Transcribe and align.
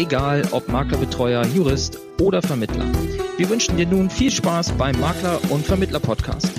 egal 0.00 0.42
ob 0.52 0.66
Maklerbetreuer, 0.68 1.44
Jurist 1.54 2.00
oder 2.22 2.40
Vermittler. 2.40 2.86
Wir 3.36 3.50
wünschen 3.50 3.76
dir 3.76 3.86
nun 3.86 4.08
viel 4.08 4.30
Spaß 4.30 4.72
beim 4.72 4.98
Makler- 4.98 5.38
und 5.50 5.66
Vermittler-Podcast. 5.66 6.50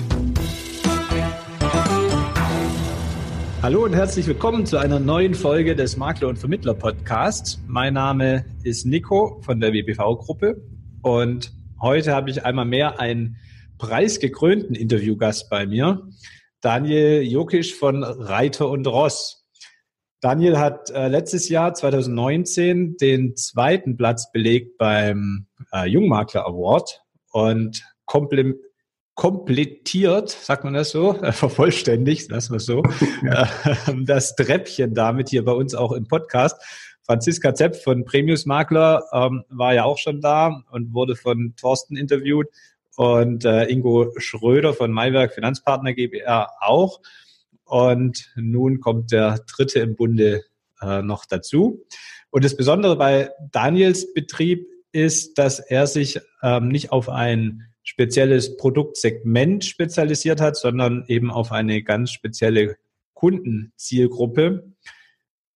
Hallo 3.60 3.84
und 3.84 3.94
herzlich 3.94 4.28
willkommen 4.28 4.64
zu 4.64 4.78
einer 4.78 5.00
neuen 5.00 5.34
Folge 5.34 5.74
des 5.74 5.96
Makler- 5.96 6.28
und 6.28 6.38
Vermittler-Podcasts. 6.38 7.60
Mein 7.66 7.94
Name 7.94 8.44
ist 8.62 8.86
Nico 8.86 9.40
von 9.42 9.58
der 9.58 9.72
WBV-Gruppe 9.72 10.62
und 11.02 11.52
heute 11.80 12.14
habe 12.14 12.30
ich 12.30 12.44
einmal 12.44 12.66
mehr 12.66 13.00
einen 13.00 13.38
preisgekrönten 13.78 14.76
Interviewgast 14.76 15.50
bei 15.50 15.66
mir, 15.66 16.08
Daniel 16.60 17.22
Jokisch 17.22 17.74
von 17.74 18.04
Reiter 18.04 18.68
und 18.68 18.86
Ross. 18.86 19.41
Daniel 20.22 20.56
hat 20.56 20.88
äh, 20.90 21.08
letztes 21.08 21.48
Jahr 21.48 21.74
2019 21.74 22.96
den 22.96 23.34
zweiten 23.36 23.96
Platz 23.96 24.30
belegt 24.30 24.78
beim 24.78 25.48
äh, 25.72 25.88
Jungmakler 25.88 26.46
Award 26.46 27.02
und 27.32 27.82
komplettiert, 29.16 30.30
sagt 30.30 30.62
man 30.62 30.74
das 30.74 30.90
so, 30.90 31.20
äh, 31.20 31.32
vervollständigt, 31.32 32.30
lassen 32.30 32.52
wir 32.52 32.58
es 32.58 32.66
so, 32.66 32.84
ja. 33.24 33.48
äh, 33.64 34.04
das 34.04 34.36
Treppchen 34.36 34.94
damit 34.94 35.28
hier 35.28 35.44
bei 35.44 35.52
uns 35.52 35.74
auch 35.74 35.90
im 35.90 36.06
Podcast. 36.06 36.62
Franziska 37.04 37.52
Zepp 37.52 37.74
von 37.74 38.04
Premius 38.04 38.46
Makler 38.46 39.02
ähm, 39.12 39.42
war 39.48 39.74
ja 39.74 39.82
auch 39.82 39.98
schon 39.98 40.20
da 40.20 40.62
und 40.70 40.94
wurde 40.94 41.16
von 41.16 41.54
Thorsten 41.60 41.96
interviewt 41.96 42.46
und 42.94 43.44
äh, 43.44 43.64
Ingo 43.64 44.12
Schröder 44.18 44.72
von 44.72 44.92
Maiwerk 44.92 45.34
Finanzpartner 45.34 45.94
GBR 45.94 46.48
auch. 46.60 47.00
Und 47.72 48.30
nun 48.36 48.80
kommt 48.80 49.12
der 49.12 49.38
dritte 49.50 49.78
im 49.78 49.96
Bunde 49.96 50.42
äh, 50.82 51.00
noch 51.00 51.24
dazu. 51.24 51.86
Und 52.28 52.44
das 52.44 52.54
Besondere 52.54 52.96
bei 52.96 53.30
Daniels 53.50 54.12
Betrieb 54.12 54.66
ist, 54.92 55.38
dass 55.38 55.58
er 55.58 55.86
sich 55.86 56.20
ähm, 56.42 56.68
nicht 56.68 56.92
auf 56.92 57.08
ein 57.08 57.62
spezielles 57.82 58.58
Produktsegment 58.58 59.64
spezialisiert 59.64 60.38
hat, 60.38 60.58
sondern 60.58 61.06
eben 61.08 61.30
auf 61.30 61.50
eine 61.50 61.82
ganz 61.82 62.10
spezielle 62.10 62.76
Kundenzielgruppe. 63.14 64.74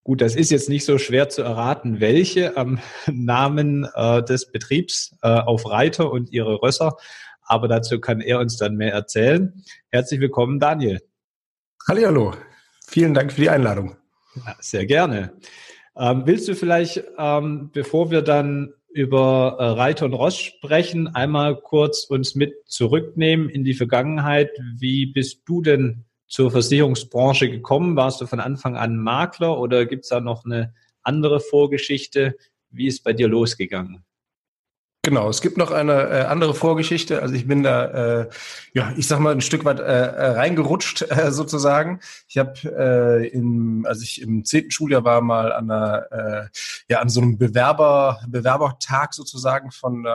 Gut, 0.02 0.22
das 0.22 0.36
ist 0.36 0.50
jetzt 0.50 0.70
nicht 0.70 0.86
so 0.86 0.96
schwer 0.96 1.28
zu 1.28 1.42
erraten, 1.42 2.00
welche 2.00 2.56
am 2.56 2.78
Namen 3.12 3.86
äh, 3.94 4.22
des 4.22 4.50
Betriebs 4.50 5.14
äh, 5.20 5.28
auf 5.28 5.68
Reiter 5.68 6.10
und 6.10 6.32
ihre 6.32 6.62
Rösser, 6.62 6.96
aber 7.42 7.68
dazu 7.68 8.00
kann 8.00 8.22
er 8.22 8.40
uns 8.40 8.56
dann 8.56 8.76
mehr 8.76 8.94
erzählen. 8.94 9.62
Herzlich 9.90 10.20
willkommen, 10.20 10.58
Daniel. 10.58 11.05
Hallo, 11.88 12.34
vielen 12.84 13.14
Dank 13.14 13.32
für 13.32 13.42
die 13.42 13.48
Einladung. 13.48 13.94
Ja, 14.34 14.56
sehr 14.58 14.86
gerne. 14.86 15.34
Ähm, 15.96 16.22
willst 16.26 16.48
du 16.48 16.56
vielleicht, 16.56 17.04
ähm, 17.16 17.70
bevor 17.72 18.10
wir 18.10 18.22
dann 18.22 18.74
über 18.92 19.54
äh, 19.60 19.64
Reiter 19.66 20.06
und 20.06 20.14
Ross 20.14 20.36
sprechen, 20.36 21.06
einmal 21.06 21.54
kurz 21.54 22.02
uns 22.02 22.34
mit 22.34 22.54
zurücknehmen 22.66 23.48
in 23.48 23.62
die 23.62 23.74
Vergangenheit? 23.74 24.50
Wie 24.76 25.06
bist 25.06 25.42
du 25.46 25.62
denn 25.62 26.04
zur 26.26 26.50
Versicherungsbranche 26.50 27.48
gekommen? 27.48 27.94
Warst 27.94 28.20
du 28.20 28.26
von 28.26 28.40
Anfang 28.40 28.76
an 28.76 28.96
Makler 28.96 29.56
oder 29.56 29.86
gibt 29.86 30.02
es 30.02 30.08
da 30.08 30.18
noch 30.18 30.44
eine 30.44 30.74
andere 31.02 31.38
Vorgeschichte? 31.38 32.34
Wie 32.70 32.88
ist 32.88 33.04
bei 33.04 33.12
dir 33.12 33.28
losgegangen? 33.28 34.04
Genau, 35.06 35.28
es 35.28 35.40
gibt 35.40 35.56
noch 35.56 35.70
eine 35.70 35.92
äh, 35.92 36.22
andere 36.22 36.52
Vorgeschichte. 36.52 37.22
Also 37.22 37.32
ich 37.36 37.46
bin 37.46 37.62
da, 37.62 38.22
äh, 38.22 38.28
ja, 38.72 38.92
ich 38.96 39.06
sag 39.06 39.20
mal 39.20 39.30
ein 39.30 39.40
Stück 39.40 39.64
weit 39.64 39.78
äh, 39.78 39.84
äh 39.84 40.30
reingerutscht 40.30 41.02
äh, 41.08 41.30
sozusagen. 41.30 42.00
Ich 42.26 42.38
habe, 42.38 42.54
äh, 42.64 43.28
in, 43.28 43.86
als 43.86 44.02
ich 44.02 44.20
im 44.20 44.44
zehnten 44.44 44.72
Schuljahr 44.72 45.04
war, 45.04 45.20
mal 45.20 45.52
an 45.52 45.70
einer, 45.70 46.10
äh, 46.10 46.48
ja, 46.88 46.98
an 46.98 47.08
so 47.08 47.20
einem 47.20 47.38
Bewerber 47.38 48.18
Bewerbertag 48.26 49.14
sozusagen 49.14 49.70
von 49.70 50.06
äh, 50.06 50.10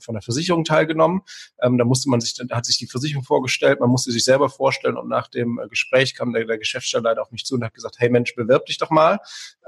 von 0.00 0.14
der 0.14 0.22
Versicherung 0.22 0.64
teilgenommen. 0.64 1.20
Ähm, 1.60 1.76
da 1.76 1.84
musste 1.84 2.08
man 2.08 2.22
sich, 2.22 2.32
da 2.32 2.56
hat 2.56 2.64
sich 2.64 2.78
die 2.78 2.86
Versicherung 2.86 3.24
vorgestellt, 3.24 3.80
man 3.80 3.90
musste 3.90 4.10
sich 4.10 4.24
selber 4.24 4.48
vorstellen 4.48 4.96
und 4.96 5.10
nach 5.10 5.28
dem 5.28 5.60
Gespräch 5.68 6.14
kam 6.14 6.32
der, 6.32 6.46
der 6.46 6.56
Geschäftsstellenleiter 6.56 7.20
auf 7.20 7.30
mich 7.30 7.44
zu 7.44 7.56
und 7.56 7.64
hat 7.64 7.74
gesagt, 7.74 7.96
hey 7.98 8.08
Mensch, 8.08 8.34
bewirb 8.34 8.64
dich 8.64 8.78
doch 8.78 8.88
mal. 8.88 9.18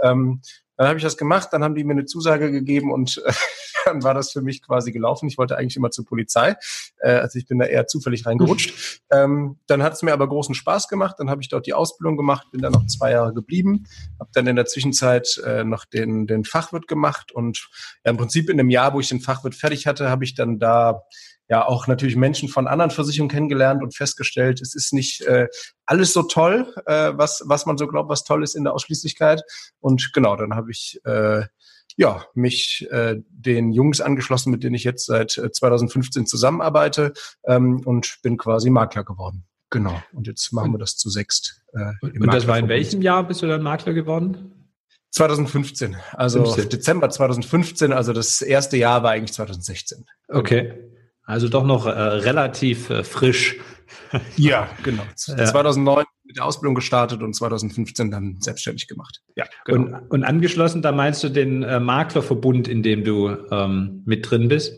Ähm, 0.02 0.40
dann 0.76 0.88
habe 0.88 0.98
ich 0.98 1.02
das 1.02 1.16
gemacht, 1.16 1.48
dann 1.52 1.64
haben 1.64 1.74
die 1.74 1.84
mir 1.84 1.92
eine 1.92 2.04
Zusage 2.04 2.50
gegeben 2.50 2.92
und 2.92 3.22
äh, 3.24 3.32
dann 3.84 4.02
war 4.02 4.14
das 4.14 4.32
für 4.32 4.42
mich 4.42 4.62
quasi 4.62 4.92
gelaufen. 4.92 5.28
Ich 5.28 5.38
wollte 5.38 5.56
eigentlich 5.56 5.76
immer 5.76 5.90
zur 5.90 6.04
Polizei, 6.04 6.56
äh, 7.00 7.12
also 7.12 7.38
ich 7.38 7.46
bin 7.46 7.58
da 7.58 7.66
eher 7.66 7.86
zufällig 7.86 8.26
reingerutscht. 8.26 9.00
ähm, 9.10 9.58
dann 9.66 9.82
hat 9.82 9.94
es 9.94 10.02
mir 10.02 10.12
aber 10.12 10.28
großen 10.28 10.54
Spaß 10.54 10.88
gemacht, 10.88 11.16
dann 11.18 11.30
habe 11.30 11.42
ich 11.42 11.48
dort 11.48 11.66
die 11.66 11.74
Ausbildung 11.74 12.16
gemacht, 12.16 12.48
bin 12.50 12.62
dann 12.62 12.72
noch 12.72 12.86
zwei 12.86 13.12
Jahre 13.12 13.32
geblieben, 13.32 13.84
habe 14.18 14.30
dann 14.34 14.46
in 14.46 14.56
der 14.56 14.66
Zwischenzeit 14.66 15.40
äh, 15.44 15.64
noch 15.64 15.84
den, 15.84 16.26
den 16.26 16.44
Fachwirt 16.44 16.88
gemacht 16.88 17.32
und 17.32 17.68
ja, 18.04 18.10
im 18.10 18.16
Prinzip 18.16 18.50
in 18.50 18.58
dem 18.58 18.70
Jahr, 18.70 18.94
wo 18.94 19.00
ich 19.00 19.08
den 19.08 19.20
Fachwirt 19.20 19.54
fertig 19.54 19.86
hatte, 19.86 20.10
habe 20.10 20.24
ich 20.24 20.34
dann 20.34 20.58
da 20.58 21.02
ja 21.48 21.66
auch 21.66 21.86
natürlich 21.86 22.16
Menschen 22.16 22.48
von 22.48 22.66
anderen 22.66 22.90
Versicherungen 22.90 23.30
kennengelernt 23.30 23.82
und 23.82 23.94
festgestellt, 23.94 24.60
es 24.60 24.74
ist 24.74 24.92
nicht 24.92 25.22
äh, 25.22 25.48
alles 25.84 26.12
so 26.12 26.22
toll, 26.22 26.72
äh, 26.86 27.12
was, 27.14 27.42
was 27.46 27.66
man 27.66 27.78
so 27.78 27.86
glaubt, 27.86 28.08
was 28.08 28.24
toll 28.24 28.42
ist 28.42 28.54
in 28.54 28.64
der 28.64 28.74
Ausschließlichkeit. 28.74 29.42
Und 29.80 30.12
genau, 30.12 30.36
dann 30.36 30.54
habe 30.54 30.70
ich 30.70 31.00
äh, 31.04 31.44
ja, 31.96 32.24
mich 32.34 32.86
äh, 32.90 33.16
den 33.30 33.72
Jungs 33.72 34.00
angeschlossen, 34.00 34.50
mit 34.50 34.62
denen 34.62 34.74
ich 34.74 34.84
jetzt 34.84 35.06
seit 35.06 35.30
2015 35.30 36.22
äh, 36.22 36.26
zusammenarbeite 36.26 37.12
ähm, 37.44 37.80
und 37.84 38.18
bin 38.22 38.36
quasi 38.36 38.70
Makler 38.70 39.04
geworden. 39.04 39.44
Genau. 39.70 40.00
Und 40.12 40.26
jetzt 40.26 40.52
machen 40.52 40.72
wir 40.72 40.78
das 40.78 40.96
zu 40.96 41.10
sechst. 41.10 41.62
Äh, 41.72 41.92
und 42.02 42.32
das 42.32 42.46
war 42.46 42.58
in 42.58 42.68
welchem 42.68 43.02
Jahr 43.02 43.26
bist 43.26 43.42
du 43.42 43.46
dann 43.46 43.62
Makler 43.62 43.94
geworden? 43.94 44.52
2015, 45.12 45.96
also 46.12 46.44
15. 46.44 46.68
Dezember 46.68 47.08
2015, 47.08 47.92
also 47.92 48.12
das 48.12 48.42
erste 48.42 48.76
Jahr 48.76 49.02
war 49.02 49.12
eigentlich 49.12 49.32
2016. 49.32 50.04
Okay. 50.28 50.74
Also 51.26 51.48
doch 51.48 51.64
noch 51.64 51.86
äh, 51.86 51.90
relativ 51.90 52.88
äh, 52.88 53.04
frisch. 53.04 53.56
Ja, 54.36 54.68
genau. 54.82 55.02
Ja. 55.26 55.44
2009 55.44 56.04
mit 56.24 56.36
der 56.36 56.44
Ausbildung 56.44 56.74
gestartet 56.74 57.22
und 57.22 57.34
2015 57.34 58.10
dann 58.10 58.36
selbstständig 58.40 58.86
gemacht. 58.86 59.22
Ja, 59.36 59.44
genau. 59.64 59.98
Und, 59.98 60.10
und 60.10 60.24
angeschlossen, 60.24 60.82
da 60.82 60.92
meinst 60.92 61.22
du 61.24 61.28
den 61.28 61.62
äh, 61.62 61.80
Maklerverbund, 61.80 62.68
in 62.68 62.82
dem 62.82 63.04
du 63.04 63.36
ähm, 63.50 64.02
mit 64.06 64.30
drin 64.30 64.48
bist? 64.48 64.72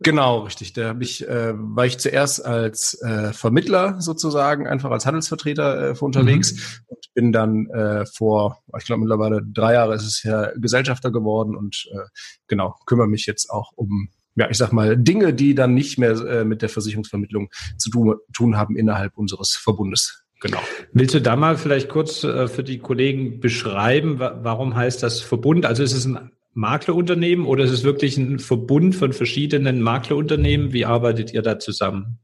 Genau, 0.00 0.40
richtig. 0.40 0.72
Da 0.74 0.88
hab 0.88 1.00
ich, 1.00 1.26
äh, 1.26 1.54
war 1.56 1.86
ich 1.86 1.98
zuerst 1.98 2.44
als 2.44 3.00
äh, 3.02 3.32
Vermittler 3.32 4.00
sozusagen, 4.00 4.66
einfach 4.66 4.90
als 4.90 5.06
Handelsvertreter 5.06 5.90
äh, 5.90 5.98
unterwegs 5.98 6.52
mhm. 6.52 6.84
und 6.88 7.14
bin 7.14 7.32
dann 7.32 7.66
äh, 7.70 8.04
vor, 8.06 8.62
ich 8.78 8.84
glaube 8.84 9.00
mittlerweile 9.00 9.40
drei 9.42 9.74
Jahre 9.74 9.94
ist 9.94 10.04
es 10.04 10.22
ja 10.22 10.50
Gesellschafter 10.56 11.10
geworden 11.10 11.56
und 11.56 11.88
äh, 11.92 12.06
genau, 12.48 12.76
kümmere 12.86 13.08
mich 13.08 13.26
jetzt 13.26 13.50
auch 13.50 13.72
um 13.76 14.10
ja, 14.36 14.50
ich 14.50 14.58
sag 14.58 14.72
mal, 14.72 14.96
Dinge, 14.96 15.32
die 15.32 15.54
dann 15.54 15.74
nicht 15.74 15.98
mehr 15.98 16.12
äh, 16.12 16.44
mit 16.44 16.62
der 16.62 16.68
Versicherungsvermittlung 16.68 17.50
zu 17.76 17.90
tun, 17.90 18.14
tun 18.32 18.56
haben 18.56 18.76
innerhalb 18.76 19.16
unseres 19.16 19.54
Verbundes. 19.54 20.24
Genau. 20.40 20.58
Willst 20.92 21.14
du 21.14 21.20
da 21.20 21.36
mal 21.36 21.56
vielleicht 21.56 21.88
kurz 21.88 22.24
äh, 22.24 22.48
für 22.48 22.64
die 22.64 22.78
Kollegen 22.78 23.40
beschreiben, 23.40 24.18
wa 24.18 24.40
warum 24.42 24.74
heißt 24.74 25.02
das 25.02 25.20
Verbund? 25.20 25.64
Also 25.64 25.82
ist 25.82 25.94
es 25.94 26.04
ein 26.04 26.32
Maklerunternehmen 26.52 27.46
oder 27.46 27.64
ist 27.64 27.70
es 27.70 27.84
wirklich 27.84 28.16
ein 28.16 28.38
Verbund 28.38 28.94
von 28.94 29.12
verschiedenen 29.12 29.80
Maklerunternehmen? 29.80 30.72
Wie 30.72 30.84
arbeitet 30.84 31.32
ihr 31.32 31.42
da 31.42 31.58
zusammen? 31.58 32.18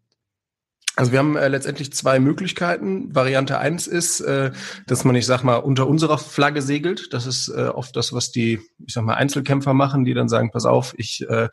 Also 0.96 1.12
wir 1.12 1.20
haben 1.20 1.36
äh, 1.36 1.48
letztendlich 1.48 1.92
zwei 1.92 2.18
Möglichkeiten. 2.18 3.14
Variante 3.14 3.58
eins 3.58 3.86
ist, 3.86 4.20
äh, 4.20 4.50
dass 4.86 5.04
man, 5.04 5.14
ich 5.14 5.24
sag 5.24 5.44
mal, 5.44 5.56
unter 5.56 5.86
unserer 5.86 6.18
Flagge 6.18 6.62
segelt. 6.62 7.14
Das 7.14 7.26
ist 7.26 7.48
äh, 7.48 7.68
oft 7.68 7.94
das, 7.96 8.12
was 8.12 8.32
die, 8.32 8.60
ich 8.84 8.92
sag 8.92 9.04
mal, 9.04 9.14
Einzelkämpfer 9.14 9.72
machen, 9.72 10.04
die 10.04 10.14
dann 10.14 10.28
sagen, 10.28 10.50
pass 10.50 10.66
auf, 10.66 10.94
ich 10.98 11.26
äh, 11.28 11.48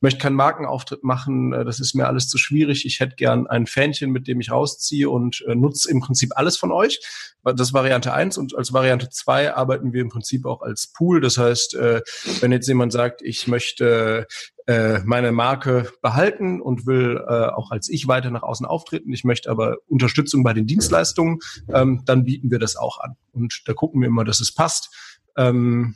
möchte 0.00 0.20
keinen 0.20 0.36
Markenauftritt 0.36 1.04
machen, 1.04 1.52
äh, 1.52 1.64
das 1.64 1.80
ist 1.80 1.94
mir 1.94 2.06
alles 2.06 2.28
zu 2.28 2.36
schwierig. 2.36 2.84
Ich 2.84 3.00
hätte 3.00 3.16
gern 3.16 3.46
ein 3.46 3.66
Fähnchen, 3.66 4.10
mit 4.10 4.28
dem 4.28 4.40
ich 4.40 4.50
rausziehe 4.50 5.08
und 5.08 5.42
äh, 5.48 5.54
nutze 5.54 5.90
im 5.90 6.00
Prinzip 6.00 6.32
alles 6.36 6.58
von 6.58 6.70
euch. 6.70 7.00
Das 7.44 7.68
ist 7.68 7.72
Variante 7.72 8.14
eins 8.14 8.38
und 8.38 8.54
als 8.54 8.72
Variante 8.72 9.08
zwei 9.10 9.52
arbeiten 9.52 9.92
wir 9.92 10.00
im 10.00 10.10
Prinzip 10.10 10.46
auch 10.46 10.62
als 10.62 10.92
Pool. 10.92 11.20
Das 11.20 11.38
heißt, 11.38 11.74
äh, 11.74 12.02
wenn 12.40 12.52
jetzt 12.52 12.68
jemand 12.68 12.92
sagt, 12.92 13.20
ich 13.20 13.48
möchte 13.48 14.28
äh, 14.66 15.00
meine 15.04 15.32
Marke 15.32 15.90
behalten 16.02 16.60
und 16.60 16.86
will 16.86 17.22
äh, 17.26 17.46
auch 17.46 17.70
als 17.70 17.88
ich 17.88 18.06
weiter 18.08 18.30
nach 18.30 18.42
außen 18.42 18.66
auftreten. 18.66 19.12
Ich 19.12 19.24
möchte 19.24 19.50
aber 19.50 19.78
Unterstützung 19.88 20.42
bei 20.44 20.52
den 20.52 20.66
Dienstleistungen, 20.66 21.40
ähm, 21.72 22.02
dann 22.04 22.24
bieten 22.24 22.50
wir 22.50 22.58
das 22.58 22.76
auch 22.76 23.00
an. 23.00 23.16
Und 23.32 23.62
da 23.66 23.72
gucken 23.72 24.00
wir 24.00 24.08
immer, 24.08 24.24
dass 24.24 24.40
es 24.40 24.54
passt. 24.54 24.94
Ähm, 25.36 25.94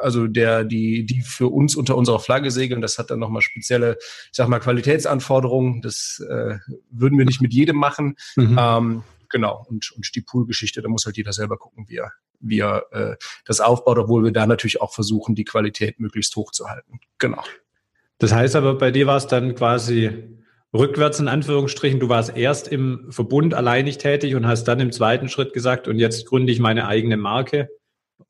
also 0.00 0.26
der, 0.26 0.64
die, 0.64 1.04
die 1.04 1.22
für 1.22 1.48
uns 1.48 1.76
unter 1.76 1.96
unserer 1.96 2.20
Flagge 2.20 2.50
segeln, 2.50 2.80
das 2.80 2.98
hat 2.98 3.10
dann 3.10 3.18
nochmal 3.18 3.42
spezielle, 3.42 3.98
ich 4.00 4.30
sag 4.32 4.48
mal, 4.48 4.60
Qualitätsanforderungen. 4.60 5.82
Das 5.82 6.24
äh, 6.28 6.58
würden 6.90 7.18
wir 7.18 7.24
nicht 7.24 7.40
mit 7.40 7.52
jedem 7.52 7.76
machen. 7.76 8.16
Mhm. 8.36 8.58
Ähm, 8.60 9.02
genau. 9.28 9.66
Und, 9.68 9.92
und 9.92 10.14
die 10.14 10.22
Pool-Geschichte, 10.22 10.82
da 10.82 10.88
muss 10.88 11.06
halt 11.06 11.16
jeder 11.16 11.32
selber 11.32 11.56
gucken, 11.56 11.86
wie 11.88 11.96
er, 11.96 12.12
wie 12.40 12.60
er 12.60 12.86
äh, 12.92 13.16
das 13.44 13.60
aufbaut, 13.60 13.98
obwohl 13.98 14.24
wir 14.24 14.32
da 14.32 14.46
natürlich 14.46 14.80
auch 14.80 14.94
versuchen, 14.94 15.34
die 15.34 15.44
Qualität 15.44 16.00
möglichst 16.00 16.34
hoch 16.36 16.52
zu 16.52 16.68
halten. 16.68 17.00
Genau. 17.18 17.42
Das 18.18 18.32
heißt 18.32 18.56
aber, 18.56 18.76
bei 18.76 18.90
dir 18.90 19.06
war 19.06 19.16
es 19.16 19.26
dann 19.26 19.54
quasi 19.54 20.10
rückwärts 20.74 21.20
in 21.20 21.28
Anführungsstrichen. 21.28 22.00
Du 22.00 22.08
warst 22.08 22.36
erst 22.36 22.68
im 22.68 23.10
Verbund 23.10 23.54
alleinig 23.54 23.98
tätig 23.98 24.34
und 24.34 24.46
hast 24.46 24.64
dann 24.64 24.80
im 24.80 24.92
zweiten 24.92 25.28
Schritt 25.28 25.52
gesagt, 25.52 25.88
und 25.88 25.98
jetzt 25.98 26.26
gründe 26.26 26.52
ich 26.52 26.58
meine 26.58 26.86
eigene 26.86 27.16
Marke 27.16 27.68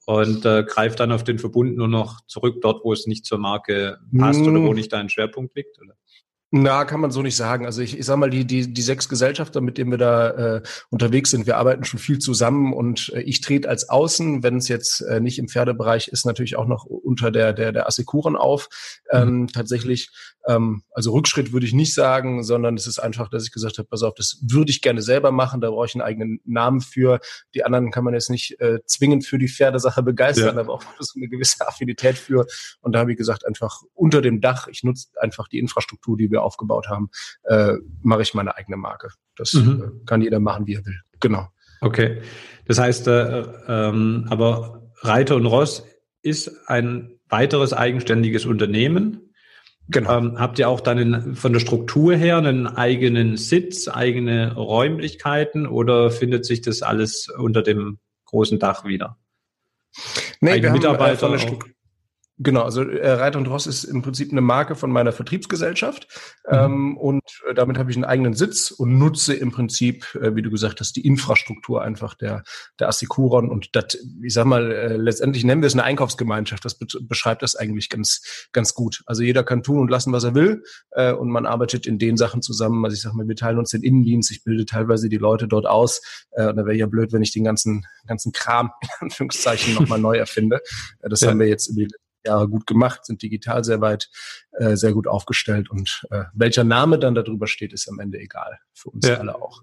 und 0.07 0.45
äh, 0.45 0.65
greife 0.65 0.97
dann 0.97 1.13
auf 1.13 1.25
den 1.25 1.39
Verbund 1.39 1.77
nur 1.77 1.89
noch 1.89 2.21
zurück, 2.27 2.61
dort, 2.61 2.85
wo 2.85 2.93
es 2.93 3.07
nicht 3.07 3.25
zur 3.25 3.39
Marke 3.39 3.99
passt 4.17 4.41
hm. 4.41 4.49
oder 4.49 4.63
wo 4.67 4.73
nicht 4.73 4.93
dein 4.93 5.09
Schwerpunkt 5.09 5.57
liegt? 5.57 5.81
Oder? 5.81 5.95
Na, 6.51 6.87
kann 6.87 7.01
man 7.01 7.11
so 7.11 7.21
nicht 7.21 7.37
sagen. 7.37 7.67
Also 7.67 7.83
ich, 7.83 7.99
ich 7.99 8.07
sag 8.07 8.17
mal, 8.17 8.31
die, 8.31 8.47
die, 8.47 8.73
die 8.73 8.83
sechs 8.83 9.11
Gesellschafter, 9.11 9.61
mit 9.61 9.77
denen 9.77 9.91
wir 9.91 9.99
da 9.99 10.31
äh, 10.31 10.63
unterwegs 10.89 11.31
sind, 11.31 11.47
wir 11.47 11.59
arbeiten 11.59 11.85
schon 11.85 12.01
viel 12.01 12.19
zusammen 12.21 12.73
und 12.73 13.13
äh, 13.15 13.21
ich 13.21 13.43
trete 13.43 13.69
als 13.69 13.91
Außen, 13.91 14.43
wenn 14.43 14.57
es 14.57 14.67
jetzt 14.69 15.03
äh, 15.03 15.21
nicht 15.21 15.39
im 15.39 15.49
Pferdebereich 15.49 16.09
ist, 16.09 16.25
natürlich 16.25 16.57
auch 16.57 16.67
noch 16.67 16.87
unter 16.87 17.31
der, 17.31 17.53
der, 17.53 17.73
der 17.73 17.87
Assekuren 17.87 18.35
auf. 18.35 18.71
Ähm, 19.11 19.41
mhm. 19.41 19.49
Tatsächlich, 19.49 20.09
ähm, 20.47 20.85
also 20.93 21.13
Rückschritt 21.13 21.53
würde 21.53 21.67
ich 21.67 21.75
nicht 21.75 21.93
sagen, 21.93 22.43
sondern 22.43 22.77
es 22.77 22.87
ist 22.87 22.99
einfach, 22.99 23.29
dass 23.29 23.45
ich 23.45 23.53
gesagt 23.53 23.77
habe, 23.77 23.87
pass 23.87 24.03
auf, 24.03 24.15
das 24.15 24.39
würde 24.41 24.71
ich 24.71 24.81
gerne 24.81 25.03
selber 25.03 25.33
machen, 25.33 25.61
da 25.61 25.69
brauche 25.69 25.85
ich 25.85 25.95
einen 25.95 26.03
eigenen 26.03 26.41
Namen 26.47 26.81
für. 26.81 27.21
Die 27.55 27.63
anderen 27.63 27.91
kann 27.91 28.05
man 28.05 28.15
jetzt 28.15 28.31
nicht 28.31 28.59
äh, 28.59 28.79
zwingend 28.87 29.27
für 29.27 29.37
die 29.37 29.49
Pferdesache 29.49 30.03
begeistern, 30.03 30.47
ja. 30.47 30.53
da 30.53 30.63
braucht 30.63 30.87
man 30.87 30.95
so 30.99 31.13
eine 31.19 31.29
gewisse 31.29 31.69
Affinität 31.69 32.17
für. 32.17 32.47
Und 32.81 32.93
da 32.93 33.01
habe 33.01 33.13
ich 33.13 33.19
gesagt, 33.19 33.45
einfach 33.47 33.83
unter 33.93 34.23
dem 34.23 34.41
Dach, 34.41 34.67
ich 34.69 34.83
nutze 34.83 35.09
einfach 35.21 35.47
die 35.49 35.59
Infrastruktur, 35.59 36.17
die 36.17 36.31
wir 36.31 36.38
wir 36.39 36.43
aufgebaut 36.43 36.89
haben, 36.89 37.11
äh, 37.45 37.75
mache 38.03 38.23
ich 38.23 38.35
meine 38.35 38.57
eigene 38.57 38.77
Marke. 38.77 39.11
Das 39.37 39.53
mhm. 39.53 39.83
äh, 39.83 40.07
kann 40.07 40.23
jeder 40.23 40.41
machen, 40.41 40.67
wie 40.67 40.75
er 40.75 40.87
will. 40.87 41.01
Genau. 41.21 41.49
Okay. 41.81 42.23
Das 42.67 42.79
heißt, 42.79 43.07
äh, 43.09 43.45
ähm, 43.69 44.27
aber 44.31 44.83
Reiter 45.01 45.37
und 45.37 45.47
Ross 45.47 45.85
ist 46.23 46.69
ein 46.69 47.19
weiteres 47.29 47.73
eigenständiges 47.73 48.47
Unternehmen. 48.47 49.33
Genau. 49.89 50.19
Ähm, 50.19 50.39
habt 50.39 50.59
ihr 50.59 50.69
auch 50.69 50.81
dann 50.81 50.99
in, 50.99 51.35
von 51.35 51.53
der 51.53 51.61
Struktur 51.61 52.15
her 52.15 52.37
einen 52.37 52.67
eigenen 52.67 53.37
Sitz, 53.37 53.89
eigene 53.89 54.55
Räumlichkeiten 54.55 55.67
oder 55.67 56.11
findet 56.11 56.45
sich 56.45 56.61
das 56.61 56.83
alles 56.83 57.29
unter 57.29 57.63
dem 57.63 57.99
großen 58.27 58.59
Dach 58.59 58.85
wieder? 58.85 59.17
Nee, 60.41 60.51
Eigene 60.51 60.63
wir 60.63 60.69
haben, 60.71 60.77
Mitarbeiter 60.77 61.13
äh, 61.13 61.17
von 61.17 61.33
der 61.33 61.39
Struktur. 61.39 61.71
Genau, 62.41 62.63
also 62.63 62.83
äh, 62.83 63.11
Reiter 63.11 63.39
und 63.39 63.49
Ross 63.49 63.67
ist 63.67 63.83
im 63.83 64.01
Prinzip 64.01 64.31
eine 64.31 64.41
Marke 64.41 64.77
von 64.77 64.93
meiner 64.93 65.11
Vertriebsgesellschaft 65.11 66.07
mhm. 66.49 66.57
ähm, 66.57 66.97
und 66.97 67.23
äh, 67.49 67.55
damit 67.55 67.79
habe 67.79 67.91
ich 67.91 67.97
einen 67.97 68.05
eigenen 68.05 68.35
Sitz 68.35 68.71
und 68.71 68.97
nutze 68.97 69.35
im 69.35 69.51
Prinzip, 69.51 70.15
äh, 70.15 70.37
wie 70.37 70.43
du 70.43 70.51
gesagt 70.51 70.79
hast, 70.79 70.95
die 70.95 71.05
Infrastruktur 71.05 71.83
einfach 71.83 72.15
der 72.15 72.45
der 72.79 72.89
Assikuron 72.89 73.51
und 73.51 73.75
das, 73.75 73.99
ich 74.23 74.33
sag 74.33 74.45
mal, 74.45 74.71
äh, 74.71 74.97
letztendlich 74.97 75.43
nennen 75.43 75.63
wir 75.63 75.67
es 75.67 75.73
eine 75.73 75.83
Einkaufsgemeinschaft. 75.83 76.65
Das 76.65 76.79
be 76.79 76.87
beschreibt 77.01 77.43
das 77.43 77.57
eigentlich 77.57 77.89
ganz 77.89 78.49
ganz 78.53 78.73
gut. 78.73 79.03
Also 79.07 79.25
jeder 79.25 79.43
kann 79.43 79.65
tun 79.65 79.81
und 79.81 79.91
lassen, 79.91 80.13
was 80.13 80.23
er 80.23 80.37
will 80.37 80.63
äh, 80.93 81.13
und 81.13 81.31
man 81.31 81.45
arbeitet 81.45 81.89
in 81.89 81.99
den 81.99 82.17
Sachen 82.17 82.41
zusammen. 82.41 82.85
Also 82.85 82.95
ich 82.95 83.03
sag 83.03 83.15
mal, 83.15 83.27
wir 83.27 83.37
teilen 83.37 83.59
uns 83.59 83.71
den 83.71 83.83
Innendienst. 83.83 84.31
Ich 84.31 84.45
bilde 84.45 84.65
teilweise 84.65 85.09
die 85.09 85.17
Leute 85.17 85.49
dort 85.49 85.67
aus. 85.67 86.03
Äh, 86.31 86.49
und 86.49 86.57
da 86.57 86.65
wäre 86.67 86.77
ja 86.77 86.87
blöd, 86.87 87.13
wenn 87.13 87.23
ich 87.23 87.33
den 87.33 87.43
ganzen 87.43 87.85
ganzen 88.07 88.31
Kram 88.31 88.71
in 88.81 88.89
Anführungszeichen 89.01 89.75
nochmal 89.75 89.99
neu 89.99 90.17
erfinde. 90.17 90.61
Äh, 91.01 91.09
das 91.09 91.23
ja. 91.23 91.31
haben 91.31 91.41
wir 91.41 91.49
jetzt 91.49 91.67
über 91.69 91.81
die 91.81 91.89
Jahre 92.29 92.49
gut 92.49 92.67
gemacht, 92.67 93.05
sind 93.05 93.23
digital 93.23 93.65
sehr 93.65 93.81
weit, 93.81 94.09
äh, 94.53 94.77
sehr 94.77 94.93
gut 94.93 95.07
aufgestellt 95.07 95.71
und 95.71 96.07
äh, 96.11 96.25
welcher 96.33 96.65
Name 96.65 96.99
dann 96.99 97.15
darüber 97.15 97.47
steht, 97.47 97.73
ist 97.73 97.89
am 97.89 97.99
Ende 97.99 98.19
egal. 98.19 98.59
Für 98.73 98.91
uns 98.91 99.07
ja. 99.07 99.17
alle 99.17 99.35
auch. 99.35 99.63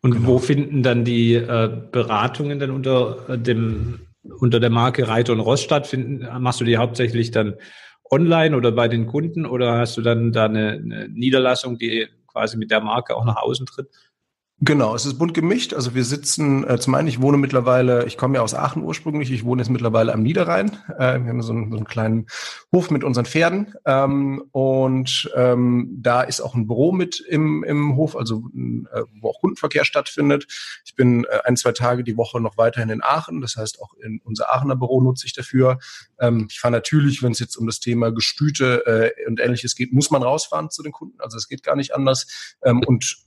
Und 0.00 0.12
genau. 0.12 0.26
wo 0.26 0.38
finden 0.38 0.82
dann 0.82 1.04
die 1.04 1.34
äh, 1.34 1.70
Beratungen 1.90 2.58
dann 2.58 2.70
unter 2.70 3.28
äh, 3.28 3.38
dem 3.38 4.00
unter 4.40 4.58
der 4.58 4.70
Marke 4.70 5.06
Reiter 5.06 5.32
und 5.32 5.40
Ross 5.40 5.62
stattfinden? 5.62 6.26
Machst 6.42 6.60
du 6.60 6.64
die 6.64 6.78
hauptsächlich 6.78 7.30
dann 7.30 7.56
online 8.10 8.56
oder 8.56 8.72
bei 8.72 8.88
den 8.88 9.06
Kunden 9.06 9.46
oder 9.46 9.78
hast 9.78 9.96
du 9.96 10.02
dann 10.02 10.32
da 10.32 10.46
eine, 10.46 10.72
eine 10.72 11.08
Niederlassung, 11.08 11.78
die 11.78 12.08
quasi 12.26 12.56
mit 12.56 12.70
der 12.70 12.80
Marke 12.80 13.16
auch 13.16 13.24
nach 13.24 13.36
außen 13.36 13.66
tritt? 13.66 13.88
Genau, 14.60 14.94
es 14.94 15.04
ist 15.04 15.18
bunt 15.18 15.34
gemischt. 15.34 15.74
Also 15.74 15.96
wir 15.96 16.04
sitzen, 16.04 16.62
äh, 16.68 16.78
zum 16.78 16.94
einen, 16.94 17.08
ich 17.08 17.20
wohne 17.20 17.36
mittlerweile, 17.36 18.06
ich 18.06 18.16
komme 18.16 18.36
ja 18.36 18.40
aus 18.42 18.54
Aachen 18.54 18.84
ursprünglich, 18.84 19.32
ich 19.32 19.44
wohne 19.44 19.60
jetzt 19.60 19.68
mittlerweile 19.68 20.12
am 20.14 20.22
Niederrhein. 20.22 20.70
Äh, 20.96 21.20
wir 21.20 21.28
haben 21.28 21.42
so 21.42 21.52
einen, 21.52 21.70
so 21.72 21.76
einen 21.76 21.86
kleinen 21.86 22.28
Hof 22.72 22.88
mit 22.88 23.02
unseren 23.02 23.26
Pferden. 23.26 23.74
Ähm, 23.84 24.44
und 24.52 25.28
ähm, 25.34 25.98
da 26.00 26.22
ist 26.22 26.40
auch 26.40 26.54
ein 26.54 26.68
Büro 26.68 26.92
mit 26.92 27.18
im, 27.28 27.64
im 27.64 27.96
Hof, 27.96 28.14
also 28.14 28.44
äh, 28.54 29.02
wo 29.20 29.30
auch 29.30 29.40
Kundenverkehr 29.40 29.84
stattfindet. 29.84 30.46
Ich 30.84 30.94
bin 30.94 31.24
äh, 31.24 31.40
ein, 31.44 31.56
zwei 31.56 31.72
Tage 31.72 32.04
die 32.04 32.16
Woche 32.16 32.40
noch 32.40 32.56
weiterhin 32.56 32.90
in 32.90 33.02
Aachen. 33.02 33.40
Das 33.40 33.56
heißt, 33.56 33.82
auch 33.82 33.92
in 34.04 34.20
unser 34.22 34.50
Aachener 34.50 34.76
Büro 34.76 35.00
nutze 35.00 35.26
ich 35.26 35.32
dafür. 35.32 35.80
Ähm, 36.20 36.46
ich 36.48 36.60
fahre 36.60 36.72
natürlich, 36.72 37.24
wenn 37.24 37.32
es 37.32 37.40
jetzt 37.40 37.56
um 37.56 37.66
das 37.66 37.80
Thema 37.80 38.12
Gestüte 38.12 38.86
äh, 38.86 39.26
und 39.26 39.40
ähnliches 39.40 39.74
geht, 39.74 39.92
muss 39.92 40.12
man 40.12 40.22
rausfahren 40.22 40.70
zu 40.70 40.84
den 40.84 40.92
Kunden. 40.92 41.20
Also 41.20 41.36
es 41.36 41.48
geht 41.48 41.64
gar 41.64 41.74
nicht 41.74 41.92
anders. 41.92 42.54
Ähm, 42.62 42.80
und 42.86 43.24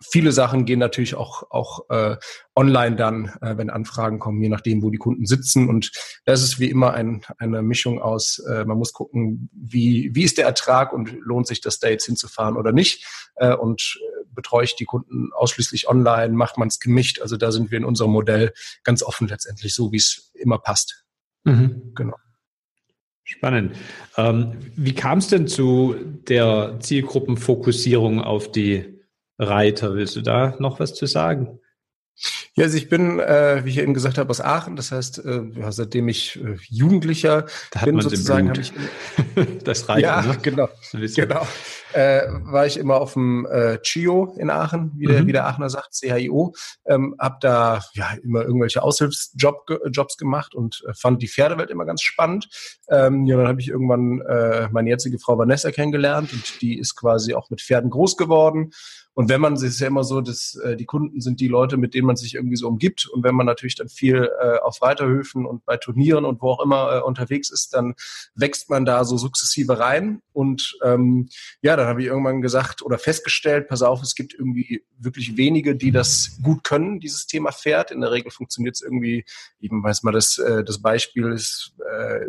viele 0.00 0.32
Sachen 0.32 0.64
gehen 0.64 0.78
natürlich 0.78 1.14
auch, 1.14 1.50
auch 1.50 1.88
äh, 1.90 2.16
online 2.54 2.96
dann, 2.96 3.32
äh, 3.40 3.56
wenn 3.56 3.70
Anfragen 3.70 4.18
kommen, 4.18 4.42
je 4.42 4.48
nachdem, 4.48 4.82
wo 4.82 4.90
die 4.90 4.98
Kunden 4.98 5.26
sitzen. 5.26 5.68
Und 5.68 5.90
das 6.24 6.42
ist 6.42 6.58
wie 6.58 6.70
immer 6.70 6.92
ein, 6.94 7.22
eine 7.38 7.62
Mischung 7.62 8.00
aus, 8.00 8.38
äh, 8.38 8.64
man 8.64 8.78
muss 8.78 8.92
gucken, 8.92 9.48
wie, 9.52 10.10
wie 10.14 10.24
ist 10.24 10.38
der 10.38 10.46
Ertrag 10.46 10.92
und 10.92 11.12
lohnt 11.20 11.46
sich 11.46 11.60
das 11.60 11.78
da 11.78 11.88
jetzt 11.88 12.06
hinzufahren 12.06 12.56
oder 12.56 12.72
nicht. 12.72 13.06
Äh, 13.36 13.54
und 13.54 13.98
äh, 14.00 14.24
betreue 14.34 14.64
ich 14.64 14.76
die 14.76 14.84
Kunden 14.84 15.30
ausschließlich 15.32 15.88
online, 15.88 16.34
macht 16.34 16.58
man 16.58 16.68
es 16.68 16.78
gemischt. 16.78 17.20
Also 17.20 17.36
da 17.36 17.50
sind 17.50 17.70
wir 17.70 17.78
in 17.78 17.84
unserem 17.84 18.10
Modell 18.10 18.52
ganz 18.84 19.02
offen 19.02 19.28
letztendlich, 19.28 19.74
so 19.74 19.92
wie 19.92 19.96
es 19.96 20.30
immer 20.34 20.58
passt. 20.58 21.04
Mhm. 21.44 21.92
Genau. 21.94 22.16
Spannend. 23.28 23.76
Ähm, 24.16 24.52
wie 24.76 24.94
kam 24.94 25.18
es 25.18 25.26
denn 25.26 25.48
zu 25.48 25.96
der 26.28 26.76
Zielgruppenfokussierung 26.78 28.20
auf 28.20 28.52
die 28.52 28.95
Reiter. 29.38 29.94
Willst 29.94 30.16
du 30.16 30.22
da 30.22 30.54
noch 30.58 30.80
was 30.80 30.94
zu 30.94 31.06
sagen? 31.06 31.60
Ja, 32.54 32.64
also 32.64 32.78
ich 32.78 32.88
bin, 32.88 33.20
äh, 33.20 33.60
wie 33.64 33.70
ich 33.70 33.78
eben 33.78 33.92
gesagt 33.92 34.16
habe, 34.16 34.30
aus 34.30 34.40
Aachen. 34.40 34.76
Das 34.76 34.90
heißt, 34.90 35.22
äh, 35.26 35.42
ja, 35.54 35.70
seitdem 35.70 36.08
ich 36.08 36.42
äh, 36.42 36.56
Jugendlicher 36.70 37.44
bin, 37.84 38.00
sozusagen, 38.00 38.48
habe 38.48 38.60
ich 38.60 38.72
das 39.64 39.86
Reiter. 39.88 40.00
Ja, 40.00 40.22
ne? 40.22 40.38
genau, 40.40 40.68
genau. 40.92 41.46
Äh, 41.92 42.22
war 42.44 42.66
ich 42.66 42.78
immer 42.78 42.96
auf 42.96 43.12
dem 43.12 43.46
äh, 43.46 43.78
CHIO 43.82 44.34
in 44.38 44.48
Aachen, 44.48 44.92
wie 44.96 45.06
der, 45.06 45.22
mhm. 45.22 45.26
wie 45.26 45.32
der 45.32 45.46
Aachener 45.46 45.68
sagt, 45.68 45.92
CHIO. 45.92 46.54
Ähm, 46.86 47.14
hab 47.18 47.40
da 47.40 47.82
ja 47.92 48.12
immer 48.22 48.42
irgendwelche 48.42 48.82
Aushilfsjobs 48.82 50.16
gemacht 50.16 50.54
und 50.54 50.82
äh, 50.88 50.94
fand 50.94 51.20
die 51.20 51.28
Pferdewelt 51.28 51.70
immer 51.70 51.84
ganz 51.84 52.00
spannend. 52.00 52.48
Ähm, 52.88 53.26
ja, 53.26 53.36
dann 53.36 53.48
habe 53.48 53.60
ich 53.60 53.68
irgendwann 53.68 54.22
äh, 54.22 54.70
meine 54.72 54.88
jetzige 54.88 55.18
Frau 55.18 55.36
Vanessa 55.36 55.70
kennengelernt 55.70 56.32
und 56.32 56.62
die 56.62 56.78
ist 56.78 56.96
quasi 56.96 57.34
auch 57.34 57.50
mit 57.50 57.60
Pferden 57.60 57.90
groß 57.90 58.16
geworden 58.16 58.72
und 59.16 59.30
wenn 59.30 59.40
man, 59.40 59.54
es 59.54 59.62
ist 59.62 59.80
ja 59.80 59.86
immer 59.86 60.04
so, 60.04 60.20
dass 60.20 60.56
äh, 60.56 60.76
die 60.76 60.84
Kunden 60.84 61.22
sind 61.22 61.40
die 61.40 61.48
Leute, 61.48 61.78
mit 61.78 61.94
denen 61.94 62.06
man 62.06 62.16
sich 62.16 62.34
irgendwie 62.34 62.56
so 62.56 62.68
umgibt. 62.68 63.08
Und 63.08 63.24
wenn 63.24 63.34
man 63.34 63.46
natürlich 63.46 63.74
dann 63.74 63.88
viel 63.88 64.30
äh, 64.38 64.58
auf 64.58 64.82
Reiterhöfen 64.82 65.46
und 65.46 65.64
bei 65.64 65.78
Turnieren 65.78 66.26
und 66.26 66.42
wo 66.42 66.50
auch 66.50 66.62
immer 66.62 66.96
äh, 66.96 67.00
unterwegs 67.00 67.48
ist, 67.48 67.72
dann 67.72 67.94
wächst 68.34 68.68
man 68.68 68.84
da 68.84 69.06
so 69.06 69.16
sukzessive 69.16 69.78
rein. 69.78 70.20
Und 70.34 70.78
ähm, 70.84 71.30
ja, 71.62 71.76
dann 71.76 71.86
habe 71.86 72.02
ich 72.02 72.08
irgendwann 72.08 72.42
gesagt 72.42 72.82
oder 72.82 72.98
festgestellt, 72.98 73.68
pass 73.68 73.80
auf, 73.80 74.02
es 74.02 74.16
gibt 74.16 74.34
irgendwie 74.34 74.84
wirklich 74.98 75.38
wenige, 75.38 75.76
die 75.76 75.92
das 75.92 76.38
gut 76.42 76.62
können, 76.62 77.00
dieses 77.00 77.26
Thema 77.26 77.52
Pferd. 77.52 77.92
In 77.92 78.02
der 78.02 78.12
Regel 78.12 78.30
funktioniert 78.30 78.74
es 78.74 78.82
irgendwie, 78.82 79.24
eben 79.60 79.82
weiß 79.82 80.02
man, 80.02 80.12
das, 80.12 80.36
äh, 80.36 80.62
das 80.62 80.82
Beispiel 80.82 81.32
ist, 81.32 81.72
äh, 81.90 82.26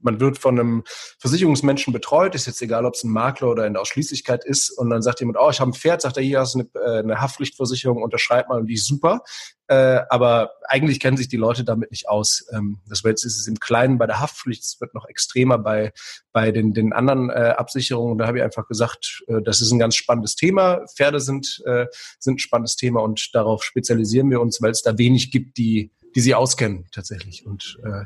man 0.00 0.20
wird 0.20 0.38
von 0.38 0.58
einem 0.58 0.84
Versicherungsmenschen 1.18 1.92
betreut, 1.92 2.34
ist 2.34 2.46
jetzt 2.46 2.62
egal, 2.62 2.84
ob 2.84 2.94
es 2.94 3.04
ein 3.04 3.10
Makler 3.10 3.50
oder 3.50 3.66
in 3.66 3.74
der 3.74 3.82
Ausschließlichkeit 3.82 4.44
ist, 4.44 4.70
und 4.70 4.90
dann 4.90 5.02
sagt 5.02 5.20
jemand, 5.20 5.38
oh, 5.40 5.50
ich 5.50 5.60
habe 5.60 5.70
ein 5.70 5.74
Pferd, 5.74 6.02
sagt 6.02 6.16
er, 6.16 6.22
hier 6.22 6.40
hast 6.40 6.54
du 6.54 6.60
eine, 6.60 6.84
äh, 6.84 6.98
eine 7.00 7.20
Haftpflichtversicherung, 7.20 8.02
unterschreib 8.02 8.48
mal 8.48 8.60
und 8.60 8.66
die 8.66 8.74
ist 8.74 8.86
super. 8.86 9.22
Äh, 9.68 10.02
aber 10.10 10.52
eigentlich 10.68 11.00
kennen 11.00 11.16
sich 11.16 11.28
die 11.28 11.36
Leute 11.36 11.64
damit 11.64 11.90
nicht 11.90 12.08
aus. 12.08 12.46
Ähm, 12.52 12.78
das 12.88 13.02
wird, 13.02 13.24
ist 13.24 13.36
es 13.36 13.48
im 13.48 13.58
Kleinen 13.58 13.98
bei 13.98 14.06
der 14.06 14.20
Haftpflicht, 14.20 14.62
es 14.62 14.80
wird 14.80 14.94
noch 14.94 15.06
extremer 15.06 15.58
bei, 15.58 15.92
bei 16.32 16.52
den, 16.52 16.72
den 16.72 16.92
anderen 16.92 17.30
äh, 17.30 17.54
Absicherungen. 17.56 18.16
Da 18.16 18.28
habe 18.28 18.38
ich 18.38 18.44
einfach 18.44 18.68
gesagt, 18.68 19.24
äh, 19.26 19.42
das 19.42 19.60
ist 19.60 19.72
ein 19.72 19.80
ganz 19.80 19.96
spannendes 19.96 20.36
Thema. 20.36 20.86
Pferde 20.94 21.18
sind, 21.18 21.62
äh, 21.66 21.86
sind 22.20 22.36
ein 22.36 22.38
spannendes 22.38 22.76
Thema 22.76 23.02
und 23.02 23.34
darauf 23.34 23.64
spezialisieren 23.64 24.30
wir 24.30 24.40
uns, 24.40 24.62
weil 24.62 24.70
es 24.70 24.82
da 24.82 24.98
wenig 24.98 25.32
gibt, 25.32 25.58
die 25.58 25.90
die 26.16 26.20
sie 26.20 26.34
auskennen 26.34 26.86
tatsächlich. 26.92 27.44
Und 27.44 27.78
äh, 27.84 28.04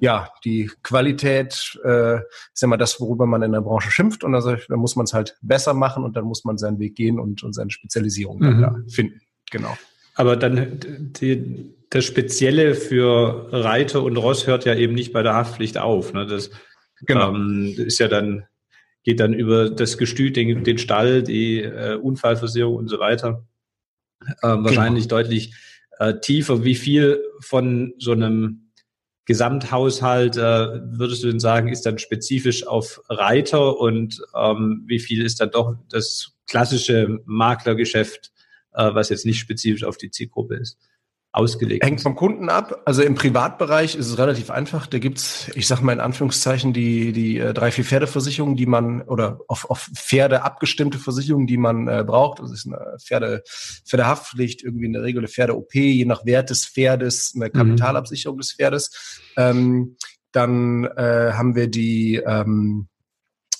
ja, 0.00 0.28
die 0.44 0.68
Qualität 0.82 1.78
äh, 1.84 2.16
ist 2.16 2.60
ja 2.60 2.66
mal 2.66 2.76
das, 2.76 3.00
worüber 3.00 3.24
man 3.24 3.42
in 3.42 3.52
der 3.52 3.60
Branche 3.60 3.92
schimpft. 3.92 4.24
Und 4.24 4.34
also, 4.34 4.56
da 4.68 4.76
muss 4.76 4.96
man 4.96 5.04
es 5.04 5.14
halt 5.14 5.38
besser 5.42 5.72
machen 5.72 6.02
und 6.02 6.16
dann 6.16 6.24
muss 6.24 6.44
man 6.44 6.58
seinen 6.58 6.80
Weg 6.80 6.96
gehen 6.96 7.20
und, 7.20 7.44
und 7.44 7.52
seine 7.52 7.70
Spezialisierung 7.70 8.40
mhm. 8.40 8.60
da 8.60 8.76
finden. 8.88 9.20
Genau. 9.52 9.78
Aber 10.16 10.36
dann 10.36 10.80
die, 11.20 11.72
das 11.88 12.04
Spezielle 12.04 12.74
für 12.74 13.46
Reiter 13.52 14.02
und 14.02 14.16
Ross 14.16 14.48
hört 14.48 14.64
ja 14.64 14.74
eben 14.74 14.94
nicht 14.94 15.12
bei 15.12 15.22
der 15.22 15.34
Haftpflicht 15.34 15.78
auf. 15.78 16.12
Ne? 16.12 16.26
Das 16.26 16.50
genau. 17.06 17.32
ähm, 17.32 17.74
ist 17.76 18.00
ja 18.00 18.08
dann, 18.08 18.42
geht 19.04 19.20
dann 19.20 19.34
über 19.34 19.70
das 19.70 19.98
Gestüt, 19.98 20.34
den, 20.34 20.64
den 20.64 20.78
Stall, 20.78 21.22
die 21.22 21.60
äh, 21.60 21.94
Unfallversicherung 21.94 22.74
und 22.74 22.88
so 22.88 22.98
weiter. 22.98 23.46
Ähm, 24.42 24.64
wahrscheinlich 24.64 25.04
genau. 25.04 25.22
deutlich 25.22 25.54
äh, 26.02 26.20
tiefer. 26.20 26.64
Wie 26.64 26.74
viel 26.74 27.22
von 27.40 27.94
so 27.98 28.12
einem 28.12 28.72
Gesamthaushalt 29.24 30.36
äh, 30.36 30.40
würdest 30.40 31.22
du 31.22 31.28
denn 31.28 31.38
sagen, 31.38 31.68
ist 31.68 31.86
dann 31.86 31.98
spezifisch 31.98 32.66
auf 32.66 33.00
Reiter 33.08 33.78
und 33.78 34.20
ähm, 34.34 34.82
wie 34.86 34.98
viel 34.98 35.24
ist 35.24 35.40
dann 35.40 35.52
doch 35.52 35.76
das 35.88 36.32
klassische 36.46 37.20
Maklergeschäft, 37.24 38.32
äh, 38.72 38.92
was 38.92 39.10
jetzt 39.10 39.26
nicht 39.26 39.38
spezifisch 39.38 39.84
auf 39.84 39.96
die 39.96 40.10
Zielgruppe 40.10 40.56
ist? 40.56 40.76
Ausgelegt 41.32 41.84
Hängt 41.84 42.02
vom 42.02 42.14
Kunden 42.14 42.50
ab. 42.50 42.82
Also 42.84 43.02
im 43.02 43.14
Privatbereich 43.14 43.96
ist 43.96 44.06
es 44.06 44.18
relativ 44.18 44.50
einfach. 44.50 44.86
Da 44.86 44.98
gibt's, 44.98 45.50
ich 45.54 45.66
sage 45.66 45.82
mal 45.82 45.94
in 45.94 46.00
Anführungszeichen, 46.00 46.74
die, 46.74 47.12
die 47.12 47.38
äh, 47.38 47.54
drei, 47.54 47.70
vier 47.70 47.84
Pferdeversicherungen, 47.84 48.56
die 48.56 48.66
man, 48.66 49.02
oder 49.02 49.40
auf, 49.48 49.68
auf 49.70 49.88
Pferde 49.94 50.42
abgestimmte 50.42 50.98
Versicherungen, 50.98 51.46
die 51.46 51.56
man 51.56 51.88
äh, 51.88 52.04
braucht. 52.06 52.40
Das 52.40 52.52
ist 52.52 52.66
eine 52.66 52.98
Pferde, 53.02 53.42
Pferdehaftpflicht, 53.86 54.62
irgendwie 54.62 54.86
in 54.86 54.92
der 54.92 55.02
Regel 55.02 55.20
eine 55.20 55.28
Pferde-OP, 55.28 55.74
je 55.74 56.04
nach 56.04 56.26
Wert 56.26 56.50
des 56.50 56.66
Pferdes, 56.66 57.32
eine 57.34 57.46
mhm. 57.46 57.52
Kapitalabsicherung 57.52 58.36
mhm. 58.36 58.40
des 58.40 58.52
Pferdes. 58.52 59.22
Ähm, 59.36 59.96
dann 60.32 60.84
äh, 60.84 61.32
haben 61.32 61.54
wir 61.54 61.68
die 61.68 62.16
ähm, 62.26 62.88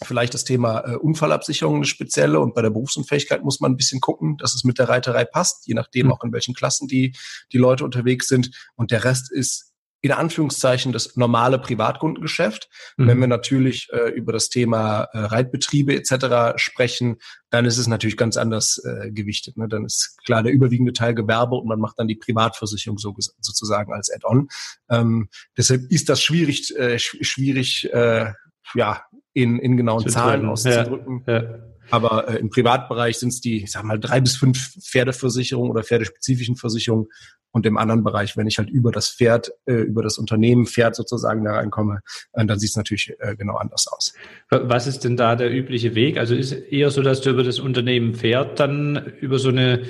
Vielleicht 0.05 0.35
das 0.35 0.45
Thema 0.45 0.81
äh, 0.81 0.97
Unfallabsicherung 0.97 1.77
eine 1.77 1.85
spezielle 1.85 2.41
und 2.41 2.55
bei 2.55 2.63
der 2.63 2.71
Berufsunfähigkeit 2.71 3.43
muss 3.45 3.61
man 3.61 3.73
ein 3.73 3.77
bisschen 3.77 4.01
gucken, 4.01 4.37
dass 4.39 4.55
es 4.55 4.65
mit 4.65 4.79
der 4.79 4.89
Reiterei 4.89 5.25
passt, 5.25 5.67
je 5.67 5.75
nachdem 5.75 6.07
mhm. 6.07 6.13
auch 6.13 6.25
in 6.25 6.33
welchen 6.33 6.55
Klassen 6.55 6.89
die, 6.89 7.15
die 7.53 7.59
Leute 7.59 7.85
unterwegs 7.85 8.29
sind. 8.29 8.51
Und 8.75 8.91
der 8.91 9.05
Rest 9.05 9.31
ist 9.33 9.73
in 10.03 10.11
Anführungszeichen 10.11 10.93
das 10.93 11.17
normale 11.17 11.61
Privatkundengeschäft. 11.61 12.69
Mhm. 12.97 13.07
Wenn 13.07 13.21
wir 13.21 13.29
natürlich 13.29 13.89
äh, 13.93 14.11
über 14.11 14.33
das 14.33 14.49
Thema 14.49 15.05
äh, 15.13 15.19
Reitbetriebe 15.19 15.95
etc. 15.95 16.61
sprechen, 16.61 17.19
dann 17.51 17.65
ist 17.67 17.79
es 17.79 17.87
natürlich 17.87 18.17
ganz 18.17 18.37
anders 18.37 18.83
äh, 18.85 19.13
gewichtet. 19.13 19.57
Ne? 19.57 19.69
Dann 19.69 19.85
ist 19.85 20.19
klar 20.25 20.43
der 20.43 20.53
überwiegende 20.53 20.93
Teil 20.93 21.15
Gewerbe 21.15 21.55
und 21.55 21.69
man 21.69 21.79
macht 21.79 22.01
dann 22.01 22.09
die 22.09 22.17
Privatversicherung 22.17 22.99
so, 22.99 23.15
sozusagen 23.39 23.93
als 23.93 24.11
Add-on. 24.13 24.49
Ähm, 24.91 25.29
deshalb 25.57 25.83
ist 25.91 26.09
das 26.09 26.21
schwierig, 26.21 26.77
äh, 26.77 26.99
schwierig 26.99 27.89
äh, 27.93 28.33
ja, 28.75 29.03
in, 29.33 29.59
in 29.59 29.77
genauen 29.77 30.09
Zahlen 30.09 30.47
auszudrücken. 30.47 31.25
Ja, 31.27 31.43
ja. 31.43 31.59
Aber 31.91 32.29
äh, 32.29 32.39
im 32.39 32.51
Privatbereich 32.51 33.19
sind 33.19 33.31
es 33.31 33.41
die, 33.41 33.65
ich 33.65 33.73
sag 33.73 33.85
mal, 33.85 33.99
drei 33.99 34.21
bis 34.21 34.37
fünf 34.37 34.77
Pferdeversicherungen 34.81 35.71
oder 35.71 35.83
pferdespezifischen 35.83 36.57
Versicherungen. 36.57 37.09
Und 37.55 37.67
im 37.67 37.77
anderen 37.77 38.03
Bereich, 38.03 38.35
wenn 38.39 38.47
ich 38.47 38.57
halt 38.57 38.71
über 38.71 38.93
das 38.93 39.11
Pferd, 39.11 39.53
äh, 39.67 39.75
über 39.75 40.03
das 40.03 40.17
Unternehmen 40.17 40.65
Pferd 40.65 40.97
sozusagen 40.97 41.45
da 41.45 41.53
reinkomme, 41.53 42.01
äh, 42.33 42.47
dann 42.47 42.59
sieht 42.59 42.71
es 42.71 42.77
natürlich 42.77 43.13
äh, 43.19 43.37
genau 43.37 43.57
anders 43.57 43.87
aus. 43.89 44.15
Was 44.49 44.87
ist 44.87 45.05
denn 45.05 45.19
da 45.19 45.37
der 45.37 45.53
übliche 45.53 45.95
Weg? 45.95 46.17
Also 46.17 46.35
ist 46.35 46.53
eher 46.53 46.91
so, 46.91 47.03
dass 47.03 47.21
du 47.21 47.29
über 47.31 47.43
das 47.43 47.59
Unternehmen 47.59 48.15
Pferd 48.15 48.59
dann 48.59 49.13
über 49.21 49.39
so 49.39 49.51
eine 49.51 49.83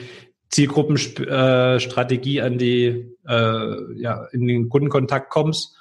Zielgruppenstrategie 0.51 2.39
äh, 2.39 2.43
an 2.43 2.59
die, 2.59 3.17
äh, 3.29 4.01
ja, 4.01 4.27
in 4.33 4.47
den 4.49 4.69
Kundenkontakt 4.69 5.31
kommst? 5.31 5.79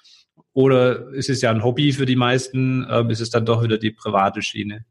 Oder 0.54 1.10
ist 1.10 1.30
es 1.30 1.42
ja 1.42 1.50
ein 1.50 1.64
Hobby 1.64 1.94
für 1.94 2.06
die 2.06 2.16
meisten? 2.16 2.86
Ähm, 2.90 3.10
ist 3.10 3.22
es 3.22 3.30
dann 3.30 3.46
doch 3.46 3.64
wieder 3.64 3.78
die 3.78 3.92
private 3.92 4.42
Schiene? 4.42 4.86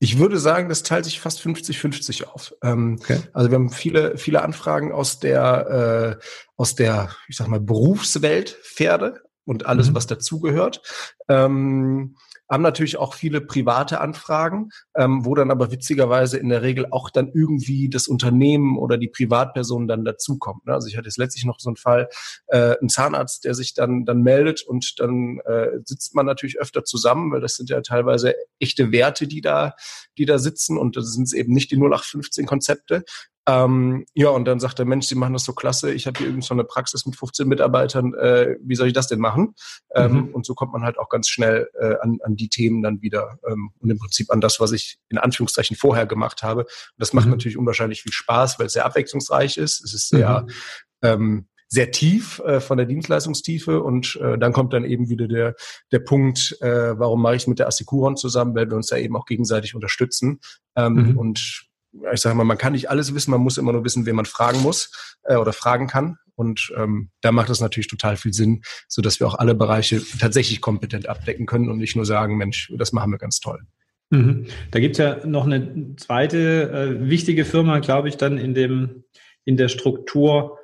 Ich 0.00 0.18
würde 0.18 0.38
sagen, 0.38 0.68
das 0.68 0.82
teilt 0.82 1.04
sich 1.04 1.20
fast 1.20 1.40
50-50 1.40 2.24
auf. 2.24 2.54
Ähm, 2.62 2.98
okay. 3.00 3.20
Also 3.32 3.50
wir 3.50 3.54
haben 3.54 3.70
viele, 3.70 4.18
viele 4.18 4.42
Anfragen 4.42 4.92
aus 4.92 5.18
der, 5.18 6.18
äh, 6.20 6.24
aus 6.56 6.74
der, 6.74 7.10
ich 7.28 7.36
sag 7.36 7.48
mal, 7.48 7.60
Berufswelt 7.60 8.58
Pferde 8.62 9.22
und 9.44 9.66
alles, 9.66 9.90
mhm. 9.90 9.94
was 9.94 10.06
dazugehört. 10.06 10.82
Ähm, 11.28 12.16
haben 12.50 12.62
natürlich 12.62 12.96
auch 12.96 13.14
viele 13.14 13.40
private 13.40 14.00
Anfragen, 14.00 14.70
ähm, 14.96 15.24
wo 15.24 15.34
dann 15.34 15.50
aber 15.50 15.70
witzigerweise 15.70 16.38
in 16.38 16.48
der 16.48 16.62
Regel 16.62 16.86
auch 16.90 17.10
dann 17.10 17.30
irgendwie 17.32 17.88
das 17.88 18.06
Unternehmen 18.06 18.78
oder 18.78 18.98
die 18.98 19.08
Privatperson 19.08 19.88
dann 19.88 20.04
dazukommt. 20.04 20.66
Ne? 20.66 20.74
Also 20.74 20.88
ich 20.88 20.96
hatte 20.96 21.08
jetzt 21.08 21.18
letztlich 21.18 21.44
noch 21.44 21.58
so 21.58 21.70
einen 21.70 21.76
Fall, 21.76 22.08
äh, 22.48 22.76
ein 22.80 22.88
Zahnarzt, 22.88 23.44
der 23.44 23.54
sich 23.54 23.74
dann 23.74 24.04
dann 24.04 24.22
meldet 24.22 24.62
und 24.62 25.00
dann 25.00 25.40
äh, 25.44 25.68
sitzt 25.84 26.14
man 26.14 26.26
natürlich 26.26 26.58
öfter 26.58 26.84
zusammen, 26.84 27.32
weil 27.32 27.40
das 27.40 27.56
sind 27.56 27.70
ja 27.70 27.80
teilweise 27.80 28.34
echte 28.58 28.92
Werte, 28.92 29.26
die 29.26 29.40
da 29.40 29.74
die 30.18 30.26
da 30.26 30.38
sitzen 30.38 30.78
und 30.78 30.96
das 30.96 31.12
sind 31.12 31.32
eben 31.32 31.52
nicht 31.52 31.70
die 31.70 31.76
0815 31.76 32.46
Konzepte, 32.46 33.04
ähm, 33.46 34.06
ja, 34.14 34.30
und 34.30 34.46
dann 34.46 34.58
sagt 34.58 34.78
der 34.78 34.86
Mensch, 34.86 35.06
Sie 35.06 35.14
machen 35.14 35.34
das 35.34 35.44
so 35.44 35.52
klasse, 35.52 35.92
ich 35.92 36.06
habe 36.06 36.18
hier 36.18 36.28
irgend 36.28 36.44
so 36.44 36.54
eine 36.54 36.64
Praxis 36.64 37.04
mit 37.04 37.16
15 37.16 37.46
Mitarbeitern, 37.46 38.14
äh, 38.14 38.56
wie 38.62 38.74
soll 38.74 38.86
ich 38.86 38.94
das 38.94 39.06
denn 39.06 39.18
machen? 39.18 39.54
Ähm, 39.94 40.12
mhm. 40.12 40.28
Und 40.28 40.46
so 40.46 40.54
kommt 40.54 40.72
man 40.72 40.82
halt 40.82 40.98
auch 40.98 41.10
ganz 41.10 41.28
schnell 41.28 41.68
äh, 41.78 41.96
an, 42.00 42.18
an 42.22 42.36
die 42.36 42.48
Themen 42.48 42.82
dann 42.82 43.02
wieder 43.02 43.38
ähm, 43.46 43.70
und 43.80 43.90
im 43.90 43.98
Prinzip 43.98 44.30
an 44.32 44.40
das, 44.40 44.60
was 44.60 44.72
ich 44.72 44.98
in 45.10 45.18
Anführungszeichen 45.18 45.76
vorher 45.76 46.06
gemacht 46.06 46.42
habe. 46.42 46.62
Und 46.62 46.68
das 46.96 47.12
macht 47.12 47.26
mhm. 47.26 47.32
natürlich 47.32 47.58
unwahrscheinlich 47.58 48.02
viel 48.02 48.12
Spaß, 48.12 48.58
weil 48.58 48.66
es 48.66 48.72
sehr 48.72 48.86
abwechslungsreich 48.86 49.58
ist. 49.58 49.84
Es 49.84 49.92
ist 49.92 50.08
sehr 50.08 50.42
mhm. 50.42 50.48
ähm, 51.02 51.46
sehr 51.68 51.90
tief 51.90 52.40
äh, 52.40 52.60
von 52.60 52.78
der 52.78 52.86
Dienstleistungstiefe 52.86 53.82
und 53.82 54.16
äh, 54.22 54.38
dann 54.38 54.52
kommt 54.52 54.72
dann 54.72 54.84
eben 54.84 55.08
wieder 55.08 55.26
der 55.26 55.56
der 55.90 55.98
Punkt, 55.98 56.56
äh, 56.60 56.98
warum 56.98 57.20
mache 57.20 57.36
ich 57.36 57.46
mit 57.48 57.58
der 57.58 57.66
Assikuron 57.66 58.16
zusammen, 58.16 58.54
weil 58.54 58.70
wir 58.70 58.76
uns 58.76 58.86
da 58.86 58.96
eben 58.96 59.16
auch 59.16 59.26
gegenseitig 59.26 59.74
unterstützen 59.74 60.40
ähm, 60.76 60.94
mhm. 60.94 61.18
und 61.18 61.66
ich 62.12 62.20
sage 62.20 62.34
mal, 62.34 62.44
man 62.44 62.58
kann 62.58 62.72
nicht 62.72 62.90
alles 62.90 63.14
wissen, 63.14 63.30
man 63.30 63.40
muss 63.40 63.58
immer 63.58 63.72
nur 63.72 63.84
wissen, 63.84 64.06
wen 64.06 64.16
man 64.16 64.26
fragen 64.26 64.60
muss 64.60 65.16
äh, 65.24 65.36
oder 65.36 65.52
fragen 65.52 65.86
kann. 65.86 66.18
Und 66.36 66.72
ähm, 66.76 67.10
da 67.20 67.30
macht 67.30 67.50
es 67.50 67.60
natürlich 67.60 67.86
total 67.86 68.16
viel 68.16 68.32
Sinn, 68.32 68.62
so 68.88 69.02
dass 69.02 69.20
wir 69.20 69.26
auch 69.26 69.36
alle 69.36 69.54
Bereiche 69.54 70.02
tatsächlich 70.18 70.60
kompetent 70.60 71.08
abdecken 71.08 71.46
können 71.46 71.68
und 71.68 71.78
nicht 71.78 71.94
nur 71.94 72.06
sagen, 72.06 72.36
Mensch, 72.36 72.72
das 72.76 72.92
machen 72.92 73.12
wir 73.12 73.18
ganz 73.18 73.38
toll. 73.38 73.60
Mhm. 74.10 74.46
Da 74.70 74.80
gibt's 74.80 74.98
ja 74.98 75.24
noch 75.24 75.46
eine 75.46 75.94
zweite 75.96 76.70
äh, 76.70 77.08
wichtige 77.08 77.44
Firma, 77.44 77.78
glaube 77.78 78.08
ich, 78.08 78.16
dann 78.16 78.38
in 78.38 78.54
dem 78.54 79.04
in 79.44 79.56
der 79.56 79.68
Struktur, 79.68 80.58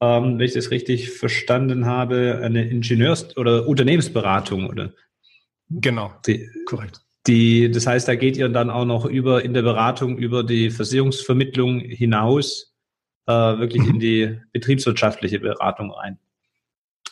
ähm, 0.00 0.38
wenn 0.38 0.46
ich 0.46 0.54
das 0.54 0.70
richtig 0.70 1.10
verstanden 1.10 1.86
habe, 1.86 2.40
eine 2.42 2.68
Ingenieurs- 2.68 3.36
oder 3.36 3.66
Unternehmensberatung, 3.66 4.68
oder? 4.68 4.92
Genau, 5.70 6.12
Die, 6.26 6.50
korrekt. 6.66 7.03
Die, 7.26 7.70
das 7.70 7.86
heißt, 7.86 8.06
da 8.06 8.16
geht 8.16 8.36
ihr 8.36 8.48
dann 8.50 8.70
auch 8.70 8.84
noch 8.84 9.06
über 9.06 9.44
in 9.44 9.54
der 9.54 9.62
Beratung 9.62 10.18
über 10.18 10.44
die 10.44 10.70
Versicherungsvermittlung 10.70 11.80
hinaus 11.80 12.74
äh, 13.26 13.32
wirklich 13.32 13.86
in 13.86 13.98
die 14.00 14.38
betriebswirtschaftliche 14.52 15.40
Beratung 15.40 15.90
rein. 15.90 16.18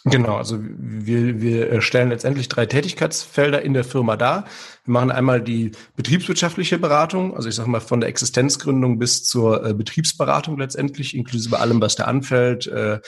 Genau, 0.04 0.36
also 0.36 0.58
wir, 0.60 1.40
wir 1.40 1.80
stellen 1.80 2.08
letztendlich 2.08 2.48
drei 2.48 2.66
Tätigkeitsfelder 2.66 3.62
in 3.62 3.72
der 3.72 3.84
Firma 3.84 4.16
dar. 4.16 4.46
Wir 4.84 4.92
machen 4.94 5.12
einmal 5.12 5.40
die 5.40 5.70
betriebswirtschaftliche 5.94 6.80
Beratung, 6.80 7.36
also 7.36 7.48
ich 7.48 7.54
sage 7.54 7.70
mal 7.70 7.78
von 7.78 8.00
der 8.00 8.08
Existenzgründung 8.08 8.98
bis 8.98 9.22
zur 9.22 9.64
äh, 9.64 9.74
Betriebsberatung 9.74 10.58
letztendlich, 10.58 11.14
inklusive 11.14 11.60
allem, 11.60 11.80
was 11.80 11.94
da 11.94 12.04
anfällt, 12.04 12.66
äh, 12.66 12.98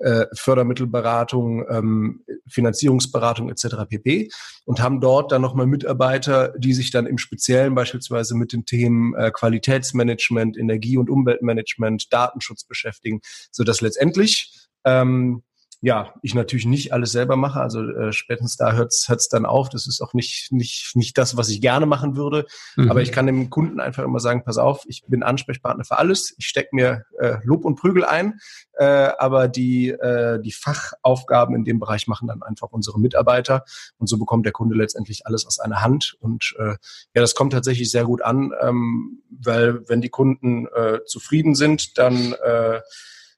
äh, 0.00 0.26
Fördermittelberatung, 0.34 1.64
ähm, 1.70 2.24
Finanzierungsberatung 2.46 3.48
etc. 3.48 3.88
pp. 3.88 4.28
Und 4.66 4.82
haben 4.82 5.00
dort 5.00 5.32
dann 5.32 5.40
nochmal 5.40 5.66
Mitarbeiter, 5.66 6.52
die 6.58 6.74
sich 6.74 6.90
dann 6.90 7.06
im 7.06 7.16
Speziellen 7.16 7.74
beispielsweise 7.74 8.36
mit 8.36 8.52
den 8.52 8.66
Themen 8.66 9.14
äh, 9.14 9.30
Qualitätsmanagement, 9.32 10.58
Energie- 10.58 10.98
und 10.98 11.08
Umweltmanagement, 11.08 12.12
Datenschutz 12.12 12.64
beschäftigen, 12.64 13.20
so 13.50 13.64
dass 13.64 13.80
letztendlich 13.80 14.68
ähm, 14.84 15.42
ja, 15.84 16.14
ich 16.22 16.34
natürlich 16.34 16.64
nicht 16.64 16.92
alles 16.92 17.10
selber 17.10 17.34
mache. 17.34 17.60
Also 17.60 17.82
äh, 17.82 18.12
spätestens 18.12 18.56
da 18.56 18.72
hört's 18.72 19.08
hört's 19.08 19.28
dann 19.28 19.44
auf. 19.44 19.68
Das 19.68 19.88
ist 19.88 20.00
auch 20.00 20.14
nicht, 20.14 20.52
nicht, 20.52 20.94
nicht 20.94 21.18
das, 21.18 21.36
was 21.36 21.48
ich 21.48 21.60
gerne 21.60 21.86
machen 21.86 22.16
würde. 22.16 22.46
Mhm. 22.76 22.88
Aber 22.88 23.02
ich 23.02 23.10
kann 23.10 23.26
dem 23.26 23.50
Kunden 23.50 23.80
einfach 23.80 24.04
immer 24.04 24.20
sagen, 24.20 24.44
pass 24.44 24.58
auf, 24.58 24.84
ich 24.86 25.02
bin 25.08 25.24
Ansprechpartner 25.24 25.84
für 25.84 25.98
alles. 25.98 26.36
Ich 26.38 26.46
stecke 26.46 26.68
mir 26.76 27.04
äh, 27.18 27.38
Lob 27.42 27.64
und 27.64 27.74
Prügel 27.74 28.04
ein. 28.04 28.38
Äh, 28.74 29.10
aber 29.18 29.48
die, 29.48 29.88
äh, 29.88 30.40
die 30.40 30.52
Fachaufgaben 30.52 31.56
in 31.56 31.64
dem 31.64 31.80
Bereich 31.80 32.06
machen 32.06 32.28
dann 32.28 32.44
einfach 32.44 32.68
unsere 32.70 33.00
Mitarbeiter. 33.00 33.64
Und 33.98 34.06
so 34.06 34.18
bekommt 34.18 34.46
der 34.46 34.52
Kunde 34.52 34.76
letztendlich 34.76 35.26
alles 35.26 35.44
aus 35.48 35.58
einer 35.58 35.82
Hand. 35.82 36.16
Und 36.20 36.54
äh, 36.60 36.76
ja, 37.14 37.20
das 37.20 37.34
kommt 37.34 37.54
tatsächlich 37.54 37.90
sehr 37.90 38.04
gut 38.04 38.22
an, 38.22 38.52
ähm, 38.60 39.20
weil 39.30 39.88
wenn 39.88 40.00
die 40.00 40.10
Kunden 40.10 40.68
äh, 40.68 41.00
zufrieden 41.06 41.56
sind, 41.56 41.98
dann 41.98 42.34
äh, 42.34 42.80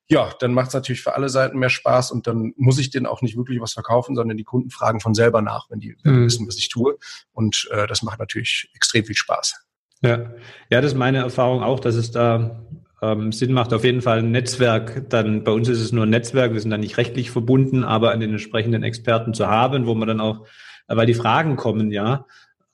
ja, 0.08 0.30
dann 0.38 0.52
macht 0.52 0.68
es 0.68 0.74
natürlich 0.74 1.02
für 1.02 1.14
alle 1.14 1.28
Seiten 1.28 1.58
mehr 1.58 1.70
Spaß 1.70 2.10
und 2.10 2.26
dann 2.26 2.52
muss 2.56 2.78
ich 2.78 2.90
denen 2.90 3.06
auch 3.06 3.22
nicht 3.22 3.36
wirklich 3.36 3.60
was 3.60 3.72
verkaufen, 3.72 4.14
sondern 4.14 4.36
die 4.36 4.44
Kunden 4.44 4.70
fragen 4.70 5.00
von 5.00 5.14
selber 5.14 5.40
nach, 5.40 5.70
wenn 5.70 5.80
die 5.80 5.96
mhm. 6.02 6.26
wissen, 6.26 6.46
was 6.46 6.56
ich 6.56 6.68
tue. 6.68 6.98
Und 7.32 7.68
äh, 7.70 7.86
das 7.86 8.02
macht 8.02 8.18
natürlich 8.18 8.70
extrem 8.74 9.04
viel 9.04 9.16
Spaß. 9.16 9.66
Ja. 10.02 10.34
ja, 10.68 10.80
das 10.82 10.92
ist 10.92 10.98
meine 10.98 11.18
Erfahrung 11.18 11.62
auch, 11.62 11.80
dass 11.80 11.94
es 11.94 12.10
da 12.10 12.62
ähm, 13.00 13.32
Sinn 13.32 13.52
macht, 13.52 13.72
auf 13.72 13.84
jeden 13.84 14.02
Fall 14.02 14.18
ein 14.18 14.30
Netzwerk, 14.30 15.08
dann 15.08 15.44
bei 15.44 15.52
uns 15.52 15.68
ist 15.68 15.80
es 15.80 15.92
nur 15.92 16.04
ein 16.04 16.10
Netzwerk, 16.10 16.52
wir 16.52 16.60
sind 16.60 16.70
dann 16.70 16.80
nicht 16.80 16.98
rechtlich 16.98 17.30
verbunden, 17.30 17.84
aber 17.84 18.10
an 18.10 18.20
den 18.20 18.30
entsprechenden 18.30 18.82
Experten 18.82 19.32
zu 19.32 19.46
haben, 19.46 19.86
wo 19.86 19.94
man 19.94 20.08
dann 20.08 20.20
auch, 20.20 20.46
weil 20.86 21.06
die 21.06 21.14
Fragen 21.14 21.56
kommen, 21.56 21.90
ja, 21.90 22.26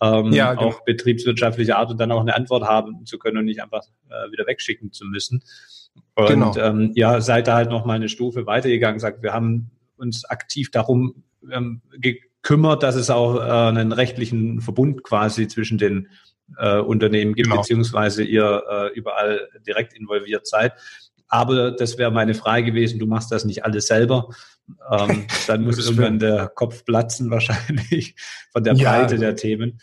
ähm, 0.03 0.33
ja, 0.33 0.55
genau. 0.55 0.69
auch 0.69 0.85
betriebswirtschaftliche 0.85 1.77
Art 1.77 1.91
und 1.91 2.01
dann 2.01 2.11
auch 2.11 2.21
eine 2.21 2.35
Antwort 2.35 2.65
haben 2.65 3.05
zu 3.07 3.19
können 3.19 3.39
und 3.39 3.45
nicht 3.45 3.63
einfach 3.63 3.85
äh, 4.09 4.33
wieder 4.33 4.47
wegschicken 4.47 4.93
zu 4.93 5.05
müssen. 5.05 5.43
Und 6.15 6.29
genau. 6.29 6.57
ähm, 6.57 6.93
ja, 6.95 7.21
seid 7.21 7.47
da 7.47 7.55
halt 7.55 7.71
noch 7.71 7.85
mal 7.85 7.95
eine 7.95 8.09
Stufe 8.09 8.47
weitergegangen, 8.47 9.01
sagt, 9.01 9.23
wir 9.23 9.33
haben 9.33 9.71
uns 9.97 10.25
aktiv 10.25 10.71
darum 10.71 11.23
ähm, 11.51 11.81
gekümmert, 11.99 12.83
dass 12.83 12.95
es 12.95 13.11
auch 13.11 13.37
äh, 13.37 13.41
einen 13.41 13.93
rechtlichen 13.93 14.61
Verbund 14.61 15.03
quasi 15.03 15.49
zwischen 15.49 15.79
den 15.79 16.09
äh, 16.59 16.79
Unternehmen 16.79 17.35
gibt, 17.35 17.49
genau. 17.49 17.61
beziehungsweise 17.61 18.25
ihr 18.25 18.63
äh, 18.69 18.99
überall 18.99 19.49
direkt 19.67 19.95
involviert 19.95 20.47
seid. 20.47 20.73
Aber 21.29 21.71
das 21.71 21.97
wäre 21.97 22.11
meine 22.11 22.35
Frage 22.35 22.67
gewesen, 22.67 22.99
du 22.99 23.07
machst 23.07 23.31
das 23.31 23.45
nicht 23.45 23.65
alles 23.65 23.87
selber. 23.87 24.29
Ähm, 24.91 25.27
dann 25.47 25.63
muss 25.63 25.79
irgendwann 25.79 26.19
der 26.19 26.49
Kopf 26.49 26.85
platzen 26.85 27.31
wahrscheinlich 27.31 28.17
von 28.53 28.65
der 28.65 28.75
Breite 28.75 29.15
ja. 29.15 29.21
der 29.21 29.37
Themen. 29.37 29.81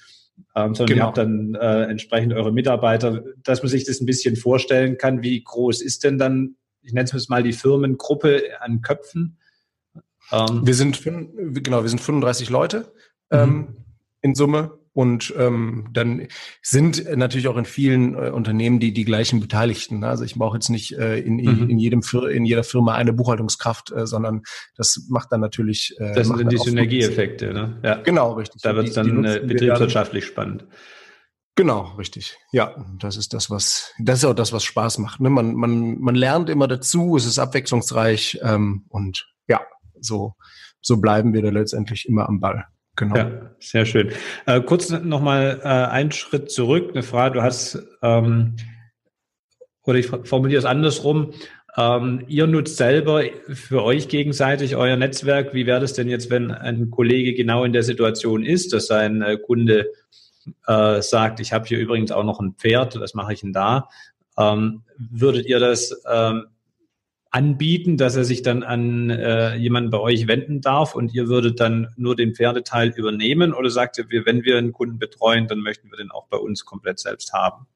Ähm, 0.55 0.75
sondern 0.75 0.87
genau. 0.87 0.99
ihr 0.99 1.07
habt 1.07 1.17
dann 1.17 1.55
äh, 1.55 1.83
entsprechend 1.83 2.33
eure 2.33 2.51
Mitarbeiter, 2.51 3.23
dass 3.43 3.61
man 3.61 3.69
sich 3.69 3.85
das 3.85 4.01
ein 4.01 4.05
bisschen 4.05 4.35
vorstellen 4.35 4.97
kann, 4.97 5.21
wie 5.21 5.43
groß 5.43 5.81
ist 5.81 6.03
denn 6.03 6.17
dann, 6.17 6.55
ich 6.81 6.93
nenne 6.93 7.09
es 7.11 7.29
mal 7.29 7.43
die 7.43 7.53
Firmengruppe 7.53 8.43
an 8.59 8.81
Köpfen? 8.81 9.37
Ähm, 10.31 10.65
wir 10.65 10.73
sind, 10.73 11.01
genau, 11.03 11.83
wir 11.83 11.89
sind 11.89 12.01
35 12.01 12.49
Leute 12.49 12.91
ähm, 13.31 13.49
mhm. 13.49 13.77
in 14.21 14.35
Summe 14.35 14.77
und 14.97 15.31
ähm, 15.37 15.89
dann 15.93 16.27
sind 16.63 17.05
natürlich 17.15 17.47
auch 17.47 17.57
in 17.57 17.65
vielen 17.65 18.15
äh, 18.15 18.31
Unternehmen 18.31 18.79
die 18.79 18.93
die 18.93 19.05
gleichen 19.05 19.39
Beteiligten. 19.39 19.99
Ne? 19.99 20.07
Also 20.07 20.23
ich 20.23 20.33
brauche 20.33 20.57
jetzt 20.57 20.69
nicht 20.69 20.97
äh, 20.97 21.19
in, 21.19 21.35
mhm. 21.35 21.69
in 21.69 21.77
jedem 21.77 22.01
in 22.31 22.45
jeder 22.45 22.63
Firma 22.63 22.95
eine 22.95 23.13
Buchhaltungskraft, 23.13 23.91
äh, 23.91 24.07
sondern 24.07 24.41
das 24.75 25.05
macht 25.07 25.31
dann 25.31 25.39
natürlich. 25.39 25.95
Äh, 25.99 26.15
das 26.15 26.29
sind 26.29 26.51
die 26.51 26.57
Synergieeffekte, 26.57 27.53
ne? 27.53 27.79
Ja. 27.83 28.01
Genau, 28.01 28.33
richtig. 28.33 28.63
Da 28.63 28.75
wird 28.75 28.87
es 28.87 28.95
dann 28.95 29.23
äh, 29.23 29.39
betriebswirtschaftlich 29.45 30.23
dann, 30.23 30.31
spannend. 30.31 30.67
Genau, 31.53 31.93
richtig. 31.99 32.35
Ja, 32.51 32.83
das 32.97 33.17
ist 33.17 33.35
das, 33.35 33.51
was 33.51 33.93
das 33.99 34.17
ist 34.17 34.25
auch 34.25 34.33
das, 34.33 34.51
was 34.51 34.63
Spaß 34.63 34.97
macht. 34.97 35.19
Ne? 35.19 35.29
Man 35.29 35.53
man 35.53 35.99
man 35.99 36.15
lernt 36.15 36.49
immer 36.49 36.67
dazu. 36.67 37.15
Es 37.17 37.27
ist 37.27 37.37
abwechslungsreich 37.37 38.39
ähm, 38.41 38.85
und 38.89 39.31
ja, 39.47 39.61
so 40.01 40.33
so 40.81 40.97
bleiben 40.97 41.35
wir 41.35 41.43
da 41.43 41.49
letztendlich 41.49 42.09
immer 42.09 42.27
am 42.27 42.39
Ball. 42.39 42.65
Genau. 42.97 43.15
Ja, 43.15 43.31
sehr 43.59 43.85
schön. 43.85 44.11
Äh, 44.47 44.59
kurz 44.61 44.89
nochmal 44.89 45.61
äh, 45.63 45.67
einen 45.67 46.11
Schritt 46.11 46.51
zurück. 46.51 46.89
Eine 46.91 47.03
Frage, 47.03 47.35
du 47.35 47.43
hast, 47.43 47.79
ähm, 48.01 48.55
oder 49.83 49.99
ich 49.99 50.07
formuliere 50.07 50.59
es 50.59 50.65
andersrum, 50.65 51.31
ähm, 51.77 52.25
ihr 52.27 52.47
nutzt 52.47 52.75
selber 52.77 53.23
für 53.49 53.83
euch 53.83 54.09
gegenseitig 54.09 54.75
euer 54.75 54.97
Netzwerk. 54.97 55.53
Wie 55.53 55.67
wäre 55.67 55.79
das 55.79 55.93
denn 55.93 56.09
jetzt, 56.09 56.31
wenn 56.31 56.51
ein 56.51 56.89
Kollege 56.89 57.35
genau 57.35 57.63
in 57.63 57.71
der 57.71 57.83
Situation 57.83 58.43
ist, 58.43 58.73
dass 58.73 58.87
sein 58.87 59.21
äh, 59.21 59.37
Kunde 59.37 59.91
äh, 60.65 61.01
sagt, 61.01 61.39
ich 61.39 61.53
habe 61.53 61.67
hier 61.67 61.77
übrigens 61.77 62.11
auch 62.11 62.23
noch 62.23 62.39
ein 62.39 62.55
Pferd, 62.57 62.99
was 62.99 63.13
mache 63.13 63.33
ich 63.33 63.41
denn 63.41 63.53
da? 63.53 63.89
Ähm, 64.39 64.81
würdet 64.97 65.45
ihr 65.45 65.59
das 65.59 66.01
ähm, 66.11 66.47
anbieten, 67.31 67.97
dass 67.97 68.15
er 68.15 68.23
sich 68.23 68.41
dann 68.41 68.63
an 68.63 69.09
äh, 69.09 69.55
jemanden 69.55 69.89
bei 69.89 69.99
euch 69.99 70.27
wenden 70.27 70.61
darf 70.61 70.95
und 70.95 71.13
ihr 71.13 71.27
würdet 71.27 71.59
dann 71.59 71.93
nur 71.97 72.15
den 72.15 72.35
Pferdeteil 72.35 72.89
übernehmen 72.89 73.53
oder 73.53 73.69
sagt 73.69 73.97
ihr, 73.97 74.05
wenn 74.25 74.43
wir 74.43 74.57
einen 74.57 74.73
Kunden 74.73 74.99
betreuen, 74.99 75.47
dann 75.47 75.59
möchten 75.59 75.89
wir 75.89 75.97
den 75.97 76.11
auch 76.11 76.27
bei 76.27 76.37
uns 76.37 76.65
komplett 76.65 76.99
selbst 76.99 77.33
haben? 77.33 77.67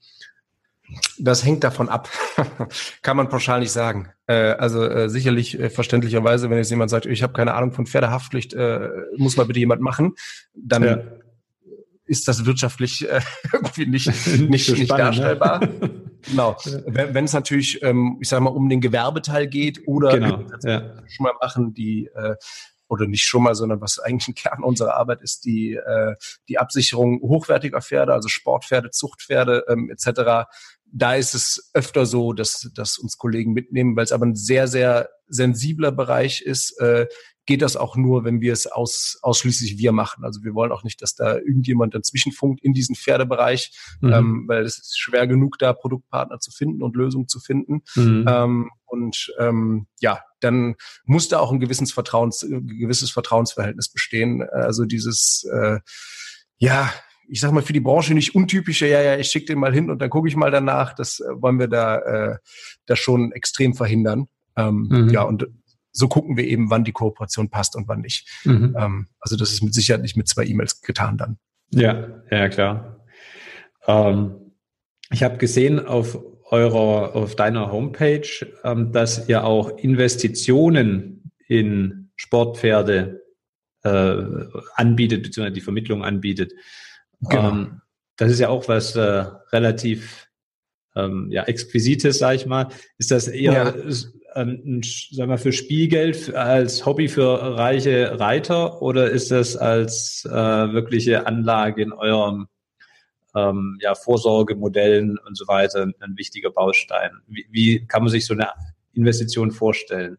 Das 1.18 1.46
hängt 1.46 1.64
davon 1.64 1.90
ab. 1.90 2.10
Kann 3.02 3.18
man 3.18 3.30
pauschal 3.30 3.60
nicht 3.60 3.72
sagen. 3.72 4.10
Äh, 4.28 4.34
also 4.34 4.84
äh, 4.84 5.10
sicherlich 5.10 5.60
äh, 5.60 5.70
verständlicherweise, 5.70 6.50
wenn 6.50 6.58
jetzt 6.58 6.70
jemand 6.70 6.90
sagt, 6.90 7.06
ich 7.06 7.24
habe 7.24 7.34
keine 7.34 7.54
Ahnung 7.54 7.72
von 7.72 7.86
Pferdehaftpflicht, 7.86 8.54
äh, 8.54 8.90
muss 9.18 9.38
mal 9.38 9.46
bitte 9.46 9.60
jemand 9.60 9.82
machen, 9.82 10.16
dann 10.54 10.84
ja. 10.84 11.02
ist 12.06 12.28
das 12.28 12.46
wirtschaftlich 12.46 13.10
äh, 13.10 13.22
irgendwie 13.54 13.86
nicht, 13.86 14.08
nicht, 14.28 14.50
nicht, 14.50 14.70
nicht 14.70 14.84
spannend, 14.84 15.18
ne? 15.18 15.36
darstellbar. 15.38 15.60
Ne? 15.66 16.01
Genau. 16.24 16.56
Wenn 16.86 17.26
es 17.26 17.34
natürlich, 17.34 17.82
ähm, 17.84 18.18
ich 18.22 18.30
sage 18.30 18.44
mal, 18.44 18.52
um 18.52 18.70
den 18.70 18.82
Gewerbeteil 18.82 19.48
geht 19.48 19.88
oder 19.88 20.14
genau, 20.14 20.44
ja. 20.64 20.98
schon 21.08 21.24
mal 21.24 21.34
machen, 21.40 21.74
die 21.74 22.10
äh, 22.14 22.36
oder 22.92 23.08
nicht 23.08 23.24
schon 23.24 23.44
mal, 23.44 23.56
sondern 23.56 23.80
was 23.80 24.00
eigentlich 24.00 24.28
ein 24.28 24.36
Kern 24.36 24.64
unserer 24.64 24.96
Arbeit 24.96 25.22
ist, 25.22 25.46
die, 25.46 25.76
äh, 25.76 26.16
die 26.50 26.58
Absicherung 26.58 27.22
hochwertiger 27.22 27.82
Pferde, 27.82 28.14
also 28.14 28.28
Sportpferde, 28.28 28.90
Zuchtpferde 28.92 29.64
ähm, 29.70 29.90
etc. 29.90 30.52
Da 30.92 31.16
ist 31.16 31.34
es 31.34 31.72
öfter 31.74 32.06
so, 32.06 32.34
dass, 32.34 32.70
dass 32.76 32.98
uns 32.98 33.18
Kollegen 33.18 33.54
mitnehmen, 33.54 33.96
weil 33.96 34.04
es 34.04 34.12
aber 34.12 34.26
ein 34.26 34.36
sehr, 34.36 34.68
sehr 34.68 35.10
sensibler 35.28 35.94
Bereich 35.94 36.42
ist, 36.42 36.78
äh, 36.82 37.08
geht 37.46 37.62
das 37.62 37.76
auch 37.76 37.96
nur, 37.96 38.24
wenn 38.24 38.42
wir 38.42 38.54
es 38.54 38.68
aus, 38.68 39.18
ausschließlich 39.22 39.78
wir 39.78 39.92
machen. 39.92 40.24
Also 40.24 40.44
wir 40.44 40.54
wollen 40.54 40.72
auch 40.72 40.84
nicht, 40.84 41.02
dass 41.02 41.16
da 41.16 41.38
irgendjemand 41.38 41.96
dazwischen 41.96 42.32
funkt 42.32 42.64
in 42.64 42.74
diesen 42.74 42.96
Pferdebereich, 42.96 43.72
mhm. 44.02 44.14
ähm, 44.14 44.44
weil 44.48 44.64
es 44.64 44.78
ist 44.78 45.00
schwer 45.00 45.28
genug, 45.28 45.58
da 45.58 45.74
Produktpartner 45.74 46.40
zu 46.40 46.52
finden 46.52 46.84
und 46.84 46.96
Lösungen 46.96 47.28
zu 47.28 47.40
finden. 47.40 47.82
Mhm. 47.96 48.26
Ähm, 48.28 48.70
und 48.86 49.34
ähm, 49.40 49.88
ja, 50.00 50.20
dann 50.40 50.76
muss 51.06 51.30
da 51.30 51.40
auch 51.40 51.52
ein 51.52 51.60
gewisses, 51.60 51.92
Vertrauens, 51.92 52.42
gewisses 52.42 53.12
Vertrauensverhältnis 53.12 53.90
bestehen. 53.90 54.44
Also 54.44 54.86
dieses, 54.86 55.48
äh, 55.52 55.80
ja, 56.58 56.92
ich 57.28 57.40
sag 57.40 57.54
mal, 57.54 57.64
für 57.64 57.74
die 57.74 57.80
Branche 57.80 58.14
nicht 58.14 58.36
untypische, 58.36 58.88
ja, 58.88 59.02
ja, 59.02 59.18
ich 59.18 59.30
schicke 59.30 59.48
den 59.48 59.60
mal 59.60 59.74
hin 59.74 59.90
und 59.90 60.00
dann 60.00 60.10
gucke 60.10 60.28
ich 60.28 60.36
mal 60.36 60.52
danach. 60.52 60.94
Das 60.94 61.22
äh, 61.22 61.42
wollen 61.42 61.60
wir 61.60 61.68
da, 61.68 61.98
äh, 62.00 62.38
da 62.86 62.96
schon 62.96 63.32
extrem 63.32 63.74
verhindern. 63.74 64.28
Ähm, 64.58 64.88
mhm. 64.92 65.10
Ja, 65.10 65.24
und 65.24 65.48
so 65.92 66.08
gucken 66.08 66.38
wir 66.38 66.46
eben, 66.46 66.70
wann 66.70 66.84
die 66.84 66.92
Kooperation 66.92 67.50
passt 67.50 67.76
und 67.76 67.88
wann 67.88 68.02
nicht. 68.02 68.28
Mhm. 68.46 68.76
Ähm, 68.78 69.08
also 69.20 69.36
das 69.36 69.52
ist 69.52 69.64
mit 69.64 69.74
Sicherheit 69.74 70.02
nicht 70.02 70.18
mit 70.18 70.28
zwei 70.28 70.46
E-Mails 70.46 70.82
getan 70.82 71.18
dann. 71.18 71.38
Ja, 71.72 72.22
ja 72.30 72.50
klar. 72.50 73.06
Ähm, 73.88 74.54
ich 75.12 75.24
habe 75.24 75.38
gesehen 75.38 75.80
auf 75.86 76.20
eurer, 76.50 77.16
auf 77.16 77.36
deiner 77.36 77.72
Homepage, 77.72 78.28
ähm, 78.64 78.92
dass 78.92 79.28
ihr 79.30 79.44
auch 79.44 79.78
Investitionen 79.78 81.32
in 81.48 82.12
Sportpferde 82.16 83.22
äh, 83.84 84.16
anbietet, 84.76 85.24
beziehungsweise 85.24 85.54
die 85.54 85.62
Vermittlung 85.62 86.04
anbietet. 86.04 86.54
Genau. 87.22 87.50
Ähm, 87.50 87.82
das 88.18 88.32
ist 88.32 88.40
ja 88.40 88.50
auch 88.50 88.68
was 88.68 88.96
äh, 88.96 89.26
relativ 89.52 90.28
ähm, 90.96 91.28
ja, 91.32 91.44
Exquisites, 91.44 92.20
sag 92.20 92.36
ich 92.36 92.46
mal. 92.46 92.68
Ist 92.98 93.12
das 93.12 93.28
eher 93.28 93.54
ja 93.54 93.74
ein, 94.36 94.82
sagen 95.12 95.30
wir, 95.30 95.38
für 95.38 95.52
Spielgeld 95.52 96.34
als 96.36 96.86
Hobby 96.86 97.08
für 97.08 97.58
reiche 97.58 98.20
Reiter 98.20 98.82
oder 98.82 99.10
ist 99.10 99.32
das 99.32 99.56
als 99.56 100.26
äh, 100.26 100.32
wirkliche 100.32 101.28
Anlage 101.28 101.82
in 101.82 101.92
eurem 101.92 102.48
ähm, 103.36 103.78
ja, 103.82 103.96
Vorsorgemodellen 103.96 105.18
und 105.18 105.38
so 105.38 105.48
weiter 105.48 105.88
ein, 106.00 106.18
wichtiger 106.18 106.52
Baustein? 106.52 107.12
Wie, 107.28 107.48
wie 107.52 107.86
kann 107.88 108.04
man 108.04 108.12
sich 108.12 108.26
so 108.26 108.34
eine 108.34 108.50
Investition 108.94 109.52
vorstellen? 109.52 110.18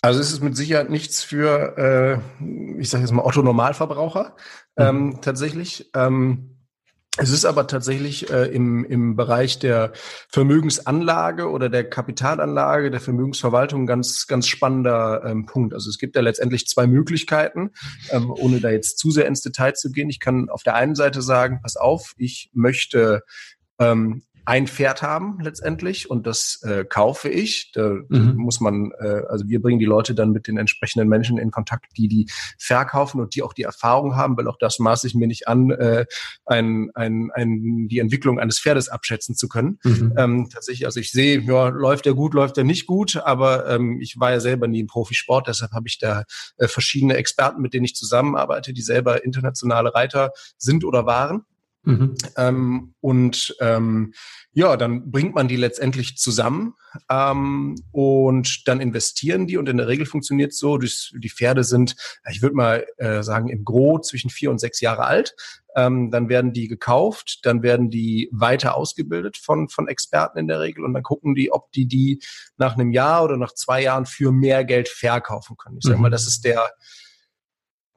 Also 0.00 0.20
es 0.20 0.32
ist 0.32 0.42
mit 0.42 0.56
Sicherheit 0.56 0.90
nichts 0.90 1.24
für, 1.24 1.76
äh, 1.76 2.80
ich 2.80 2.88
sage 2.88 3.02
jetzt 3.02 3.12
mal 3.12 3.24
Otto 3.24 3.42
Normalverbraucher 3.42 4.36
mhm. 4.76 4.84
ähm, 4.84 5.18
tatsächlich. 5.22 5.90
Ähm, 5.94 6.57
es 7.18 7.30
ist 7.30 7.44
aber 7.44 7.66
tatsächlich 7.66 8.30
äh, 8.30 8.44
im, 8.46 8.84
im 8.84 9.16
Bereich 9.16 9.58
der 9.58 9.92
Vermögensanlage 10.28 11.50
oder 11.50 11.68
der 11.68 11.88
Kapitalanlage, 11.88 12.90
der 12.90 13.00
Vermögensverwaltung 13.00 13.86
ganz, 13.86 14.26
ganz 14.26 14.46
spannender 14.46 15.24
ähm, 15.24 15.44
Punkt. 15.44 15.74
Also 15.74 15.90
es 15.90 15.98
gibt 15.98 16.14
da 16.14 16.20
letztendlich 16.20 16.66
zwei 16.66 16.86
Möglichkeiten, 16.86 17.70
ähm, 18.10 18.30
ohne 18.30 18.60
da 18.60 18.70
jetzt 18.70 18.98
zu 18.98 19.10
sehr 19.10 19.26
ins 19.26 19.40
Detail 19.40 19.74
zu 19.74 19.90
gehen. 19.90 20.08
Ich 20.08 20.20
kann 20.20 20.48
auf 20.48 20.62
der 20.62 20.76
einen 20.76 20.94
Seite 20.94 21.20
sagen, 21.20 21.60
pass 21.62 21.76
auf, 21.76 22.14
ich 22.16 22.50
möchte 22.52 23.22
ähm, 23.80 24.22
ein 24.48 24.66
Pferd 24.66 25.02
haben 25.02 25.38
letztendlich 25.42 26.08
und 26.08 26.26
das 26.26 26.62
äh, 26.62 26.82
kaufe 26.82 27.28
ich. 27.28 27.70
Da 27.74 27.98
mhm. 28.08 28.32
muss 28.36 28.60
man, 28.60 28.92
äh, 28.98 29.20
also 29.28 29.46
wir 29.46 29.60
bringen 29.60 29.78
die 29.78 29.84
Leute 29.84 30.14
dann 30.14 30.30
mit 30.30 30.46
den 30.46 30.56
entsprechenden 30.56 31.06
Menschen 31.06 31.36
in 31.36 31.50
Kontakt, 31.50 31.98
die 31.98 32.08
die 32.08 32.30
verkaufen 32.58 33.20
und 33.20 33.34
die 33.34 33.42
auch 33.42 33.52
die 33.52 33.64
Erfahrung 33.64 34.16
haben, 34.16 34.38
weil 34.38 34.48
auch 34.48 34.56
das 34.58 34.78
maße 34.78 35.06
ich 35.06 35.14
mir 35.14 35.26
nicht 35.26 35.48
an, 35.48 35.70
äh, 35.72 36.06
ein, 36.46 36.88
ein, 36.94 37.30
ein, 37.34 37.88
die 37.88 37.98
Entwicklung 37.98 38.40
eines 38.40 38.58
Pferdes 38.58 38.88
abschätzen 38.88 39.34
zu 39.34 39.48
können. 39.48 39.80
Mhm. 39.84 40.14
Ähm, 40.16 40.48
tatsächlich, 40.50 40.86
also 40.86 40.98
ich 40.98 41.12
sehe, 41.12 41.40
ja, 41.40 41.68
läuft 41.68 42.06
der 42.06 42.14
gut, 42.14 42.32
läuft 42.32 42.56
der 42.56 42.64
nicht 42.64 42.86
gut, 42.86 43.18
aber 43.18 43.68
ähm, 43.68 44.00
ich 44.00 44.18
war 44.18 44.30
ja 44.30 44.40
selber 44.40 44.66
nie 44.66 44.80
im 44.80 44.86
Profisport, 44.86 45.46
deshalb 45.46 45.72
habe 45.72 45.88
ich 45.88 45.98
da 45.98 46.24
äh, 46.56 46.68
verschiedene 46.68 47.18
Experten, 47.18 47.60
mit 47.60 47.74
denen 47.74 47.84
ich 47.84 47.94
zusammenarbeite, 47.94 48.72
die 48.72 48.80
selber 48.80 49.26
internationale 49.26 49.94
Reiter 49.94 50.30
sind 50.56 50.86
oder 50.86 51.04
waren. 51.04 51.44
Mhm. 51.82 52.16
Ähm, 52.36 52.94
und 53.00 53.56
ähm, 53.60 54.12
ja, 54.52 54.76
dann 54.76 55.10
bringt 55.10 55.34
man 55.34 55.48
die 55.48 55.56
letztendlich 55.56 56.16
zusammen 56.16 56.74
ähm, 57.08 57.76
und 57.92 58.66
dann 58.66 58.80
investieren 58.80 59.46
die 59.46 59.56
und 59.56 59.68
in 59.68 59.76
der 59.76 59.88
Regel 59.88 60.04
funktioniert 60.04 60.52
so, 60.52 60.76
die 60.78 61.30
Pferde 61.30 61.64
sind, 61.64 61.94
ich 62.30 62.42
würde 62.42 62.56
mal 62.56 62.86
äh, 62.96 63.22
sagen, 63.22 63.48
im 63.48 63.64
Gros 63.64 64.08
zwischen 64.08 64.30
vier 64.30 64.50
und 64.50 64.58
sechs 64.58 64.80
Jahre 64.80 65.04
alt. 65.04 65.34
Ähm, 65.76 66.10
dann 66.10 66.28
werden 66.28 66.52
die 66.52 66.66
gekauft, 66.66 67.40
dann 67.44 67.62
werden 67.62 67.88
die 67.88 68.28
weiter 68.32 68.74
ausgebildet 68.74 69.36
von, 69.36 69.68
von 69.68 69.86
Experten 69.86 70.38
in 70.38 70.48
der 70.48 70.60
Regel 70.60 70.84
und 70.84 70.92
dann 70.92 71.04
gucken 71.04 71.34
die, 71.34 71.52
ob 71.52 71.70
die 71.72 71.86
die 71.86 72.20
nach 72.56 72.74
einem 72.74 72.90
Jahr 72.90 73.22
oder 73.22 73.36
nach 73.36 73.54
zwei 73.54 73.82
Jahren 73.82 74.04
für 74.04 74.32
mehr 74.32 74.64
Geld 74.64 74.88
verkaufen 74.88 75.56
können. 75.56 75.78
Ich 75.78 75.84
sage 75.84 75.98
mal, 75.98 76.08
mhm. 76.08 76.12
das 76.12 76.26
ist 76.26 76.44
der 76.44 76.68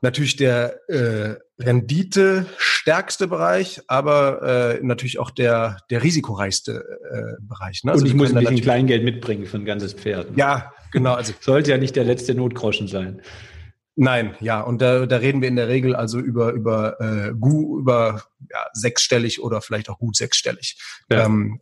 natürlich 0.02 0.36
der 0.36 0.80
äh, 0.90 1.36
Rendite 1.60 2.46
stärkste 2.58 3.28
Bereich, 3.28 3.82
aber 3.88 4.80
äh, 4.80 4.80
natürlich 4.84 5.20
auch 5.20 5.32
der 5.32 5.78
der 5.90 6.04
risikoreichste 6.04 6.84
äh, 7.12 7.42
Bereich. 7.42 7.84
Ne? 7.84 7.92
Also 7.92 8.04
Und 8.04 8.10
ich 8.10 8.16
muss 8.16 8.34
ein 8.34 8.40
bisschen 8.40 8.62
Kleingeld 8.62 9.04
mitbringen 9.04 9.46
für 9.46 9.58
ein 9.58 9.66
ganzes 9.66 9.94
Pferd. 9.94 10.32
Ne? 10.32 10.38
Ja, 10.38 10.74
genau. 10.92 11.14
Also 11.14 11.34
sollte 11.40 11.72
ja 11.72 11.78
nicht 11.78 11.96
der 11.96 12.04
letzte 12.04 12.34
Notgroschen 12.36 12.88
sein. 12.88 13.22
Nein, 13.96 14.36
ja, 14.40 14.62
und 14.62 14.82
da, 14.82 15.06
da 15.06 15.18
reden 15.18 15.42
wir 15.42 15.50
in 15.50 15.58
der 15.58 15.68
Regel 15.68 15.96
also 15.96 16.18
über 16.20 16.54
über 16.54 17.00
äh, 17.02 17.34
gu, 17.38 17.78
über 17.80 18.24
ja, 18.50 18.66
sechsstellig 18.74 19.44
oder 19.44 19.62
vielleicht 19.62 19.90
auch 19.90 20.00
gut 20.00 20.16
sechsstellig 20.16 20.78
ja. 21.12 21.26
ähm, 21.26 21.60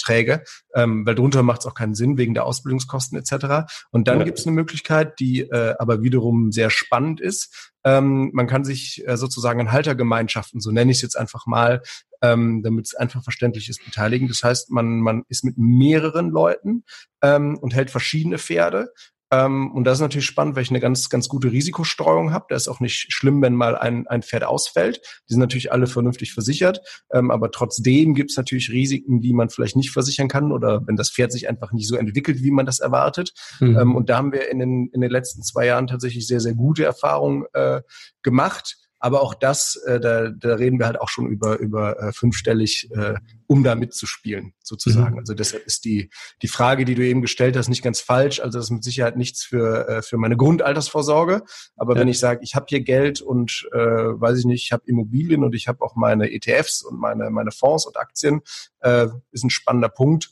Beträge, 0.00 0.42
ähm, 0.74 1.04
weil 1.06 1.14
drunter 1.14 1.42
macht 1.42 1.60
es 1.60 1.66
auch 1.66 1.74
keinen 1.74 1.94
Sinn 1.94 2.16
wegen 2.16 2.34
der 2.34 2.46
Ausbildungskosten 2.46 3.18
etc. 3.18 3.70
Und 3.90 4.08
dann 4.08 4.18
ja. 4.18 4.24
gibt 4.24 4.38
es 4.38 4.46
eine 4.46 4.54
Möglichkeit, 4.54 5.20
die 5.20 5.40
äh, 5.40 5.74
aber 5.78 6.02
wiederum 6.02 6.52
sehr 6.52 6.70
spannend 6.70 7.20
ist. 7.20 7.72
Ähm, 7.84 8.30
man 8.32 8.46
kann 8.46 8.64
sich 8.64 9.06
äh, 9.06 9.16
sozusagen 9.16 9.60
an 9.60 9.72
Haltergemeinschaften, 9.72 10.60
so 10.60 10.70
nenne 10.70 10.90
ich 10.90 10.98
es 10.98 11.02
jetzt 11.02 11.18
einfach 11.18 11.46
mal, 11.46 11.82
ähm, 12.22 12.62
damit 12.62 12.86
es 12.86 12.94
einfach 12.94 13.22
verständlich 13.22 13.68
ist, 13.68 13.84
beteiligen. 13.84 14.28
Das 14.28 14.42
heißt, 14.42 14.70
man, 14.70 15.00
man 15.00 15.22
ist 15.28 15.44
mit 15.44 15.56
mehreren 15.56 16.30
Leuten 16.30 16.84
ähm, 17.22 17.56
und 17.58 17.74
hält 17.74 17.90
verschiedene 17.90 18.38
Pferde 18.38 18.92
ähm, 19.30 19.70
und 19.72 19.84
das 19.84 19.98
ist 19.98 20.02
natürlich 20.02 20.26
spannend, 20.26 20.56
weil 20.56 20.62
ich 20.62 20.70
eine 20.70 20.80
ganz, 20.80 21.08
ganz 21.08 21.28
gute 21.28 21.52
Risikostreuung 21.52 22.32
habe. 22.32 22.46
Da 22.48 22.56
ist 22.56 22.68
auch 22.68 22.80
nicht 22.80 23.12
schlimm, 23.12 23.40
wenn 23.42 23.54
mal 23.54 23.76
ein, 23.76 24.06
ein 24.08 24.22
Pferd 24.22 24.44
ausfällt. 24.44 25.00
Die 25.28 25.34
sind 25.34 25.40
natürlich 25.40 25.72
alle 25.72 25.86
vernünftig 25.86 26.32
versichert. 26.32 26.80
Ähm, 27.12 27.30
aber 27.30 27.50
trotzdem 27.50 28.14
gibt 28.14 28.30
es 28.30 28.36
natürlich 28.36 28.70
Risiken, 28.70 29.20
die 29.20 29.32
man 29.32 29.48
vielleicht 29.48 29.76
nicht 29.76 29.92
versichern 29.92 30.28
kann 30.28 30.50
oder 30.50 30.86
wenn 30.86 30.96
das 30.96 31.10
Pferd 31.10 31.30
sich 31.32 31.48
einfach 31.48 31.72
nicht 31.72 31.86
so 31.86 31.96
entwickelt, 31.96 32.42
wie 32.42 32.50
man 32.50 32.66
das 32.66 32.80
erwartet. 32.80 33.32
Mhm. 33.60 33.78
Ähm, 33.78 33.96
und 33.96 34.10
da 34.10 34.16
haben 34.16 34.32
wir 34.32 34.50
in 34.50 34.58
den, 34.58 34.90
in 34.92 35.00
den 35.00 35.10
letzten 35.10 35.42
zwei 35.42 35.66
Jahren 35.66 35.86
tatsächlich 35.86 36.26
sehr, 36.26 36.40
sehr 36.40 36.54
gute 36.54 36.84
Erfahrungen 36.84 37.44
äh, 37.52 37.82
gemacht. 38.22 38.76
Aber 39.00 39.22
auch 39.22 39.34
das, 39.34 39.76
äh, 39.86 39.98
da, 39.98 40.28
da 40.28 40.54
reden 40.54 40.78
wir 40.78 40.86
halt 40.86 41.00
auch 41.00 41.08
schon 41.08 41.26
über, 41.26 41.58
über 41.58 41.98
äh, 41.98 42.12
fünfstellig, 42.12 42.88
äh, 42.92 43.14
um 43.46 43.64
da 43.64 43.74
mitzuspielen, 43.74 44.52
sozusagen. 44.62 45.14
Mhm. 45.14 45.18
Also 45.20 45.34
deshalb 45.34 45.66
ist 45.66 45.84
die, 45.86 46.10
die 46.42 46.48
Frage, 46.48 46.84
die 46.84 46.94
du 46.94 47.02
eben 47.02 47.22
gestellt 47.22 47.56
hast, 47.56 47.68
nicht 47.68 47.82
ganz 47.82 48.00
falsch. 48.00 48.40
Also 48.40 48.58
das 48.58 48.66
ist 48.66 48.70
mit 48.70 48.84
Sicherheit 48.84 49.16
nichts 49.16 49.42
für, 49.42 49.88
äh, 49.88 50.02
für 50.02 50.18
meine 50.18 50.36
Grundaltersvorsorge. 50.36 51.42
Aber 51.76 51.94
ja. 51.94 52.00
wenn 52.00 52.08
ich 52.08 52.18
sage, 52.18 52.40
ich 52.42 52.54
habe 52.54 52.66
hier 52.68 52.80
Geld 52.80 53.22
und 53.22 53.68
äh, 53.72 53.78
weiß 53.78 54.38
ich 54.38 54.44
nicht, 54.44 54.64
ich 54.64 54.72
habe 54.72 54.84
Immobilien 54.86 55.42
und 55.42 55.54
ich 55.54 55.66
habe 55.66 55.82
auch 55.82 55.96
meine 55.96 56.30
ETFs 56.30 56.82
und 56.82 57.00
meine, 57.00 57.30
meine 57.30 57.50
Fonds 57.50 57.86
und 57.86 57.96
Aktien, 57.96 58.42
äh, 58.80 59.08
ist 59.32 59.44
ein 59.44 59.50
spannender 59.50 59.88
Punkt 59.88 60.30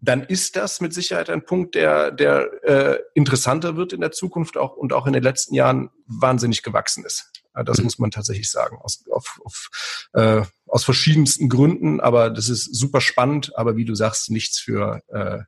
dann 0.00 0.22
ist 0.22 0.56
das 0.56 0.80
mit 0.80 0.92
Sicherheit 0.92 1.30
ein 1.30 1.44
Punkt, 1.44 1.74
der, 1.74 2.10
der 2.10 2.50
äh, 2.62 2.98
interessanter 3.14 3.76
wird 3.76 3.92
in 3.92 4.00
der 4.00 4.12
Zukunft 4.12 4.56
auch 4.56 4.76
und 4.76 4.92
auch 4.92 5.06
in 5.06 5.12
den 5.12 5.22
letzten 5.22 5.54
Jahren 5.54 5.90
wahnsinnig 6.06 6.62
gewachsen 6.62 7.04
ist. 7.04 7.32
Das 7.64 7.82
muss 7.82 7.98
man 7.98 8.10
tatsächlich 8.10 8.50
sagen, 8.50 8.76
aus, 8.78 9.04
auf, 9.10 9.40
auf, 9.44 9.70
äh, 10.12 10.42
aus 10.66 10.84
verschiedensten 10.84 11.48
Gründen. 11.48 12.00
Aber 12.00 12.30
das 12.30 12.48
ist 12.48 12.74
super 12.74 13.00
spannend, 13.00 13.56
aber 13.56 13.76
wie 13.76 13.84
du 13.84 13.94
sagst, 13.94 14.30
nichts 14.30 14.58
für 14.58 15.00
äh, 15.08 15.42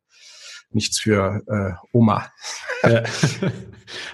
nichts 0.71 1.01
für 1.01 1.43
äh, 1.47 1.87
Oma. 1.93 2.33
Ja. 2.83 3.05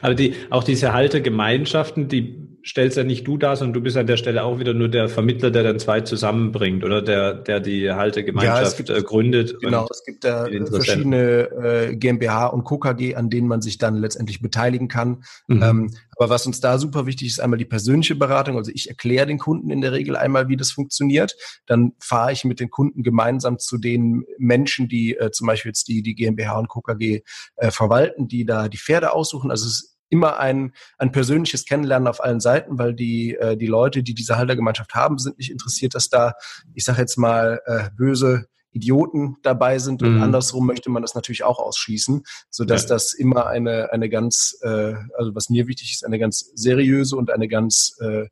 Also 0.01 0.15
die, 0.17 0.37
auch 0.51 0.63
diese 0.63 0.93
Haltegemeinschaften, 0.93 2.07
die 2.07 2.44
stellst 2.67 2.97
ja 2.97 3.05
nicht 3.05 3.27
du 3.27 3.37
da, 3.37 3.57
sondern 3.57 3.75
du 3.75 3.81
bist 3.83 3.97
an 3.97 4.07
der 4.07 4.17
Stelle 4.17 4.43
auch 4.43 4.59
wieder 4.59 4.73
nur 4.73 4.89
der 4.89 5.09
Vermittler, 5.09 5.51
der 5.51 5.63
dann 5.63 5.79
zwei 5.79 6.01
zusammenbringt 6.01 6.83
oder 6.83 7.03
der, 7.03 7.35
der 7.35 7.61
die 7.61 7.93
Haltegemeinschaft 7.93 8.79
ja, 8.79 8.85
gibt, 8.85 8.91
äh, 8.91 9.03
gründet. 9.03 9.61
Genau, 9.61 9.87
es 9.91 10.03
gibt 10.05 10.25
da 10.25 10.47
verschiedene 10.71 11.51
äh, 11.51 11.97
GmbH 11.97 12.47
und 12.47 12.65
KKG, 12.65 13.17
an 13.17 13.29
denen 13.29 13.49
man 13.49 13.61
sich 13.61 13.77
dann 13.79 13.97
letztendlich 13.97 14.41
beteiligen 14.41 14.89
kann. 14.89 15.25
Mhm. 15.47 15.63
Ähm, 15.63 15.91
aber 16.17 16.31
was 16.31 16.47
uns 16.47 16.61
da 16.61 16.79
super 16.79 17.07
wichtig 17.07 17.29
ist, 17.29 17.41
einmal 17.41 17.59
die 17.59 17.65
persönliche 17.65 18.15
Beratung. 18.15 18.57
Also 18.57 18.71
ich 18.75 18.89
erkläre 18.89 19.27
den 19.27 19.39
Kunden 19.39 19.71
in 19.71 19.81
der 19.81 19.93
Regel 19.93 20.17
einmal, 20.17 20.49
wie 20.49 20.57
das 20.57 20.71
funktioniert. 20.71 21.37
Dann 21.67 21.93
fahre 22.01 22.33
ich 22.33 22.45
mit 22.45 22.61
den 22.61 22.71
Kunden 22.71 23.03
gemeinsam 23.03 23.59
zu 23.59 23.79
den 23.79 24.25
Menschen, 24.39 24.89
die 24.89 25.17
äh, 25.17 25.31
zum 25.33 25.47
Beispiel 25.47 25.71
jetzt 25.71 25.89
die, 25.89 26.03
die 26.03 26.15
GmbH 26.15 26.59
und 26.59 26.69
KKG 26.69 27.23
äh, 27.57 27.71
verwalten, 27.71 28.29
die 28.29 28.45
da 28.45 28.69
die 28.69 28.79
Pferde 28.79 29.13
aussuchen. 29.13 29.51
Also 29.51 29.67
es 29.67 29.94
immer 30.09 30.39
ein, 30.39 30.73
ein 30.99 31.13
persönliches 31.13 31.65
Kennenlernen 31.65 32.09
auf 32.09 32.23
allen 32.23 32.41
Seiten, 32.41 32.79
weil 32.79 32.95
die, 32.95 33.35
äh, 33.35 33.57
die 33.57 33.67
Leute, 33.67 34.03
die 34.03 34.15
diese 34.15 34.37
Haltergemeinschaft 34.37 34.95
haben, 34.95 35.19
sind 35.19 35.39
nicht 35.39 35.51
interessiert, 35.51 35.95
dass 35.95 36.09
da, 36.09 36.35
ich 36.75 36.85
sage 36.85 37.01
jetzt 37.01 37.17
mal, 37.17 37.61
äh, 37.67 37.91
böse 37.97 38.47
Idioten 38.75 39.37
dabei 39.43 39.79
sind 39.79 40.03
und 40.03 40.17
mhm. 40.17 40.23
andersrum 40.23 40.67
möchte 40.67 40.91
man 40.91 41.03
das 41.03 41.15
natürlich 41.15 41.45
auch 41.45 41.61
ausschließen, 41.61 42.25
so 42.51 42.65
dass 42.65 42.83
ja. 42.83 42.89
das 42.89 43.15
immer 43.15 43.47
eine 43.47 43.93
eine 43.93 44.09
ganz 44.09 44.59
äh, 44.63 44.95
also 45.17 45.35
was 45.35 45.49
mir 45.49 45.69
wichtig 45.69 45.93
ist 45.93 46.05
eine 46.05 46.19
ganz 46.19 46.51
seriöse 46.57 47.17
und 47.17 47.31
eine 47.31 47.47
ganz 47.47 47.97
äh, 48.01 48.27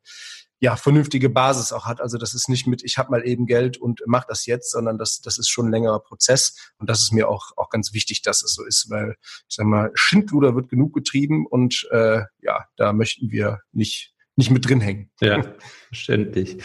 ja, 0.63 0.77
vernünftige 0.77 1.29
Basis 1.29 1.73
auch 1.73 1.83
hat. 1.83 1.99
Also 1.99 2.17
das 2.17 2.33
ist 2.33 2.47
nicht 2.47 2.67
mit, 2.67 2.85
ich 2.85 2.97
habe 2.97 3.11
mal 3.11 3.27
eben 3.27 3.47
Geld 3.47 3.75
und 3.75 4.01
mach 4.05 4.23
das 4.23 4.45
jetzt, 4.45 4.71
sondern 4.71 4.97
das, 4.97 5.19
das 5.19 5.37
ist 5.37 5.49
schon 5.49 5.65
ein 5.65 5.71
längerer 5.71 5.99
Prozess. 5.99 6.55
Und 6.77 6.89
das 6.89 7.01
ist 7.01 7.11
mir 7.11 7.27
auch, 7.27 7.51
auch 7.57 7.69
ganz 7.69 7.93
wichtig, 7.93 8.21
dass 8.21 8.41
es 8.41 8.53
so 8.53 8.63
ist, 8.63 8.89
weil 8.89 9.17
ich 9.19 9.55
sag 9.55 9.65
mal, 9.65 9.91
Schindluder 9.93 10.55
wird 10.55 10.69
genug 10.69 10.93
getrieben 10.93 11.45
und 11.45 11.85
äh, 11.91 12.21
ja, 12.41 12.63
da 12.77 12.93
möchten 12.93 13.29
wir 13.29 13.59
nicht 13.73 14.13
nicht 14.35 14.49
mit 14.51 14.67
drin 14.67 14.81
hängen. 14.81 15.11
Ja, 15.21 15.43
verständlich. 15.89 16.57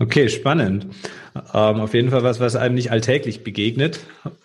Okay, 0.00 0.28
spannend. 0.28 0.86
Ähm, 1.34 1.80
auf 1.80 1.94
jeden 1.94 2.10
Fall 2.10 2.24
was, 2.24 2.40
was 2.40 2.56
einem 2.56 2.74
nicht 2.74 2.90
alltäglich 2.90 3.44
begegnet 3.44 4.00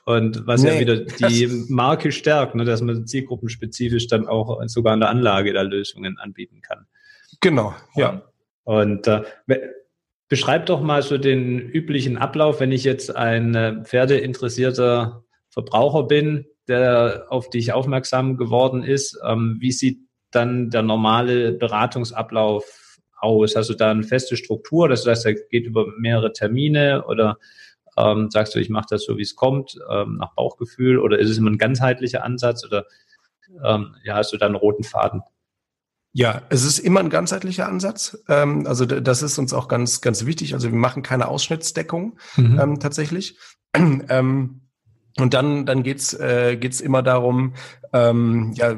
und 0.05 0.45
was 0.45 0.61
nee, 0.61 0.73
ja 0.73 0.79
wieder 0.81 0.97
die 0.97 1.47
Marke 1.69 2.11
stärkt, 2.11 2.55
ne, 2.55 2.65
dass 2.65 2.81
man 2.81 3.07
zielgruppenspezifisch 3.07 4.07
dann 4.07 4.27
auch 4.27 4.61
sogar 4.67 4.93
an 4.93 4.99
der 4.99 5.09
Anlage 5.09 5.53
da 5.53 5.61
Lösungen 5.63 6.19
anbieten 6.19 6.61
kann. 6.61 6.85
Genau, 7.39 7.73
ja. 7.95 8.21
Und 8.67 9.07
äh, 9.07 9.23
beschreib 10.27 10.65
doch 10.65 10.81
mal 10.81 11.01
so 11.01 11.17
den 11.17 11.57
üblichen 11.57 12.17
Ablauf, 12.17 12.59
wenn 12.59 12.73
ich 12.73 12.83
jetzt 12.83 13.15
ein 13.15 13.55
äh, 13.55 13.81
pferdeinteressierter 13.85 15.23
Verbraucher 15.47 16.03
bin, 16.03 16.45
der 16.67 17.27
auf 17.29 17.49
dich 17.49 17.71
aufmerksam 17.71 18.35
geworden 18.35 18.83
ist. 18.83 19.17
Ähm, 19.25 19.55
wie 19.61 19.71
sieht 19.71 19.99
dann 20.31 20.69
der 20.69 20.81
normale 20.81 21.53
Beratungsablauf 21.53 22.97
aus? 23.17 23.55
Hast 23.55 23.69
du 23.69 23.73
da 23.73 23.89
eine 23.89 24.03
feste 24.03 24.35
Struktur? 24.35 24.89
Das 24.89 25.07
heißt, 25.07 25.25
er 25.25 25.35
geht 25.35 25.65
über 25.65 25.85
mehrere 25.97 26.33
Termine 26.33 27.05
oder 27.05 27.37
ähm, 27.97 28.29
sagst 28.29 28.53
du, 28.53 28.59
ich 28.59 28.69
mache 28.69 28.87
das 28.89 29.05
so, 29.05 29.17
wie 29.17 29.21
es 29.21 29.37
kommt, 29.37 29.79
ähm, 29.89 30.17
nach 30.17 30.35
Bauchgefühl? 30.35 30.99
Oder 30.99 31.19
ist 31.19 31.29
es 31.29 31.37
immer 31.37 31.51
ein 31.51 31.57
ganzheitlicher 31.57 32.25
Ansatz 32.25 32.65
oder 32.65 32.85
ähm, 33.63 33.95
ja, 34.03 34.15
hast 34.15 34.33
du 34.33 34.37
da 34.37 34.45
einen 34.45 34.55
roten 34.55 34.83
Faden? 34.83 35.21
Ja, 36.17 36.41
es 36.49 36.63
ist 36.63 36.79
immer 36.79 36.99
ein 37.01 37.11
ganzheitlicher 37.11 37.67
Ansatz. 37.67 38.17
Ähm, 38.27 38.65
also 38.65 38.87
das 38.87 39.21
ist 39.21 39.37
uns 39.37 39.53
auch 39.53 39.67
ganz, 39.67 40.01
ganz 40.01 40.25
wichtig. 40.25 40.55
Also 40.55 40.71
wir 40.71 40.77
machen 40.77 41.03
keine 41.03 41.27
Ausschnittsdeckung 41.27 42.17
mhm. 42.37 42.59
ähm, 42.59 42.79
tatsächlich. 42.79 43.37
Ähm, 44.09 44.61
und 45.19 45.33
dann, 45.35 45.67
dann 45.67 45.83
geht's 45.83 46.13
äh, 46.13 46.57
geht's 46.57 46.81
immer 46.81 47.03
darum, 47.03 47.53
ähm, 47.93 48.53
ja, 48.55 48.75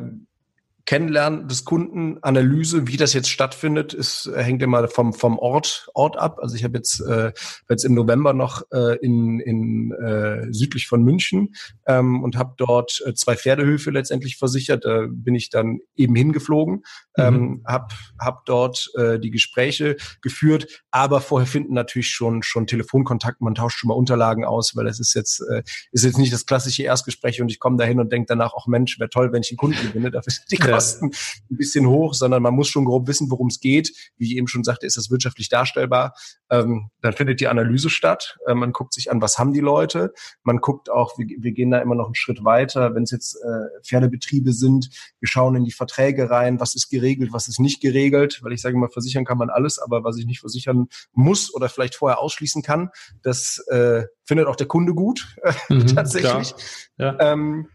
Kennenlernen 0.90 1.48
des 1.48 1.66
Kunden, 1.66 2.18
Analyse, 2.24 2.88
wie 2.88 2.98
das 2.98 3.14
jetzt 3.14 3.30
stattfindet, 3.30 3.94
ist, 3.94 4.26
äh, 4.26 4.42
hängt 4.42 4.64
immer 4.64 4.88
vom, 4.88 5.14
vom 5.14 5.38
Ort, 5.38 5.88
Ort 5.94 6.18
ab. 6.18 6.40
Also 6.42 6.56
ich 6.56 6.64
habe 6.64 6.80
jetzt, 6.80 7.00
äh, 7.02 7.32
jetzt 7.70 7.86
im 7.86 7.94
November 7.94 8.34
noch 8.34 8.64
äh, 8.72 8.98
in, 8.98 9.40
in 9.40 9.92
äh, 9.92 10.52
südlich 10.52 10.88
von 10.88 11.04
München 11.04 11.54
ähm, 11.86 12.24
und 12.24 12.38
habe 12.38 12.56
dort 12.58 13.04
äh, 13.06 13.14
zwei 13.14 13.36
Pferdehöfe 13.36 13.92
letztendlich 13.92 14.38
versichert. 14.38 14.84
Da 14.84 15.06
bin 15.08 15.36
ich 15.36 15.52
dann 15.52 15.78
eben 15.96 16.16
hingeflogen, 16.16 16.78
mhm. 16.78 17.24
ähm, 17.24 17.64
habe 17.68 17.94
hab 18.20 18.46
dort 18.46 18.90
äh, 18.96 19.20
die 19.20 19.30
Gespräche 19.30 19.96
geführt, 20.24 20.82
aber 20.90 21.22
vorher 21.22 21.46
finden 21.46 21.76
natürlich 21.76 22.10
schon 22.10 22.42
schon 22.42 22.66
Telefonkontakt, 22.66 23.42
man 23.42 23.54
tauscht 23.54 23.78
schon 23.78 23.90
mal 23.90 23.94
Unterlagen 23.94 24.44
aus, 24.44 24.76
weil 24.76 24.88
es 24.88 25.00
ist 25.00 25.14
jetzt 25.14 25.42
äh, 25.52 25.62
ist 25.92 26.04
jetzt 26.04 26.18
nicht 26.18 26.34
das 26.34 26.48
klassische 26.48 26.82
Erstgespräch 26.82 27.44
und 27.44 27.52
ich 27.52 27.60
komme 27.60 27.78
dahin 27.78 28.00
und 28.00 28.12
denke 28.12 28.26
danach, 28.28 28.54
auch 28.54 28.66
Mensch, 28.66 29.00
wäre 29.00 29.12
toll, 29.12 29.32
wenn 29.32 29.44
ich 29.44 29.52
einen 29.52 29.58
Kunden 29.58 29.88
gewinne. 29.88 30.10
Dafür 30.10 30.34
sind 30.34 30.46
die 30.52 30.56
ja. 30.56 30.79
Kosten 30.80 31.12
ein 31.52 31.58
bisschen 31.58 31.88
hoch, 31.88 32.14
sondern 32.14 32.42
man 32.42 32.54
muss 32.54 32.70
schon 32.70 32.86
grob 32.86 33.08
wissen, 33.08 33.30
worum 33.30 33.48
es 33.48 33.60
geht. 33.60 33.92
Wie 34.18 34.26
ich 34.26 34.38
eben 34.38 34.48
schon 34.48 34.64
sagte, 34.64 34.86
ist 34.86 34.98
das 34.98 35.12
wirtschaftlich 35.12 35.50
darstellbar. 35.50 36.14
Ähm, 36.50 36.90
dann 37.02 37.14
findet 37.14 37.42
die 37.42 37.48
Analyse 37.48 37.90
statt. 37.90 38.38
Äh, 38.48 38.54
man 38.54 38.72
guckt 38.72 38.94
sich 38.94 39.12
an, 39.12 39.22
was 39.22 39.38
haben 39.38 39.54
die 39.54 39.60
Leute. 39.60 40.14
Man 40.44 40.58
guckt 40.58 40.90
auch, 40.90 41.18
wir, 41.18 41.28
wir 41.40 41.52
gehen 41.52 41.72
da 41.72 41.80
immer 41.80 41.96
noch 41.96 42.06
einen 42.06 42.16
Schritt 42.16 42.44
weiter, 42.44 42.96
wenn 42.96 43.04
es 43.04 43.12
jetzt 43.12 43.36
äh, 43.36 43.82
Pferdebetriebe 43.84 44.54
sind. 44.54 44.90
Wir 45.20 45.28
schauen 45.28 45.56
in 45.56 45.66
die 45.66 45.72
Verträge 45.72 46.30
rein, 46.30 46.60
was 46.60 46.76
ist 46.76 46.90
geregelt, 46.90 47.34
was 47.34 47.48
ist 47.48 47.60
nicht 47.60 47.82
geregelt, 47.82 48.40
weil 48.44 48.54
ich 48.54 48.62
sage 48.62 48.76
immer, 48.76 48.90
versichern 48.90 49.26
kann 49.26 49.38
man 49.38 49.50
alles, 49.50 49.80
aber 49.80 50.04
was 50.04 50.18
ich 50.18 50.26
nicht 50.26 50.40
versichern 50.40 50.88
muss 51.12 51.54
oder 51.54 51.68
vielleicht 51.68 51.96
vorher 51.96 52.20
ausschließen 52.20 52.62
kann, 52.62 52.90
das 53.22 53.64
äh, 53.68 54.04
findet 54.24 54.48
auch 54.48 54.56
der 54.56 54.68
Kunde 54.68 54.94
gut, 54.94 55.36
mhm, 55.70 55.88
tatsächlich. 55.88 56.54
Ja. 56.98 57.18
Ähm, 57.20 57.68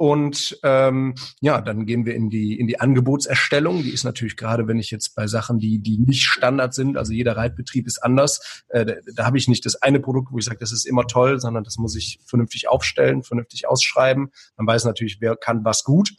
und 0.00 0.58
ähm, 0.62 1.14
ja, 1.42 1.60
dann 1.60 1.84
gehen 1.84 2.06
wir 2.06 2.14
in 2.14 2.30
die 2.30 2.58
in 2.58 2.66
die 2.66 2.80
Angebotserstellung. 2.80 3.82
Die 3.82 3.90
ist 3.90 4.04
natürlich 4.04 4.38
gerade, 4.38 4.66
wenn 4.66 4.78
ich 4.78 4.90
jetzt 4.90 5.14
bei 5.14 5.26
Sachen, 5.26 5.58
die 5.58 5.78
die 5.78 5.98
nicht 5.98 6.22
Standard 6.22 6.72
sind, 6.72 6.96
also 6.96 7.12
jeder 7.12 7.36
Reitbetrieb 7.36 7.86
ist 7.86 8.02
anders. 8.02 8.64
Äh, 8.68 8.86
da 8.86 8.94
da 9.14 9.26
habe 9.26 9.36
ich 9.36 9.46
nicht 9.46 9.66
das 9.66 9.76
eine 9.76 10.00
Produkt, 10.00 10.32
wo 10.32 10.38
ich 10.38 10.46
sage, 10.46 10.56
das 10.58 10.72
ist 10.72 10.86
immer 10.86 11.06
toll, 11.06 11.38
sondern 11.38 11.64
das 11.64 11.76
muss 11.76 11.96
ich 11.96 12.18
vernünftig 12.24 12.66
aufstellen, 12.66 13.22
vernünftig 13.22 13.68
ausschreiben. 13.68 14.30
Man 14.56 14.66
weiß 14.66 14.86
natürlich, 14.86 15.18
wer 15.20 15.36
kann 15.36 15.66
was 15.66 15.84
gut. 15.84 16.14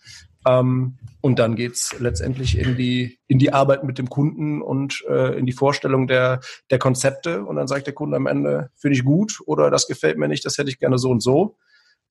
Ähm, 0.48 1.00
und 1.22 1.40
dann 1.40 1.56
geht's 1.56 1.96
letztendlich 2.00 2.60
in 2.60 2.78
die, 2.78 3.18
in 3.28 3.40
die 3.40 3.52
Arbeit 3.52 3.84
mit 3.84 3.98
dem 3.98 4.10
Kunden 4.10 4.62
und 4.62 5.04
äh, 5.10 5.40
in 5.40 5.48
die 5.48 5.54
Vorstellung 5.54 6.06
der, 6.06 6.42
der 6.70 6.78
Konzepte. 6.78 7.46
Und 7.46 7.56
dann 7.56 7.68
sagt 7.68 7.88
der 7.88 7.96
Kunde 7.96 8.18
am 8.18 8.28
Ende, 8.28 8.70
finde 8.76 8.96
ich 8.96 9.04
gut 9.04 9.40
oder 9.48 9.72
das 9.72 9.88
gefällt 9.88 10.20
mir 10.20 10.28
nicht, 10.28 10.46
das 10.46 10.60
hätte 10.60 10.70
ich 10.70 10.78
gerne 10.78 11.00
so 11.00 11.10
und 11.10 11.24
so. 11.24 11.58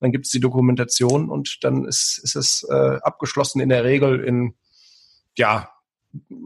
Dann 0.01 0.11
gibt's 0.11 0.31
die 0.31 0.41
Dokumentation 0.41 1.29
und 1.29 1.59
dann 1.61 1.85
ist, 1.85 2.19
ist 2.21 2.35
es 2.35 2.67
äh, 2.69 2.97
abgeschlossen 3.01 3.61
in 3.61 3.69
der 3.69 3.85
Regel 3.85 4.19
in, 4.19 4.55
ja, 5.37 5.69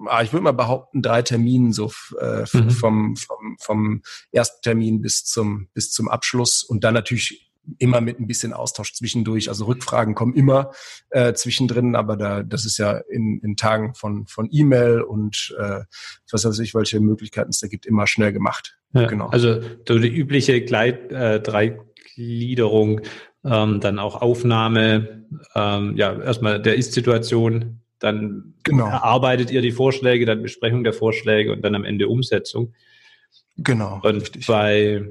ah, 0.08 0.22
ich 0.22 0.32
würde 0.32 0.44
mal 0.44 0.52
behaupten, 0.52 1.02
drei 1.02 1.24
Terminen, 1.24 1.74
so 1.74 1.92
äh, 2.20 2.42
mhm. 2.54 2.70
vom, 2.70 3.16
vom, 3.16 3.58
vom 3.60 4.02
ersten 4.32 4.62
Termin 4.62 5.02
bis 5.02 5.26
zum, 5.26 5.70
bis 5.74 5.92
zum 5.92 6.08
Abschluss 6.10 6.64
und 6.64 6.84
dann 6.84 6.94
natürlich 6.94 7.46
immer 7.80 8.02
mit 8.02 8.20
ein 8.20 8.28
bisschen 8.28 8.54
Austausch 8.54 8.94
zwischendurch. 8.94 9.50
Also 9.50 9.66
Rückfragen 9.66 10.16
kommen 10.16 10.34
immer 10.36 10.72
äh, 11.10 11.34
zwischendrin, 11.34 11.96
aber 11.96 12.18
da 12.18 12.44
das 12.44 12.66
ist 12.66 12.78
ja 12.78 12.98
in, 13.10 13.40
in 13.42 13.56
Tagen 13.56 13.96
von 13.96 14.28
von 14.28 14.48
E-Mail 14.52 15.02
und 15.02 15.56
äh, 15.60 15.82
was 16.32 16.46
weiß 16.46 16.60
ich, 16.60 16.76
welche 16.76 17.00
Möglichkeiten 17.00 17.50
es 17.50 17.60
da 17.60 17.68
gibt, 17.68 17.86
immer 17.86 18.08
schnell 18.08 18.34
gemacht. 18.34 18.78
Ja, 18.94 19.08
genau. 19.08 19.28
Also 19.28 19.62
so 19.88 20.00
die 20.00 20.16
übliche 20.16 20.64
Gleit, 20.64 21.12
äh, 21.12 21.42
Dreigliederung, 21.42 23.02
ähm, 23.46 23.80
dann 23.80 24.00
auch 24.00 24.22
Aufnahme, 24.22 25.26
ähm, 25.56 25.96
ja 25.96 26.20
erstmal 26.20 26.62
der 26.62 26.76
Ist-Situation, 26.76 27.82
dann 28.00 28.54
genau. 28.64 28.88
erarbeitet 28.88 29.52
ihr 29.52 29.62
die 29.62 29.72
Vorschläge, 29.72 30.26
dann 30.26 30.42
Besprechung 30.42 30.84
der 30.84 30.94
Vorschläge 30.94 31.52
und 31.52 31.62
dann 31.62 31.76
am 31.76 31.86
Ende 31.86 32.08
Umsetzung. 32.08 32.74
Genau. 33.58 34.02
Und 34.04 34.22
richtig. 34.22 34.48
bei 34.48 35.06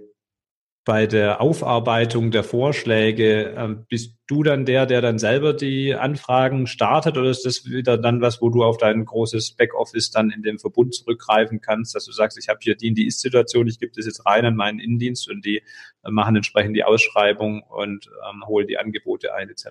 bei 0.84 1.06
der 1.06 1.40
Aufarbeitung 1.40 2.30
der 2.30 2.44
Vorschläge, 2.44 3.54
ähm, 3.56 3.86
bist 3.88 4.18
du 4.26 4.42
dann 4.42 4.66
der, 4.66 4.84
der 4.84 5.00
dann 5.00 5.18
selber 5.18 5.54
die 5.54 5.94
Anfragen 5.94 6.66
startet 6.66 7.16
oder 7.16 7.30
ist 7.30 7.46
das 7.46 7.64
wieder 7.64 7.96
dann 7.96 8.20
was, 8.20 8.42
wo 8.42 8.50
du 8.50 8.62
auf 8.62 8.76
dein 8.76 9.04
großes 9.04 9.52
Backoffice 9.52 10.10
dann 10.10 10.30
in 10.30 10.42
dem 10.42 10.58
Verbund 10.58 10.94
zurückgreifen 10.94 11.60
kannst, 11.62 11.94
dass 11.94 12.04
du 12.04 12.12
sagst, 12.12 12.38
ich 12.38 12.48
habe 12.48 12.58
hier 12.62 12.76
die 12.76 12.88
in 12.88 12.94
die 12.94 13.06
Ist-Situation, 13.06 13.66
ich 13.66 13.78
gebe 13.78 13.92
das 13.96 14.04
jetzt 14.04 14.26
rein 14.26 14.44
an 14.44 14.56
meinen 14.56 14.78
Innendienst 14.78 15.30
und 15.30 15.44
die 15.44 15.58
äh, 15.58 16.10
machen 16.10 16.36
entsprechend 16.36 16.76
die 16.76 16.84
Ausschreibung 16.84 17.62
und 17.62 18.10
ähm, 18.30 18.46
holen 18.46 18.66
die 18.66 18.76
Angebote 18.76 19.34
ein 19.34 19.48
etc. 19.48 19.68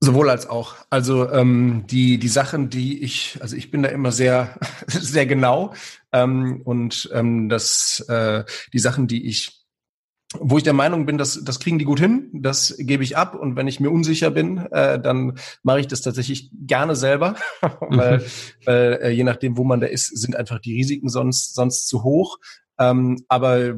Sowohl 0.00 0.28
als 0.28 0.46
auch. 0.46 0.74
Also 0.90 1.30
ähm, 1.30 1.84
die 1.86 2.18
die 2.18 2.28
Sachen, 2.28 2.68
die 2.68 3.02
ich, 3.02 3.38
also 3.40 3.56
ich 3.56 3.70
bin 3.70 3.82
da 3.82 3.88
immer 3.88 4.12
sehr 4.12 4.58
sehr 4.86 5.24
genau 5.24 5.72
ähm, 6.12 6.60
und 6.64 7.08
ähm, 7.14 7.48
das 7.48 8.00
äh, 8.10 8.44
die 8.74 8.78
Sachen, 8.78 9.06
die 9.08 9.26
ich 9.26 9.65
wo 10.40 10.58
ich 10.58 10.64
der 10.64 10.72
Meinung 10.72 11.06
bin, 11.06 11.18
dass 11.18 11.42
das 11.44 11.60
kriegen 11.60 11.78
die 11.78 11.84
gut 11.84 12.00
hin, 12.00 12.30
das 12.32 12.74
gebe 12.78 13.02
ich 13.02 13.16
ab 13.16 13.34
und 13.34 13.56
wenn 13.56 13.68
ich 13.68 13.80
mir 13.80 13.90
unsicher 13.90 14.30
bin, 14.30 14.58
äh, 14.70 15.00
dann 15.00 15.38
mache 15.62 15.80
ich 15.80 15.86
das 15.86 16.00
tatsächlich 16.00 16.50
gerne 16.52 16.96
selber, 16.96 17.36
weil, 17.80 18.24
weil 18.64 18.98
äh, 19.02 19.10
je 19.10 19.24
nachdem, 19.24 19.56
wo 19.56 19.64
man 19.64 19.80
da 19.80 19.86
ist, 19.86 20.06
sind 20.16 20.36
einfach 20.36 20.58
die 20.58 20.74
Risiken 20.74 21.08
sonst 21.08 21.54
sonst 21.54 21.88
zu 21.88 22.02
hoch. 22.02 22.38
Ähm, 22.78 23.24
aber 23.28 23.76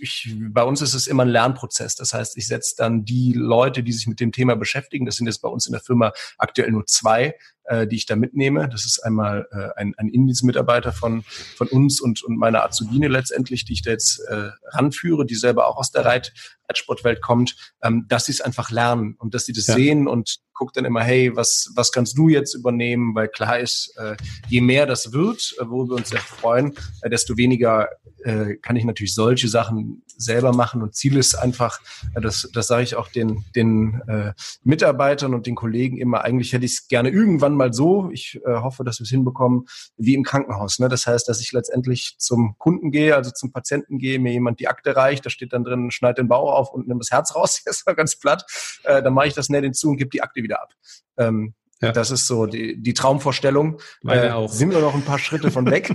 ich, 0.00 0.34
bei 0.50 0.62
uns 0.62 0.80
ist 0.80 0.94
es 0.94 1.06
immer 1.06 1.24
ein 1.24 1.28
Lernprozess. 1.28 1.94
Das 1.94 2.14
heißt, 2.14 2.36
ich 2.36 2.46
setze 2.46 2.74
dann 2.76 3.04
die 3.04 3.32
Leute, 3.32 3.82
die 3.82 3.92
sich 3.92 4.06
mit 4.06 4.20
dem 4.20 4.32
Thema 4.32 4.56
beschäftigen, 4.56 5.06
das 5.06 5.16
sind 5.16 5.26
jetzt 5.26 5.42
bei 5.42 5.48
uns 5.48 5.66
in 5.66 5.72
der 5.72 5.82
Firma 5.82 6.12
aktuell 6.38 6.70
nur 6.70 6.86
zwei, 6.86 7.34
äh, 7.70 7.86
die 7.86 7.96
ich 7.96 8.06
da 8.06 8.16
mitnehme. 8.16 8.68
Das 8.68 8.84
ist 8.84 8.98
einmal 8.98 9.46
äh, 9.52 9.80
ein, 9.80 9.94
ein 9.96 10.08
Indienstmitarbeiter 10.08 10.92
von, 10.92 11.22
von 11.22 11.68
uns 11.68 12.00
und, 12.00 12.22
und 12.24 12.36
meine 12.36 12.62
Azubine 12.64 13.06
letztendlich, 13.06 13.64
die 13.64 13.74
ich 13.74 13.82
da 13.82 13.92
jetzt 13.92 14.20
äh, 14.28 14.50
ranführe, 14.72 15.24
die 15.24 15.36
selber 15.36 15.68
auch 15.68 15.76
aus 15.76 15.92
der 15.92 16.04
Reit, 16.04 16.32
Reitsportwelt 16.68 17.22
kommt, 17.22 17.56
ähm, 17.82 18.06
dass 18.08 18.26
sie 18.26 18.32
es 18.32 18.40
einfach 18.40 18.70
lernen 18.70 19.14
und 19.18 19.34
dass 19.34 19.46
sie 19.46 19.52
das 19.52 19.68
ja. 19.68 19.74
sehen 19.74 20.08
und 20.08 20.38
guckt 20.52 20.76
dann 20.76 20.84
immer, 20.84 21.02
hey, 21.02 21.34
was, 21.34 21.72
was 21.74 21.90
kannst 21.90 22.18
du 22.18 22.28
jetzt 22.28 22.54
übernehmen? 22.54 23.14
Weil 23.14 23.28
klar 23.28 23.58
ist, 23.58 23.94
äh, 23.96 24.16
je 24.48 24.60
mehr 24.60 24.86
das 24.86 25.12
wird, 25.12 25.54
äh, 25.58 25.64
wo 25.66 25.88
wir 25.88 25.94
uns 25.94 26.10
sehr 26.10 26.20
freuen, 26.20 26.74
äh, 27.02 27.08
desto 27.08 27.36
weniger 27.36 27.88
äh, 28.24 28.56
kann 28.56 28.76
ich 28.76 28.84
natürlich 28.84 29.14
solche 29.14 29.48
Sachen 29.48 30.02
selber 30.16 30.52
machen. 30.52 30.82
Und 30.82 30.94
Ziel 30.94 31.16
ist 31.16 31.34
einfach, 31.34 31.80
äh, 32.14 32.20
das, 32.20 32.48
das 32.52 32.66
sage 32.66 32.82
ich 32.82 32.94
auch 32.94 33.08
den, 33.08 33.44
den 33.56 34.02
äh, 34.06 34.32
Mitarbeitern 34.62 35.34
und 35.34 35.46
den 35.46 35.54
Kollegen 35.54 35.96
immer, 35.96 36.24
eigentlich 36.24 36.52
hätte 36.52 36.66
ich 36.66 36.72
es 36.72 36.88
gerne 36.88 37.08
irgendwann 37.10 37.54
mal 37.54 37.59
so, 37.72 38.10
ich 38.12 38.40
äh, 38.46 38.54
hoffe, 38.56 38.84
dass 38.84 38.98
wir 38.98 39.04
es 39.04 39.10
hinbekommen, 39.10 39.66
wie 39.96 40.14
im 40.14 40.22
Krankenhaus. 40.22 40.78
Ne? 40.78 40.88
Das 40.88 41.06
heißt, 41.06 41.28
dass 41.28 41.40
ich 41.40 41.52
letztendlich 41.52 42.16
zum 42.18 42.56
Kunden 42.58 42.90
gehe, 42.90 43.14
also 43.14 43.30
zum 43.30 43.52
Patienten 43.52 43.98
gehe, 43.98 44.18
mir 44.18 44.32
jemand 44.32 44.60
die 44.60 44.68
Akte 44.68 44.96
reicht, 44.96 45.26
da 45.26 45.30
steht 45.30 45.52
dann 45.52 45.64
drin, 45.64 45.90
schneid 45.90 46.18
den 46.18 46.28
Bauch 46.28 46.52
auf 46.52 46.72
und 46.72 46.88
nimm 46.88 46.98
das 46.98 47.10
Herz 47.10 47.34
raus, 47.34 47.62
das 47.66 47.84
war 47.86 47.94
ganz 47.94 48.16
platt, 48.16 48.44
äh, 48.84 49.02
dann 49.02 49.14
mache 49.14 49.28
ich 49.28 49.34
das 49.34 49.48
nett 49.48 49.64
hinzu 49.64 49.90
und 49.90 49.96
gebe 49.96 50.10
die 50.10 50.22
Akte 50.22 50.42
wieder 50.42 50.62
ab. 50.62 50.72
Ähm, 51.18 51.54
ja. 51.82 51.92
Das 51.92 52.10
ist 52.10 52.26
so 52.26 52.44
die, 52.44 52.80
die 52.80 52.92
Traumvorstellung. 52.92 53.80
Meine 54.02 54.26
äh, 54.26 54.30
auch. 54.32 54.52
Sind 54.52 54.70
wir 54.72 54.80
noch 54.80 54.94
ein 54.94 55.02
paar 55.02 55.18
Schritte 55.18 55.50
von 55.50 55.64
weg. 55.70 55.90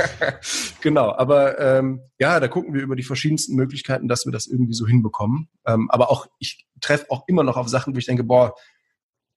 genau, 0.80 1.12
aber 1.12 1.60
ähm, 1.60 2.00
ja, 2.18 2.40
da 2.40 2.48
gucken 2.48 2.72
wir 2.72 2.80
über 2.80 2.96
die 2.96 3.02
verschiedensten 3.02 3.54
Möglichkeiten, 3.54 4.08
dass 4.08 4.24
wir 4.24 4.32
das 4.32 4.46
irgendwie 4.46 4.72
so 4.72 4.86
hinbekommen. 4.86 5.50
Ähm, 5.66 5.90
aber 5.90 6.10
auch, 6.10 6.26
ich 6.38 6.66
treffe 6.80 7.10
auch 7.10 7.24
immer 7.26 7.42
noch 7.42 7.58
auf 7.58 7.68
Sachen, 7.68 7.94
wo 7.94 7.98
ich 7.98 8.06
denke, 8.06 8.24
boah, 8.24 8.54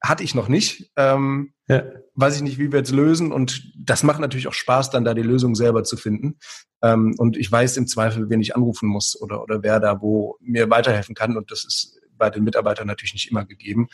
hatte 0.08 0.24
ich 0.24 0.36
noch 0.36 0.48
nicht. 0.48 0.92
Ähm, 0.96 1.54
ja. 1.68 1.84
Weiß 2.16 2.36
ich 2.36 2.42
nicht, 2.42 2.58
wie 2.58 2.72
wir 2.72 2.80
jetzt 2.80 2.92
lösen. 2.92 3.32
Und 3.32 3.72
das 3.78 4.04
macht 4.04 4.20
natürlich 4.20 4.48
auch 4.48 4.54
Spaß, 4.54 4.90
dann 4.90 5.04
da 5.04 5.14
die 5.14 5.22
Lösung 5.22 5.56
selber 5.56 5.84
zu 5.84 5.98
finden. 5.98 6.38
Ähm, 6.82 7.16
und 7.18 7.38
ich 7.38 7.52
weiß 7.52 7.78
im 7.78 7.88
Zweifel, 7.88 8.30
wen 8.30 8.42
ich 8.42 8.56
anrufen 8.56 8.88
muss 8.88 9.20
oder, 9.20 9.42
oder 9.42 9.64
wer 9.64 9.80
da 9.80 10.02
wo 10.02 10.38
mir 10.40 10.70
weiterhelfen 10.70 11.16
kann. 11.16 11.38
Und 11.38 11.52
das 11.52 11.66
ist 11.66 12.00
bei 12.18 12.30
den 12.30 12.44
Mitarbeitern 12.44 12.88
natürlich 12.88 13.14
nicht 13.14 13.30
immer 13.30 13.46
gegeben. 13.46 13.88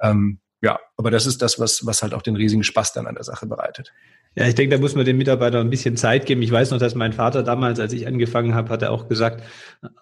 Ähm, 0.00 0.40
ja, 0.60 0.80
aber 0.96 1.10
das 1.10 1.26
ist 1.26 1.40
das, 1.40 1.60
was, 1.60 1.86
was 1.86 2.02
halt 2.02 2.14
auch 2.14 2.22
den 2.22 2.34
riesigen 2.34 2.64
Spaß 2.64 2.92
dann 2.92 3.06
an 3.06 3.14
der 3.14 3.24
Sache 3.24 3.46
bereitet. 3.46 3.92
Ja, 4.34 4.46
ich 4.46 4.54
denke, 4.54 4.74
da 4.74 4.80
muss 4.80 4.94
man 4.94 5.04
den 5.04 5.16
Mitarbeitern 5.16 5.66
ein 5.66 5.70
bisschen 5.70 5.96
Zeit 5.96 6.26
geben. 6.26 6.42
Ich 6.42 6.50
weiß 6.50 6.70
noch, 6.70 6.78
dass 6.78 6.94
mein 6.94 7.12
Vater 7.12 7.42
damals, 7.42 7.78
als 7.78 7.92
ich 7.92 8.06
angefangen 8.06 8.54
habe, 8.54 8.70
hat 8.70 8.82
er 8.82 8.90
auch 8.90 9.08
gesagt, 9.08 9.44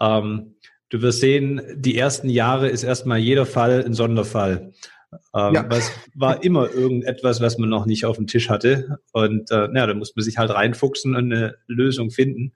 ähm, 0.00 0.56
du 0.88 1.02
wirst 1.02 1.20
sehen, 1.20 1.60
die 1.74 1.98
ersten 1.98 2.28
Jahre 2.30 2.68
ist 2.68 2.84
erstmal 2.84 3.18
jeder 3.18 3.44
Fall 3.44 3.84
ein 3.84 3.94
Sonderfall. 3.94 4.72
Ähm, 5.34 5.54
ja. 5.54 5.66
Was 5.68 5.90
war 6.14 6.42
immer 6.42 6.72
irgendetwas, 6.72 7.40
was 7.40 7.58
man 7.58 7.68
noch 7.68 7.86
nicht 7.86 8.04
auf 8.04 8.16
dem 8.16 8.26
Tisch 8.26 8.48
hatte. 8.48 8.98
Und 9.12 9.50
äh, 9.50 9.68
ja, 9.74 9.86
da 9.86 9.94
muss 9.94 10.14
man 10.16 10.24
sich 10.24 10.38
halt 10.38 10.50
reinfuchsen 10.50 11.14
und 11.14 11.32
eine 11.32 11.56
Lösung 11.66 12.10
finden. 12.10 12.52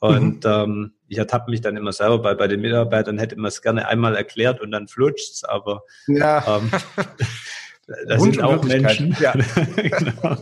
Und 0.00 0.44
mhm. 0.44 0.50
ähm, 0.50 0.92
ich 1.08 1.18
ertappe 1.18 1.50
mich 1.50 1.60
dann 1.60 1.76
immer 1.76 1.92
selber 1.92 2.18
bei, 2.18 2.34
bei 2.34 2.48
den 2.48 2.60
Mitarbeitern, 2.60 3.18
hätte 3.18 3.36
man 3.36 3.48
es 3.48 3.62
gerne 3.62 3.88
einmal 3.88 4.14
erklärt 4.16 4.60
und 4.60 4.70
dann 4.70 4.88
flutscht's, 4.88 5.44
aber 5.44 5.82
ja. 6.06 6.58
ähm, 6.58 6.70
das 8.06 8.22
sind 8.22 8.42
auch 8.42 8.62
Menschen. 8.62 9.16
Ja. 9.20 9.32
genau. 9.76 10.36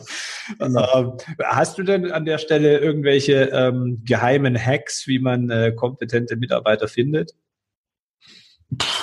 Ähm, 0.60 1.12
hast 1.42 1.78
du 1.78 1.82
denn 1.82 2.10
an 2.10 2.24
der 2.24 2.38
Stelle 2.38 2.78
irgendwelche 2.78 3.50
ähm, 3.52 4.02
geheimen 4.04 4.58
Hacks, 4.58 5.06
wie 5.06 5.18
man 5.18 5.50
äh, 5.50 5.72
kompetente 5.72 6.36
Mitarbeiter 6.36 6.88
findet? 6.88 7.32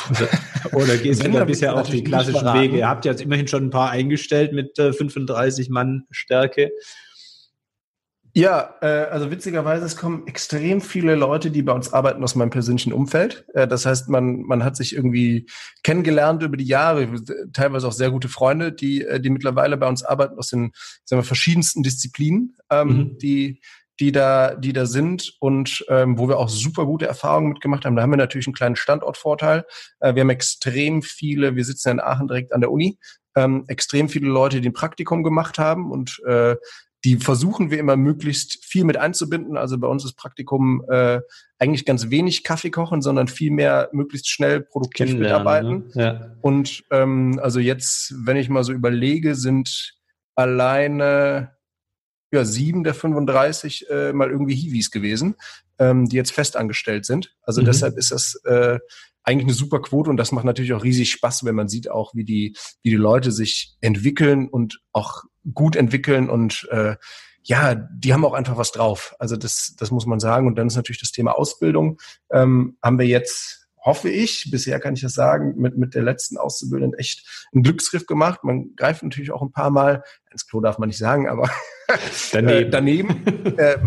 Also, 0.09 0.25
oder 0.73 0.97
gehst 0.97 1.25
du 1.25 1.31
da 1.31 1.45
bisher 1.45 1.75
auch 1.75 1.87
die 1.87 2.03
klassischen 2.03 2.53
Wege? 2.53 2.77
Ihr 2.77 2.89
habt 2.89 3.05
jetzt 3.05 3.21
immerhin 3.21 3.47
schon 3.47 3.65
ein 3.65 3.69
paar 3.69 3.91
eingestellt 3.91 4.53
mit 4.53 4.77
äh, 4.79 4.93
35 4.93 5.69
Mann 5.69 6.05
Stärke. 6.09 6.71
Ja, 8.35 8.75
äh, 8.81 9.07
also 9.09 9.31
witzigerweise, 9.31 9.85
es 9.85 9.97
kommen 9.97 10.27
extrem 10.27 10.81
viele 10.81 11.15
Leute, 11.15 11.49
die 11.49 11.63
bei 11.63 11.73
uns 11.73 11.91
arbeiten 11.91 12.23
aus 12.23 12.35
meinem 12.35 12.51
persönlichen 12.51 12.93
Umfeld. 12.93 13.45
Äh, 13.53 13.67
das 13.67 13.85
heißt, 13.85 14.07
man, 14.07 14.43
man 14.43 14.63
hat 14.63 14.75
sich 14.77 14.95
irgendwie 14.95 15.47
kennengelernt 15.83 16.43
über 16.43 16.55
die 16.55 16.65
Jahre, 16.65 17.09
teilweise 17.53 17.87
auch 17.87 17.91
sehr 17.91 18.11
gute 18.11 18.29
Freunde, 18.29 18.71
die, 18.71 19.03
äh, 19.03 19.19
die 19.19 19.31
mittlerweile 19.31 19.77
bei 19.77 19.87
uns 19.87 20.03
arbeiten 20.03 20.37
aus 20.37 20.49
den 20.49 20.71
sagen 21.05 21.21
wir, 21.21 21.25
verschiedensten 21.25 21.81
Disziplinen, 21.81 22.55
ähm, 22.69 22.87
mhm. 22.87 23.17
die, 23.17 23.61
die 23.99 24.11
da, 24.11 24.55
die 24.55 24.73
da 24.73 24.85
sind 24.85 25.35
und 25.39 25.85
ähm, 25.89 26.17
wo 26.17 26.27
wir 26.27 26.37
auch 26.37 26.49
super 26.49 26.85
gute 26.85 27.05
Erfahrungen 27.05 27.49
mitgemacht 27.49 27.85
haben. 27.85 27.95
Da 27.95 28.01
haben 28.01 28.11
wir 28.11 28.17
natürlich 28.17 28.47
einen 28.47 28.55
kleinen 28.55 28.75
Standortvorteil. 28.75 29.65
Äh, 29.99 30.15
wir 30.15 30.21
haben 30.21 30.29
extrem 30.29 31.01
viele, 31.01 31.55
wir 31.55 31.65
sitzen 31.65 31.89
in 31.89 31.99
Aachen 31.99 32.27
direkt 32.27 32.53
an 32.53 32.61
der 32.61 32.71
Uni, 32.71 32.97
ähm, 33.35 33.65
extrem 33.67 34.09
viele 34.09 34.29
Leute, 34.29 34.61
die 34.61 34.69
ein 34.69 34.73
Praktikum 34.73 35.23
gemacht 35.23 35.59
haben 35.59 35.91
und 35.91 36.21
äh, 36.25 36.55
die 37.05 37.15
versuchen 37.15 37.71
wir 37.71 37.79
immer 37.79 37.95
möglichst 37.95 38.65
viel 38.65 38.83
mit 38.83 38.97
einzubinden. 38.97 39.55
Also 39.55 39.77
bei 39.77 39.87
uns 39.87 40.03
ist 40.03 40.15
Praktikum 40.17 40.83
äh, 40.89 41.21
eigentlich 41.57 41.85
ganz 41.85 42.09
wenig 42.09 42.43
Kaffee 42.43 42.71
kochen, 42.71 43.01
sondern 43.01 43.29
viel 43.29 43.51
mehr 43.51 43.89
möglichst 43.93 44.29
schnell 44.29 44.61
produktiv 44.61 45.13
mitarbeiten. 45.13 45.91
Ne? 45.93 46.03
Ja. 46.03 46.35
Und 46.41 46.83
ähm, 46.91 47.39
also 47.41 47.61
jetzt, 47.61 48.13
wenn 48.25 48.35
ich 48.35 48.49
mal 48.49 48.65
so 48.65 48.73
überlege, 48.73 49.35
sind 49.35 49.95
alleine 50.35 51.51
ja, 52.31 52.45
sieben 52.45 52.83
der 52.83 52.93
35 52.93 53.89
äh, 53.89 54.13
mal 54.13 54.29
irgendwie 54.29 54.55
Hiwis 54.55 54.91
gewesen, 54.91 55.35
ähm, 55.79 56.07
die 56.07 56.15
jetzt 56.15 56.31
festangestellt 56.31 57.05
sind. 57.05 57.35
Also 57.41 57.61
mhm. 57.61 57.65
deshalb 57.65 57.97
ist 57.97 58.11
das 58.11 58.35
äh, 58.45 58.79
eigentlich 59.23 59.45
eine 59.45 59.53
super 59.53 59.81
Quote 59.81 60.09
und 60.09 60.17
das 60.17 60.31
macht 60.31 60.45
natürlich 60.45 60.73
auch 60.73 60.83
riesig 60.83 61.11
Spaß, 61.11 61.45
wenn 61.45 61.55
man 61.55 61.69
sieht 61.69 61.89
auch, 61.89 62.13
wie 62.15 62.23
die, 62.23 62.55
wie 62.83 62.89
die 62.89 62.95
Leute 62.95 63.31
sich 63.31 63.75
entwickeln 63.81 64.47
und 64.47 64.81
auch 64.91 65.23
gut 65.53 65.75
entwickeln 65.75 66.29
und 66.29 66.67
äh, 66.71 66.95
ja, 67.43 67.73
die 67.73 68.13
haben 68.13 68.25
auch 68.25 68.33
einfach 68.33 68.57
was 68.57 68.71
drauf. 68.71 69.15
Also 69.17 69.35
das, 69.35 69.75
das 69.77 69.91
muss 69.91 70.05
man 70.05 70.19
sagen. 70.19 70.45
Und 70.45 70.55
dann 70.55 70.67
ist 70.67 70.75
natürlich 70.75 70.99
das 70.99 71.11
Thema 71.11 71.37
Ausbildung. 71.37 71.99
Ähm, 72.31 72.77
haben 72.83 72.99
wir 72.99 73.07
jetzt 73.07 73.68
hoffe 73.81 74.09
ich, 74.09 74.49
bisher 74.51 74.79
kann 74.79 74.93
ich 74.93 75.01
das 75.01 75.13
sagen, 75.13 75.55
mit, 75.57 75.77
mit 75.77 75.95
der 75.95 76.03
letzten 76.03 76.37
Auszubildenden 76.37 76.99
echt 76.99 77.47
einen 77.53 77.63
Glücksgriff 77.63 78.05
gemacht. 78.05 78.43
Man 78.43 78.75
greift 78.75 79.03
natürlich 79.03 79.31
auch 79.31 79.41
ein 79.41 79.51
paar 79.51 79.69
Mal, 79.69 80.03
ins 80.31 80.47
Klo 80.47 80.61
darf 80.61 80.77
man 80.77 80.89
nicht 80.89 80.97
sagen, 80.97 81.27
aber 81.27 81.49
daneben, 82.31 82.71
daneben 82.71 83.25
äh, 83.57 83.77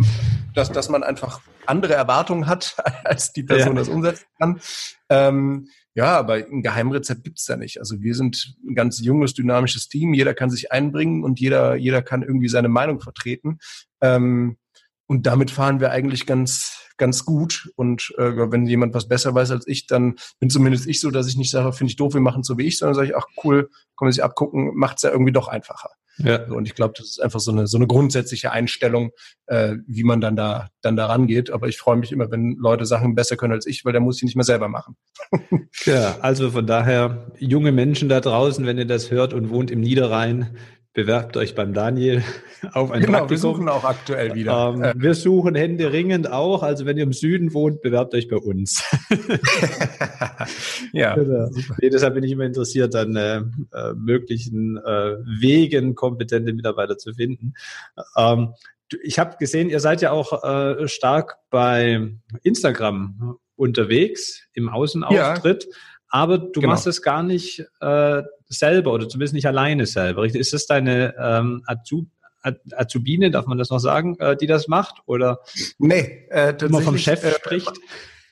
dass, 0.55 0.72
dass 0.72 0.88
man 0.88 1.02
einfach 1.02 1.40
andere 1.66 1.94
Erwartungen 1.94 2.46
hat, 2.46 2.76
als 3.05 3.33
die 3.33 3.42
Person 3.42 3.74
ja. 3.74 3.81
das 3.81 3.88
umsetzen 3.88 4.26
kann. 4.38 4.61
Ähm, 5.09 5.68
ja, 5.94 6.16
aber 6.18 6.35
ein 6.35 6.62
Geheimrezept 6.62 7.24
gibt's 7.24 7.44
da 7.44 7.57
nicht. 7.57 7.78
Also 7.78 8.00
wir 8.00 8.14
sind 8.14 8.57
ein 8.66 8.74
ganz 8.74 9.00
junges, 9.00 9.35
dynamisches 9.35 9.88
Team. 9.88 10.14
Jeder 10.14 10.33
kann 10.33 10.48
sich 10.48 10.72
einbringen 10.72 11.22
und 11.22 11.38
jeder, 11.38 11.74
jeder 11.74 12.02
kann 12.02 12.22
irgendwie 12.22 12.48
seine 12.48 12.68
Meinung 12.68 13.00
vertreten. 13.00 13.59
Ähm, 14.00 14.57
und 15.07 15.26
damit 15.26 15.50
fahren 15.50 15.81
wir 15.81 15.90
eigentlich 15.90 16.24
ganz, 16.24 16.81
ganz 16.96 17.24
gut. 17.24 17.70
Und 17.76 18.14
äh, 18.18 18.50
wenn 18.50 18.66
jemand 18.66 18.94
was 18.94 19.09
besser 19.09 19.35
weiß 19.35 19.50
als 19.50 19.66
ich, 19.66 19.87
dann 19.87 20.16
bin 20.38 20.50
zumindest 20.50 20.87
ich 20.87 21.00
so, 21.00 21.11
dass 21.11 21.28
ich 21.28 21.37
nicht 21.37 21.50
sage, 21.50 21.72
finde 21.72 21.90
ich 21.90 21.96
doof, 21.96 22.14
wir 22.14 22.20
machen 22.20 22.42
so 22.42 22.59
wie 22.59 22.66
ich, 22.66 22.78
sondern 22.78 22.94
sage 22.94 23.09
ich, 23.09 23.16
ach 23.16 23.26
cool, 23.44 23.68
kann 23.96 24.07
man 24.07 24.12
sich 24.12 24.24
abgucken, 24.24 24.72
macht's 24.74 25.02
ja 25.02 25.11
irgendwie 25.11 25.33
doch 25.33 25.48
einfacher. 25.48 25.90
Ja. 26.18 26.44
Und 26.46 26.66
ich 26.66 26.74
glaube, 26.74 26.94
das 26.96 27.07
ist 27.07 27.22
einfach 27.22 27.40
so 27.40 27.52
eine, 27.52 27.66
so 27.66 27.78
eine 27.78 27.87
grundsätzliche 27.87 28.52
Einstellung, 28.52 29.12
äh, 29.46 29.76
wie 29.87 30.05
man 30.05 30.20
dann 30.20 30.37
da, 30.37 30.68
dann 30.83 30.96
da 30.96 31.07
rangeht. 31.07 31.50
Aber 31.50 31.68
ich 31.68 31.78
freue 31.78 31.96
mich 31.96 32.12
immer, 32.12 32.31
wenn 32.31 32.57
Leute 32.59 32.85
Sachen 32.85 33.14
besser 33.14 33.37
können 33.37 33.55
als 33.55 33.66
ich, 33.66 33.85
weil 33.85 33.92
der 33.92 34.00
muss 34.00 34.18
sie 34.18 34.26
nicht 34.26 34.37
mehr 34.37 34.44
selber 34.44 34.68
machen. 34.68 34.96
ja, 35.85 36.16
also 36.20 36.50
von 36.50 36.66
daher, 36.66 37.33
junge 37.38 37.72
Menschen 37.72 38.09
da 38.09 38.20
draußen, 38.20 38.66
wenn 38.66 38.78
ihr 38.78 38.87
das 38.87 39.11
hört 39.11 39.33
und 39.33 39.50
wohnt 39.50 39.70
im 39.70 39.81
Niederrhein, 39.81 40.59
bewerbt 40.94 41.37
euch 41.37 41.55
beim 41.55 41.72
Daniel 41.72 42.22
auf 42.72 42.90
ein 42.90 43.00
genau, 43.00 43.18
Praktikum. 43.18 43.31
wir 43.31 43.38
suchen 43.38 43.68
auch 43.68 43.85
aktuell 43.85 44.35
wieder. 44.35 44.74
Ähm, 44.74 45.00
wir 45.00 45.14
suchen 45.14 45.55
händeringend 45.55 46.31
auch. 46.31 46.62
Also 46.62 46.85
wenn 46.87 46.96
ihr 46.96 47.05
im 47.05 47.12
Süden 47.12 47.55
wohnt, 47.55 47.83
bewerbt 47.83 48.14
euch 48.14 48.28
bei 48.28 48.37
uns. 48.37 48.85
ja. 50.92 51.14
Genau. 51.14 51.50
Nee, 51.81 51.90
deshalb 51.90 52.14
bin 52.14 52.24
ich 52.24 52.33
immer 52.33 52.44
interessiert, 52.44 52.94
an 52.94 53.16
äh, 53.16 53.38
äh, 53.38 53.94
möglichen 53.94 54.76
äh, 54.76 55.16
Wegen 55.40 55.94
kompetente 55.94 56.52
Mitarbeiter 56.52 56.98
zu 56.98 57.14
finden. 57.14 57.55
Ähm, 58.16 58.55
ich 59.02 59.18
habe 59.18 59.37
gesehen, 59.38 59.70
ihr 59.70 59.81
seid 59.81 60.02
ja 60.02 60.11
auch 60.11 60.44
äh, 60.44 60.87
stark 60.87 61.38
bei 61.48 62.12
Instagram 62.42 63.38
unterwegs 63.57 64.42
im 64.52 64.68
Außenauftritt. 64.68 65.64
Ja. 65.64 65.70
Aber 66.14 66.37
du 66.37 66.61
genau. 66.61 66.75
machst 66.75 66.87
es 66.87 67.01
gar 67.01 67.22
nicht 67.22 67.64
äh, 67.81 68.22
selber 68.46 68.92
oder 68.92 69.09
zumindest 69.09 69.33
nicht 69.33 69.46
alleine 69.46 69.87
selber. 69.87 70.27
Ist 70.27 70.53
das 70.53 70.66
deine 70.66 71.14
ähm, 71.18 71.62
Azub 71.66 72.07
Azubine, 72.77 73.31
darf 73.31 73.46
man 73.46 73.57
das 73.57 73.70
noch 73.70 73.79
sagen, 73.79 74.18
äh, 74.18 74.37
die 74.37 74.48
das 74.48 74.68
macht? 74.68 74.96
Oder 75.07 75.40
nee, 75.79 76.27
äh, 76.29 76.55
immer 76.61 76.83
vom 76.83 76.98
Chef 76.98 77.22
äh, 77.25 77.33
spricht? 77.33 77.72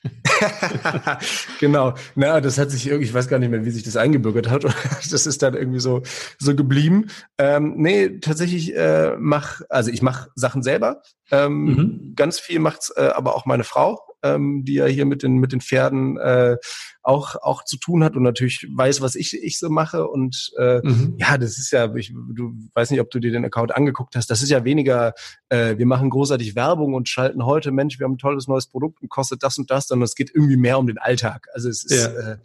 genau. 1.59 1.93
Na, 2.15 2.41
das 2.41 2.57
hat 2.57 2.71
sich 2.71 2.87
irgendwie, 2.87 3.05
ich 3.05 3.13
weiß 3.13 3.27
gar 3.27 3.39
nicht 3.39 3.49
mehr, 3.49 3.63
wie 3.65 3.69
sich 3.71 3.83
das 3.83 3.97
eingebürgert 3.97 4.49
hat. 4.49 4.63
Das 5.11 5.25
ist 5.25 5.41
dann 5.41 5.55
irgendwie 5.55 5.79
so 5.79 6.03
so 6.39 6.55
geblieben. 6.55 7.07
Ähm, 7.37 7.73
nee, 7.77 8.19
tatsächlich 8.19 8.75
äh, 8.75 9.15
mach, 9.17 9.61
also 9.69 9.91
ich 9.91 10.01
mache 10.01 10.29
Sachen 10.35 10.63
selber. 10.63 11.01
Ähm, 11.31 11.63
mhm. 11.63 12.13
Ganz 12.15 12.39
viel 12.39 12.59
macht's 12.59 12.91
äh, 12.95 13.11
aber 13.13 13.35
auch 13.35 13.45
meine 13.45 13.63
Frau 13.63 13.99
ähm, 14.23 14.63
die 14.65 14.75
ja 14.75 14.85
hier 14.85 15.05
mit 15.05 15.23
den 15.23 15.37
mit 15.37 15.51
den 15.51 15.61
Pferden 15.61 16.17
äh, 16.17 16.57
auch 17.03 17.35
auch 17.35 17.63
zu 17.63 17.77
tun 17.77 18.03
hat 18.03 18.15
und 18.15 18.23
natürlich 18.23 18.67
weiß, 18.71 19.01
was 19.01 19.15
ich 19.15 19.33
ich 19.41 19.57
so 19.57 19.69
mache 19.69 20.07
und 20.07 20.51
äh, 20.57 20.81
mhm. 20.83 21.15
ja, 21.17 21.37
das 21.37 21.57
ist 21.57 21.71
ja, 21.71 21.93
ich, 21.95 22.13
du 22.33 22.53
weiß 22.73 22.91
nicht, 22.91 23.01
ob 23.01 23.09
du 23.09 23.19
dir 23.19 23.31
den 23.31 23.45
Account 23.45 23.75
angeguckt 23.75 24.15
hast. 24.15 24.29
Das 24.29 24.43
ist 24.43 24.49
ja 24.49 24.63
weniger, 24.63 25.13
äh, 25.49 25.77
wir 25.77 25.85
machen 25.85 26.09
großartig 26.09 26.55
Werbung 26.55 26.93
und 26.93 27.09
schalten 27.09 27.45
heute, 27.45 27.71
Mensch, 27.71 27.99
wir 27.99 28.05
haben 28.05 28.13
ein 28.13 28.19
tolles 28.19 28.47
neues 28.47 28.67
Produkt 28.67 29.01
und 29.01 29.09
kostet 29.09 29.43
das 29.43 29.57
und 29.57 29.71
das, 29.71 29.87
sondern 29.87 30.05
es 30.05 30.15
geht 30.15 30.31
irgendwie 30.33 30.57
mehr 30.57 30.77
um 30.77 30.87
den 30.87 30.97
Alltag. 30.97 31.47
Also 31.53 31.69
es 31.69 31.83
ist 31.83 32.03
ja. 32.03 32.33
äh, 32.33 32.37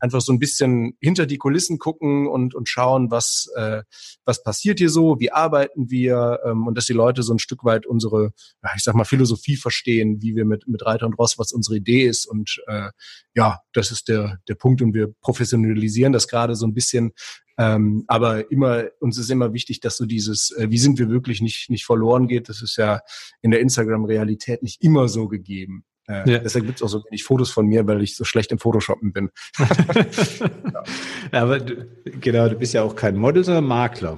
einfach 0.00 0.20
so 0.20 0.32
ein 0.32 0.38
bisschen 0.38 0.96
hinter 1.00 1.26
die 1.26 1.38
Kulissen 1.38 1.78
gucken 1.78 2.26
und, 2.26 2.54
und 2.54 2.68
schauen, 2.68 3.10
was, 3.10 3.48
äh, 3.56 3.82
was 4.24 4.42
passiert 4.42 4.78
hier 4.78 4.90
so, 4.90 5.18
wie 5.20 5.32
arbeiten 5.32 5.90
wir 5.90 6.40
ähm, 6.44 6.66
und 6.66 6.76
dass 6.76 6.86
die 6.86 6.92
Leute 6.92 7.22
so 7.22 7.32
ein 7.32 7.38
Stück 7.38 7.64
weit 7.64 7.86
unsere, 7.86 8.32
ja, 8.62 8.70
ich 8.76 8.82
sag 8.82 8.94
mal, 8.94 9.04
Philosophie 9.04 9.56
verstehen, 9.56 10.22
wie 10.22 10.36
wir 10.36 10.44
mit, 10.44 10.68
mit 10.68 10.84
Reiter 10.84 11.06
und 11.06 11.14
Ross, 11.14 11.38
was 11.38 11.52
unsere 11.52 11.76
Idee 11.76 12.06
ist. 12.06 12.26
Und 12.26 12.62
äh, 12.66 12.90
ja, 13.34 13.60
das 13.72 13.90
ist 13.90 14.08
der, 14.08 14.38
der 14.48 14.54
Punkt 14.54 14.82
und 14.82 14.94
wir 14.94 15.12
professionalisieren 15.20 16.12
das 16.12 16.28
gerade 16.28 16.56
so 16.56 16.66
ein 16.66 16.74
bisschen. 16.74 17.12
Ähm, 17.58 18.04
aber 18.06 18.50
immer, 18.52 18.84
uns 19.00 19.18
ist 19.18 19.30
immer 19.30 19.52
wichtig, 19.52 19.80
dass 19.80 19.96
so 19.96 20.06
dieses, 20.06 20.52
äh, 20.52 20.70
wie 20.70 20.78
sind 20.78 20.98
wir 20.98 21.10
wirklich 21.10 21.40
nicht, 21.42 21.70
nicht 21.70 21.84
verloren 21.84 22.28
geht. 22.28 22.48
Das 22.48 22.62
ist 22.62 22.76
ja 22.76 23.00
in 23.42 23.50
der 23.50 23.60
Instagram-Realität 23.60 24.62
nicht 24.62 24.82
immer 24.82 25.08
so 25.08 25.26
gegeben. 25.26 25.84
Äh, 26.08 26.30
ja. 26.30 26.38
Deshalb 26.38 26.64
gibt 26.66 26.78
es 26.78 26.82
auch 26.82 26.88
so 26.88 27.04
wenig 27.04 27.24
Fotos 27.24 27.50
von 27.50 27.66
mir, 27.66 27.86
weil 27.86 28.02
ich 28.02 28.16
so 28.16 28.24
schlecht 28.24 28.50
im 28.50 28.58
Photoshoppen 28.58 29.12
bin. 29.12 29.30
ja. 29.58 30.82
Aber 31.32 31.60
du, 31.60 31.86
genau, 32.20 32.48
du 32.48 32.56
bist 32.56 32.74
ja 32.74 32.82
auch 32.82 32.96
kein 32.96 33.16
Model, 33.16 33.44
sondern 33.44 33.66
Makler. 33.66 34.16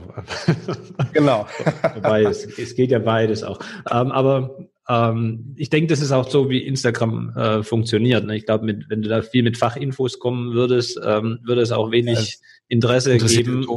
genau. 1.12 1.46
Wobei, 1.94 2.22
es, 2.22 2.46
es 2.58 2.74
geht 2.74 2.90
ja 2.90 3.00
beides 3.00 3.42
auch. 3.42 3.58
Ähm, 3.90 4.12
aber 4.12 4.56
ähm, 4.88 5.54
ich 5.56 5.70
denke, 5.70 5.88
das 5.88 6.00
ist 6.00 6.12
auch 6.12 6.28
so, 6.28 6.48
wie 6.48 6.64
Instagram 6.64 7.36
äh, 7.36 7.62
funktioniert. 7.62 8.24
Ne? 8.24 8.36
Ich 8.36 8.46
glaube, 8.46 8.66
wenn 8.88 9.02
du 9.02 9.08
da 9.08 9.22
viel 9.22 9.42
mit 9.42 9.56
Fachinfos 9.56 10.18
kommen 10.18 10.52
würdest, 10.52 11.00
ähm, 11.04 11.40
würde 11.44 11.62
es 11.62 11.72
auch 11.72 11.90
wenig 11.90 12.38
Interesse 12.68 13.18
geben. 13.18 13.66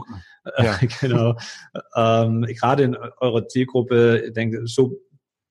Ja. 0.58 0.78
genau. 1.00 1.38
Ähm, 1.96 2.42
gerade 2.42 2.84
in 2.84 2.98
eurer 3.22 3.48
Zielgruppe, 3.48 4.24
ich 4.28 4.34
denke, 4.34 4.68
so 4.68 5.00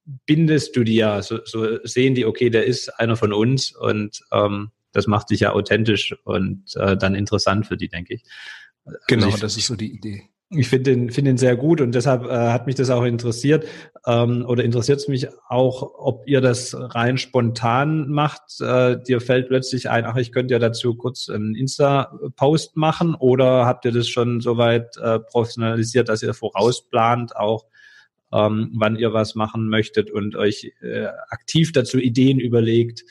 bindest 0.04 0.76
du 0.76 0.84
die 0.84 0.96
ja, 0.96 1.22
so, 1.22 1.38
so 1.44 1.78
sehen 1.84 2.14
die, 2.14 2.26
okay, 2.26 2.50
der 2.50 2.64
ist 2.64 2.88
einer 3.00 3.16
von 3.16 3.32
uns 3.32 3.74
und 3.74 4.20
ähm, 4.32 4.70
das 4.92 5.06
macht 5.06 5.30
dich 5.30 5.40
ja 5.40 5.52
authentisch 5.52 6.14
und 6.24 6.64
äh, 6.76 6.96
dann 6.96 7.14
interessant 7.14 7.66
für 7.66 7.76
die, 7.76 7.88
denke 7.88 8.14
ich. 8.14 8.24
Genau, 9.08 9.26
also 9.26 9.36
ich, 9.36 9.40
das 9.40 9.56
ist 9.56 9.66
so 9.66 9.76
die 9.76 9.94
Idee. 9.94 10.28
Ich 10.54 10.68
finde 10.68 10.90
den, 10.90 11.10
finde 11.10 11.30
ihn 11.30 11.38
sehr 11.38 11.56
gut 11.56 11.80
und 11.80 11.94
deshalb 11.94 12.24
äh, 12.24 12.28
hat 12.28 12.66
mich 12.66 12.74
das 12.74 12.90
auch 12.90 13.04
interessiert 13.04 13.66
ähm, 14.06 14.44
oder 14.46 14.64
interessiert 14.64 14.98
es 14.98 15.08
mich 15.08 15.28
auch, 15.48 15.94
ob 15.96 16.28
ihr 16.28 16.42
das 16.42 16.76
rein 16.76 17.16
spontan 17.16 18.10
macht. 18.10 18.60
Äh, 18.60 18.98
dir 19.02 19.22
fällt 19.22 19.48
plötzlich 19.48 19.88
ein, 19.88 20.04
ach, 20.04 20.16
ich 20.16 20.30
könnte 20.30 20.52
ja 20.52 20.58
dazu 20.58 20.94
kurz 20.94 21.30
einen 21.30 21.54
Insta-Post 21.54 22.76
machen 22.76 23.14
oder 23.14 23.64
habt 23.64 23.86
ihr 23.86 23.92
das 23.92 24.08
schon 24.08 24.42
soweit 24.42 24.94
äh, 24.98 25.20
professionalisiert, 25.20 26.10
dass 26.10 26.22
ihr 26.22 26.34
vorausplant, 26.34 27.34
auch 27.34 27.64
ähm, 28.32 28.70
wann 28.74 28.96
ihr 28.96 29.12
was 29.12 29.34
machen 29.34 29.68
möchtet 29.68 30.10
und 30.10 30.36
euch 30.36 30.72
äh, 30.80 31.06
aktiv 31.30 31.72
dazu 31.72 31.98
Ideen 31.98 32.38
überlegt. 32.40 33.04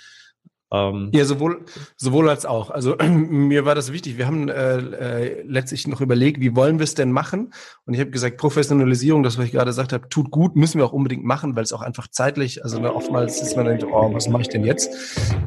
Ähm, 0.74 1.10
ja, 1.14 1.26
sowohl, 1.26 1.66
sowohl 1.98 2.30
als 2.30 2.46
auch. 2.46 2.70
Also 2.70 2.96
mir 3.06 3.66
war 3.66 3.76
das 3.76 3.92
wichtig. 3.92 4.18
Wir 4.18 4.26
haben 4.26 4.48
äh, 4.48 4.78
äh, 4.78 5.44
letztlich 5.44 5.86
noch 5.88 6.00
überlegt, 6.00 6.40
wie 6.40 6.56
wollen 6.56 6.80
wir 6.80 6.86
es 6.86 6.96
denn 6.96 7.12
machen? 7.12 7.54
Und 7.86 7.94
ich 7.94 8.00
habe 8.00 8.10
gesagt, 8.10 8.38
Professionalisierung, 8.38 9.22
das, 9.22 9.38
was 9.38 9.46
ich 9.46 9.52
gerade 9.52 9.70
gesagt 9.70 9.92
habe, 9.92 10.08
tut 10.08 10.32
gut, 10.32 10.56
müssen 10.56 10.80
wir 10.80 10.86
auch 10.86 10.94
unbedingt 10.94 11.26
machen, 11.26 11.56
weil 11.58 11.64
es 11.64 11.74
auch 11.74 11.82
einfach 11.82 12.08
zeitlich, 12.08 12.64
also 12.64 12.80
ne, 12.80 12.94
oftmals 12.94 13.42
ist 13.42 13.58
man 13.58 13.66
denkt, 13.66 13.84
oh, 13.84 14.14
was 14.14 14.30
mache 14.30 14.44
ich 14.44 14.50
denn 14.50 14.64
jetzt? 14.64 14.90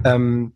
Ähm, 0.04 0.52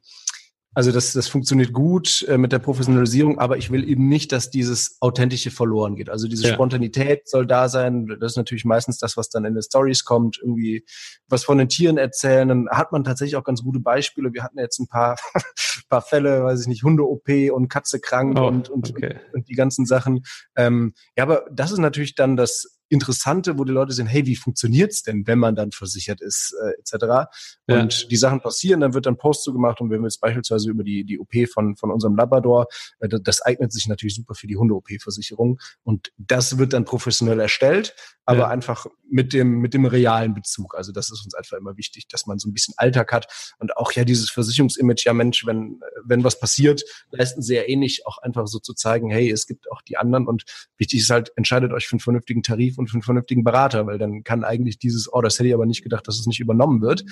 also 0.79 0.93
das, 0.93 1.13
das 1.13 1.27
funktioniert 1.27 1.73
gut 1.73 2.25
äh, 2.29 2.39
mit 2.39 2.53
der 2.53 2.61
Professionalisierung, 2.61 3.41
aber 3.41 3.57
ich 3.57 3.73
will 3.73 3.89
eben 3.89 4.09
nicht, 4.09 4.31
dass 4.31 4.49
dieses 4.49 4.97
Authentische 5.01 5.51
verloren 5.51 5.97
geht. 5.97 6.09
Also 6.09 6.29
diese 6.29 6.47
ja. 6.47 6.55
Spontanität 6.55 7.29
soll 7.29 7.49
da 7.49 7.69
sein. 7.69 8.07
Das 8.21 8.31
ist 8.31 8.37
natürlich 8.37 8.65
meistens 8.65 8.97
das, 8.97 9.17
was 9.17 9.29
dann 9.29 9.45
in 9.45 9.55
den 9.55 9.63
Stories 9.65 10.05
kommt. 10.05 10.39
Irgendwie 10.41 10.85
was 11.27 11.43
von 11.43 11.59
den 11.59 11.69
Tieren 11.69 11.99
erzählen. 11.99 12.47
Dann 12.47 12.69
hat 12.71 12.93
man 12.93 13.03
tatsächlich 13.03 13.35
auch 13.35 13.43
ganz 13.43 13.65
gute 13.65 13.81
Beispiele. 13.81 14.33
Wir 14.33 14.45
hatten 14.45 14.61
jetzt 14.61 14.79
ein 14.79 14.87
paar, 14.87 15.17
paar 15.89 16.01
Fälle, 16.01 16.45
weiß 16.45 16.61
ich 16.61 16.69
nicht, 16.69 16.85
Hunde-OP 16.85 17.29
und 17.53 17.67
Katze 17.67 17.99
krank 17.99 18.39
oh, 18.39 18.47
und, 18.47 18.69
und, 18.69 18.91
okay. 18.91 19.17
und, 19.33 19.35
und, 19.35 19.49
die 19.49 19.55
ganzen 19.55 19.85
Sachen. 19.85 20.23
Ähm, 20.57 20.95
ja, 21.17 21.25
aber 21.25 21.45
das 21.51 21.73
ist 21.73 21.79
natürlich 21.79 22.15
dann 22.15 22.37
das 22.37 22.78
Interessante, 22.89 23.59
wo 23.59 23.65
die 23.65 23.73
Leute 23.73 23.93
sehen, 23.93 24.07
hey, 24.07 24.27
wie 24.27 24.37
funktioniert's 24.37 25.03
denn, 25.03 25.27
wenn 25.27 25.39
man 25.39 25.55
dann 25.55 25.73
versichert 25.73 26.21
ist, 26.21 26.55
äh, 26.63 26.81
etc. 26.81 27.29
Und 27.67 28.03
ja. 28.03 28.09
die 28.09 28.17
Sachen 28.17 28.41
passieren, 28.41 28.81
dann 28.81 28.95
wird 28.95 29.07
dann 29.07 29.17
Post 29.17 29.45
zugemacht 29.45 29.81
und 29.81 29.91
wenn 29.91 30.01
wir 30.01 30.07
jetzt 30.07 30.21
beispielsweise 30.21 30.71
über 30.71 30.85
die, 30.85 31.05
die 31.05 31.19
OP 31.19 31.35
von, 31.53 31.77
von 31.77 31.91
unserem 31.91 32.17
Labrador, 32.17 32.67
äh, 33.01 33.09
das, 33.09 33.23
das 33.23 33.43
eignet 33.43 33.73
sich 33.73 33.89
natürlich 33.89 34.15
super 34.15 34.35
für 34.35 34.47
die 34.47 34.57
Hunde-OP-Versicherung 34.57 35.61
und 35.83 36.13
das 36.17 36.59
wird 36.59 36.73
dann 36.73 36.85
professionell 36.85 37.41
erstellt, 37.41 37.95
aber 38.29 38.41
ja. 38.41 38.49
einfach 38.49 38.85
mit 39.11 39.33
dem, 39.33 39.61
mit 39.61 39.73
dem 39.73 39.87
realen 39.87 40.35
Bezug. 40.35 40.77
Also 40.77 40.93
das 40.93 41.11
ist 41.11 41.25
uns 41.25 41.35
einfach 41.35 41.57
immer 41.57 41.79
wichtig, 41.79 42.09
dass 42.09 42.27
man 42.27 42.39
so 42.39 42.47
ein 42.47 42.53
bisschen 42.53 42.75
Alltag 42.77 43.11
hat 43.11 43.55
und 43.59 43.75
auch 43.79 43.91
ja 43.93 44.05
dieses 44.05 44.29
Versicherungsimage, 44.29 45.05
ja 45.07 45.15
Mensch, 45.15 45.47
wenn, 45.47 45.81
wenn 46.05 46.25
was 46.25 46.39
passiert, 46.39 46.85
leisten 47.11 47.41
sehr 47.41 47.71
ähnlich, 47.71 48.07
auch 48.07 48.19
einfach 48.19 48.47
so 48.47 48.59
zu 48.59 48.75
zeigen, 48.75 49.09
hey, 49.09 49.31
es 49.31 49.47
gibt 49.47 49.73
auch 49.73 49.81
die 49.81 49.97
anderen 49.97 50.27
und 50.27 50.45
wichtig 50.77 51.01
ist 51.01 51.09
halt, 51.09 51.33
entscheidet 51.37 51.73
euch 51.73 51.87
für 51.87 51.95
einen 51.95 52.01
vernünftigen 52.01 52.43
Tarif 52.43 52.77
und 52.77 52.89
für 52.89 52.97
einen 52.97 53.03
vernünftigen 53.03 53.45
Berater, 53.45 53.87
weil 53.87 53.97
dann 53.97 54.25
kann 54.25 54.45
eigentlich 54.45 54.79
dieses, 54.79 55.11
oh, 55.11 55.23
das 55.23 55.39
hätte 55.39 55.49
ich 55.49 55.55
aber 55.55 55.65
nicht 55.65 55.83
gedacht, 55.83 56.07
dass 56.07 56.21
es 56.21 56.27
nicht 56.27 56.41
übernommen 56.41 56.83
wird, 56.83 57.07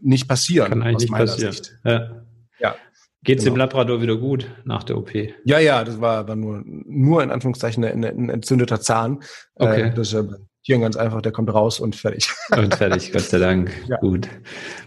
nicht 0.00 0.28
passieren. 0.28 0.68
Kann 0.68 0.82
eigentlich 0.84 1.10
passieren. 1.10 1.52
Sicht. 1.52 1.76
Ja. 1.84 2.22
ja. 2.60 2.76
Geht's 3.24 3.42
genau. 3.42 3.56
dem 3.56 3.58
Labrador 3.58 4.00
wieder 4.00 4.16
gut 4.16 4.48
nach 4.64 4.84
der 4.84 4.98
OP? 4.98 5.10
Ja, 5.44 5.58
ja, 5.58 5.82
das 5.82 6.00
war 6.00 6.18
aber 6.18 6.36
nur, 6.36 6.62
nur 6.64 7.24
in 7.24 7.32
Anführungszeichen 7.32 7.84
ein, 7.84 8.04
ein 8.04 8.30
entzündeter 8.30 8.80
Zahn. 8.80 9.18
Okay. 9.56 9.88
Äh, 9.88 9.94
das 9.94 10.08
ist 10.08 10.14
ja 10.14 10.24
hier 10.70 10.78
ganz 10.78 10.96
einfach, 10.96 11.20
der 11.20 11.32
kommt 11.32 11.52
raus 11.52 11.80
und 11.80 11.96
fertig. 11.96 12.28
Und 12.56 12.74
fertig, 12.74 13.12
Gott 13.12 13.22
sei 13.22 13.38
Dank. 13.38 13.72
Ja. 13.88 13.96
Gut. 13.98 14.28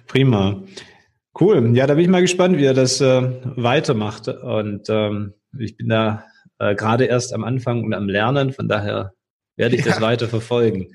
Prima. 0.07 0.63
Cool. 1.39 1.75
Ja, 1.75 1.87
da 1.87 1.95
bin 1.95 2.03
ich 2.03 2.09
mal 2.09 2.21
gespannt, 2.21 2.57
wie 2.57 2.65
er 2.65 2.73
das 2.73 3.01
äh, 3.01 3.21
weitermacht. 3.57 4.27
Und 4.29 4.89
ähm, 4.89 5.33
ich 5.57 5.75
bin 5.75 5.89
da 5.89 6.25
äh, 6.59 6.75
gerade 6.75 7.05
erst 7.05 7.33
am 7.33 7.43
Anfang 7.43 7.83
und 7.83 7.93
am 7.93 8.07
Lernen, 8.07 8.53
von 8.53 8.67
daher 8.67 9.13
werde 9.57 9.75
ich 9.75 9.83
ja. 9.83 9.91
das 9.91 10.01
weiter 10.01 10.27
verfolgen. 10.27 10.93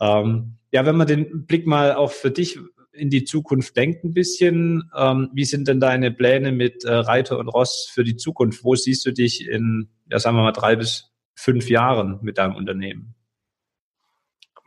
Ähm, 0.00 0.58
ja, 0.70 0.86
wenn 0.86 0.96
man 0.96 1.06
den 1.06 1.46
Blick 1.46 1.66
mal 1.66 1.94
auch 1.94 2.12
für 2.12 2.30
dich 2.30 2.58
in 2.92 3.10
die 3.10 3.24
Zukunft 3.24 3.76
denkt 3.76 4.04
ein 4.04 4.14
bisschen, 4.14 4.90
ähm, 4.96 5.30
wie 5.32 5.44
sind 5.44 5.66
denn 5.66 5.80
deine 5.80 6.12
Pläne 6.12 6.52
mit 6.52 6.84
äh, 6.84 6.92
Reiter 6.92 7.38
und 7.38 7.48
Ross 7.48 7.90
für 7.92 8.04
die 8.04 8.16
Zukunft? 8.16 8.62
Wo 8.62 8.76
siehst 8.76 9.04
du 9.06 9.12
dich 9.12 9.48
in, 9.48 9.88
ja, 10.08 10.20
sagen 10.20 10.36
wir 10.36 10.44
mal, 10.44 10.52
drei 10.52 10.76
bis 10.76 11.10
fünf 11.34 11.68
Jahren 11.68 12.20
mit 12.22 12.38
deinem 12.38 12.54
Unternehmen? 12.54 13.13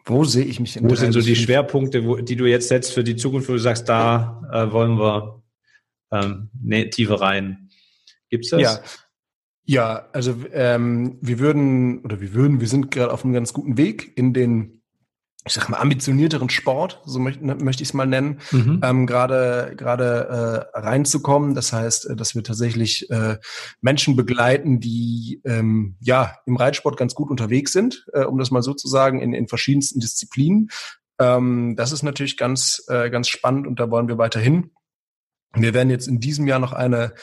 Wo 0.07 0.23
sehe 0.23 0.45
ich 0.45 0.59
mich 0.59 0.77
in 0.77 0.89
Wo 0.89 0.95
sind 0.95 1.11
so 1.11 1.21
die 1.21 1.35
Schwerpunkte, 1.35 2.05
wo, 2.05 2.15
die 2.17 2.35
du 2.35 2.45
jetzt 2.45 2.69
setzt 2.69 2.93
für 2.93 3.03
die 3.03 3.17
Zukunft, 3.17 3.49
wo 3.49 3.53
du 3.53 3.59
sagst, 3.59 3.89
da 3.89 4.41
äh, 4.51 4.71
wollen 4.71 4.97
wir 4.97 5.43
ähm, 6.11 6.49
ne, 6.61 6.89
tiefer 6.89 7.19
rein? 7.19 7.69
Gibt's 8.29 8.49
das? 8.49 8.61
Ja. 8.61 8.79
Ja, 9.69 10.07
also 10.13 10.33
ähm, 10.53 11.17
wir 11.19 11.39
würden 11.39 11.99
oder 12.05 12.21
wir 12.21 12.33
würden, 12.33 12.61
wir 12.61 12.69
sind 12.69 12.89
gerade 12.89 13.11
auf 13.11 13.25
einem 13.25 13.33
ganz 13.33 13.51
guten 13.51 13.75
Weg 13.75 14.13
in 14.15 14.33
den 14.33 14.76
ich 15.47 15.53
sag 15.53 15.69
mal, 15.69 15.79
ambitionierteren 15.79 16.49
Sport, 16.49 17.01
so 17.05 17.19
möchte, 17.19 17.45
ne, 17.45 17.55
möchte 17.55 17.83
ich 17.83 17.89
es 17.89 17.93
mal 17.93 18.05
nennen, 18.05 18.39
mhm. 18.51 18.81
ähm, 18.83 19.07
gerade 19.07 19.73
gerade 19.75 20.67
äh, 20.73 20.79
reinzukommen. 20.79 21.55
Das 21.55 21.73
heißt, 21.73 22.09
äh, 22.09 22.15
dass 22.15 22.35
wir 22.35 22.43
tatsächlich 22.43 23.09
äh, 23.09 23.37
Menschen 23.81 24.15
begleiten, 24.15 24.79
die 24.79 25.41
ähm, 25.45 25.95
ja 25.99 26.35
im 26.45 26.55
Reitsport 26.55 26.97
ganz 26.97 27.15
gut 27.15 27.29
unterwegs 27.29 27.71
sind, 27.73 28.05
äh, 28.13 28.23
um 28.23 28.37
das 28.37 28.51
mal 28.51 28.61
so 28.61 28.73
zu 28.73 28.87
sagen, 28.87 29.21
in, 29.21 29.33
in 29.33 29.47
verschiedensten 29.47 29.99
Disziplinen. 29.99 30.69
Ähm, 31.19 31.75
das 31.75 31.91
ist 31.91 32.03
natürlich 32.03 32.37
ganz 32.37 32.83
äh, 32.87 33.09
ganz 33.09 33.27
spannend 33.27 33.67
und 33.67 33.79
da 33.79 33.89
wollen 33.89 34.07
wir 34.07 34.17
weiterhin. 34.17 34.71
Wir 35.53 35.73
werden 35.73 35.89
jetzt 35.89 36.07
in 36.07 36.19
diesem 36.19 36.45
Jahr 36.47 36.59
noch 36.59 36.73
eine 36.73 37.13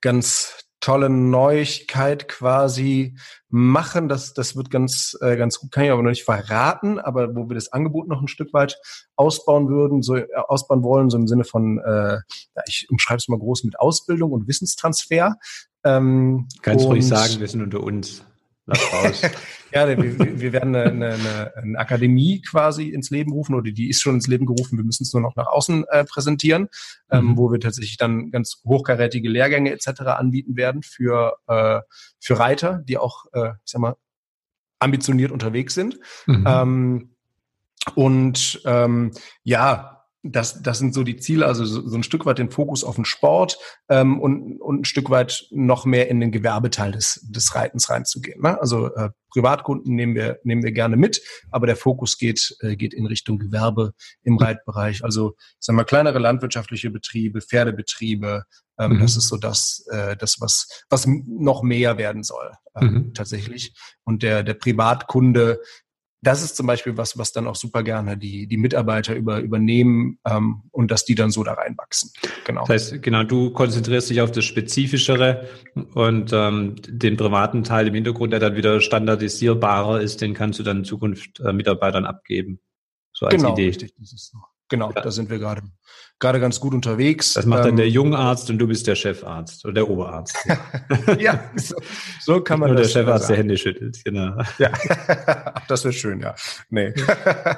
ganz 0.00 0.67
tolle 0.80 1.10
Neuigkeit 1.10 2.28
quasi 2.28 3.16
machen. 3.48 4.08
Das, 4.08 4.34
das 4.34 4.56
wird 4.56 4.70
ganz, 4.70 5.16
äh, 5.20 5.36
ganz 5.36 5.58
gut, 5.58 5.72
kann 5.72 5.84
ich 5.84 5.90
aber 5.90 6.02
noch 6.02 6.10
nicht 6.10 6.24
verraten, 6.24 6.98
aber 6.98 7.34
wo 7.34 7.48
wir 7.48 7.54
das 7.54 7.72
Angebot 7.72 8.08
noch 8.08 8.20
ein 8.20 8.28
Stück 8.28 8.52
weit 8.52 8.78
ausbauen 9.16 9.68
würden, 9.68 10.02
so 10.02 10.16
äh, 10.16 10.26
ausbauen 10.34 10.82
wollen, 10.82 11.10
so 11.10 11.16
im 11.16 11.26
Sinne 11.26 11.44
von, 11.44 11.78
äh, 11.78 12.18
ich 12.66 12.86
umschreibe 12.90 13.18
es 13.18 13.28
mal 13.28 13.38
groß 13.38 13.64
mit 13.64 13.78
Ausbildung 13.78 14.32
und 14.32 14.46
Wissenstransfer. 14.46 15.36
Ähm, 15.84 16.48
Kannst 16.62 16.86
ruhig 16.86 17.06
sagen, 17.06 17.40
wir 17.40 17.48
sind 17.48 17.62
unter 17.62 17.82
uns. 17.82 18.24
Lass 18.68 18.92
raus. 18.92 19.22
ja, 19.72 19.88
wir, 19.88 20.40
wir 20.40 20.52
werden 20.52 20.76
eine, 20.76 21.14
eine, 21.14 21.56
eine 21.56 21.78
Akademie 21.78 22.42
quasi 22.42 22.90
ins 22.90 23.08
Leben 23.08 23.32
rufen 23.32 23.54
oder 23.54 23.70
die 23.70 23.88
ist 23.88 24.02
schon 24.02 24.16
ins 24.16 24.26
Leben 24.26 24.44
gerufen. 24.44 24.76
Wir 24.76 24.84
müssen 24.84 25.04
es 25.04 25.12
nur 25.14 25.22
noch 25.22 25.36
nach 25.36 25.46
außen 25.46 25.84
äh, 25.90 26.04
präsentieren, 26.04 26.68
ähm, 27.10 27.28
mhm. 27.28 27.38
wo 27.38 27.50
wir 27.50 27.60
tatsächlich 27.60 27.96
dann 27.96 28.30
ganz 28.30 28.60
hochkarätige 28.66 29.28
Lehrgänge 29.28 29.72
etc. 29.72 30.02
anbieten 30.02 30.56
werden 30.56 30.82
für, 30.82 31.38
äh, 31.46 31.80
für 32.20 32.38
Reiter, 32.38 32.82
die 32.86 32.98
auch, 32.98 33.24
äh, 33.32 33.52
ich 33.64 33.72
sag 33.72 33.80
mal, 33.80 33.96
ambitioniert 34.80 35.32
unterwegs 35.32 35.74
sind. 35.74 35.98
Mhm. 36.26 36.44
Ähm, 36.46 37.10
und 37.94 38.60
ähm, 38.66 39.12
ja, 39.44 39.97
das, 40.22 40.62
das 40.62 40.78
sind 40.78 40.94
so 40.94 41.04
die 41.04 41.16
Ziele, 41.16 41.46
also 41.46 41.64
so, 41.64 41.86
so 41.86 41.96
ein 41.96 42.02
Stück 42.02 42.26
weit 42.26 42.38
den 42.38 42.50
Fokus 42.50 42.82
auf 42.82 42.96
den 42.96 43.04
Sport 43.04 43.58
ähm, 43.88 44.20
und, 44.20 44.60
und 44.60 44.80
ein 44.80 44.84
Stück 44.84 45.10
weit 45.10 45.46
noch 45.50 45.84
mehr 45.84 46.08
in 46.08 46.20
den 46.20 46.32
Gewerbeteil 46.32 46.92
des, 46.92 47.24
des 47.28 47.54
Reitens 47.54 47.88
reinzugehen. 47.88 48.42
Ne? 48.42 48.60
Also 48.60 48.92
äh, 48.94 49.10
Privatkunden 49.30 49.94
nehmen 49.94 50.14
wir, 50.14 50.40
nehmen 50.42 50.64
wir 50.64 50.72
gerne 50.72 50.96
mit, 50.96 51.22
aber 51.50 51.66
der 51.66 51.76
Fokus 51.76 52.18
geht, 52.18 52.56
äh, 52.60 52.74
geht 52.74 52.94
in 52.94 53.06
Richtung 53.06 53.38
Gewerbe 53.38 53.92
im 54.22 54.38
Reitbereich. 54.38 55.04
Also 55.04 55.34
sagen 55.60 55.78
wir 55.78 55.84
kleinere 55.84 56.18
landwirtschaftliche 56.18 56.90
Betriebe, 56.90 57.40
Pferdebetriebe, 57.40 58.44
ähm, 58.78 58.94
mhm. 58.94 59.00
das 59.00 59.16
ist 59.16 59.28
so 59.28 59.36
das, 59.36 59.86
äh, 59.90 60.16
das 60.16 60.36
was, 60.40 60.84
was 60.88 61.06
noch 61.06 61.62
mehr 61.62 61.96
werden 61.96 62.24
soll 62.24 62.52
ähm, 62.80 62.92
mhm. 62.92 63.14
tatsächlich. 63.14 63.74
Und 64.04 64.22
der, 64.22 64.42
der 64.42 64.54
Privatkunde 64.54 65.60
das 66.20 66.42
ist 66.42 66.56
zum 66.56 66.66
Beispiel 66.66 66.96
was, 66.96 67.16
was 67.16 67.32
dann 67.32 67.46
auch 67.46 67.54
super 67.54 67.82
gerne 67.82 68.16
die, 68.16 68.46
die 68.46 68.56
Mitarbeiter 68.56 69.14
über, 69.14 69.38
übernehmen 69.38 70.18
ähm, 70.26 70.62
und 70.72 70.90
dass 70.90 71.04
die 71.04 71.14
dann 71.14 71.30
so 71.30 71.44
da 71.44 71.52
reinwachsen. 71.52 72.10
Genau. 72.44 72.62
Das 72.62 72.70
heißt, 72.70 73.02
genau, 73.02 73.22
du 73.22 73.50
konzentrierst 73.50 74.10
dich 74.10 74.20
auf 74.20 74.32
das 74.32 74.44
Spezifischere 74.44 75.46
und 75.94 76.32
ähm, 76.32 76.74
den 76.88 77.16
privaten 77.16 77.62
Teil 77.62 77.86
im 77.86 77.94
Hintergrund, 77.94 78.32
der 78.32 78.40
dann 78.40 78.56
wieder 78.56 78.80
standardisierbarer 78.80 80.00
ist, 80.00 80.20
den 80.20 80.34
kannst 80.34 80.58
du 80.58 80.64
dann 80.64 80.78
in 80.78 80.84
Zukunft 80.84 81.40
äh, 81.40 81.52
Mitarbeitern 81.52 82.04
abgeben. 82.04 82.60
So 83.12 83.26
als 83.26 83.36
genau, 83.36 83.52
Idee. 83.52 83.66
Richtig, 83.66 83.94
das 83.98 84.12
ist 84.12 84.30
so. 84.32 84.38
Genau, 84.68 84.92
ja. 84.94 85.00
da 85.00 85.10
sind 85.10 85.30
wir 85.30 85.38
gerade 85.38 85.62
gerade 86.18 86.40
ganz 86.40 86.58
gut 86.60 86.74
unterwegs. 86.74 87.34
Das 87.34 87.46
macht 87.46 87.64
dann 87.64 87.76
der 87.76 87.86
ähm, 87.86 87.92
Jungarzt 87.92 88.50
und 88.50 88.58
du 88.58 88.66
bist 88.66 88.86
der 88.86 88.96
Chefarzt 88.96 89.64
oder 89.64 89.74
der 89.74 89.88
Oberarzt. 89.88 90.36
ja, 91.18 91.50
so, 91.56 91.76
so 92.20 92.40
kann 92.40 92.60
man 92.60 92.70
Nur 92.70 92.78
das. 92.78 92.92
der 92.92 93.00
Chefarzt 93.00 93.26
sagen. 93.26 93.34
der 93.34 93.38
Hände 93.38 93.56
schüttelt, 93.56 94.04
genau. 94.04 94.36
Ja, 94.58 94.72
das 95.68 95.84
wäre 95.84 95.92
schön, 95.92 96.20
ja. 96.20 96.34
Nee. 96.70 96.92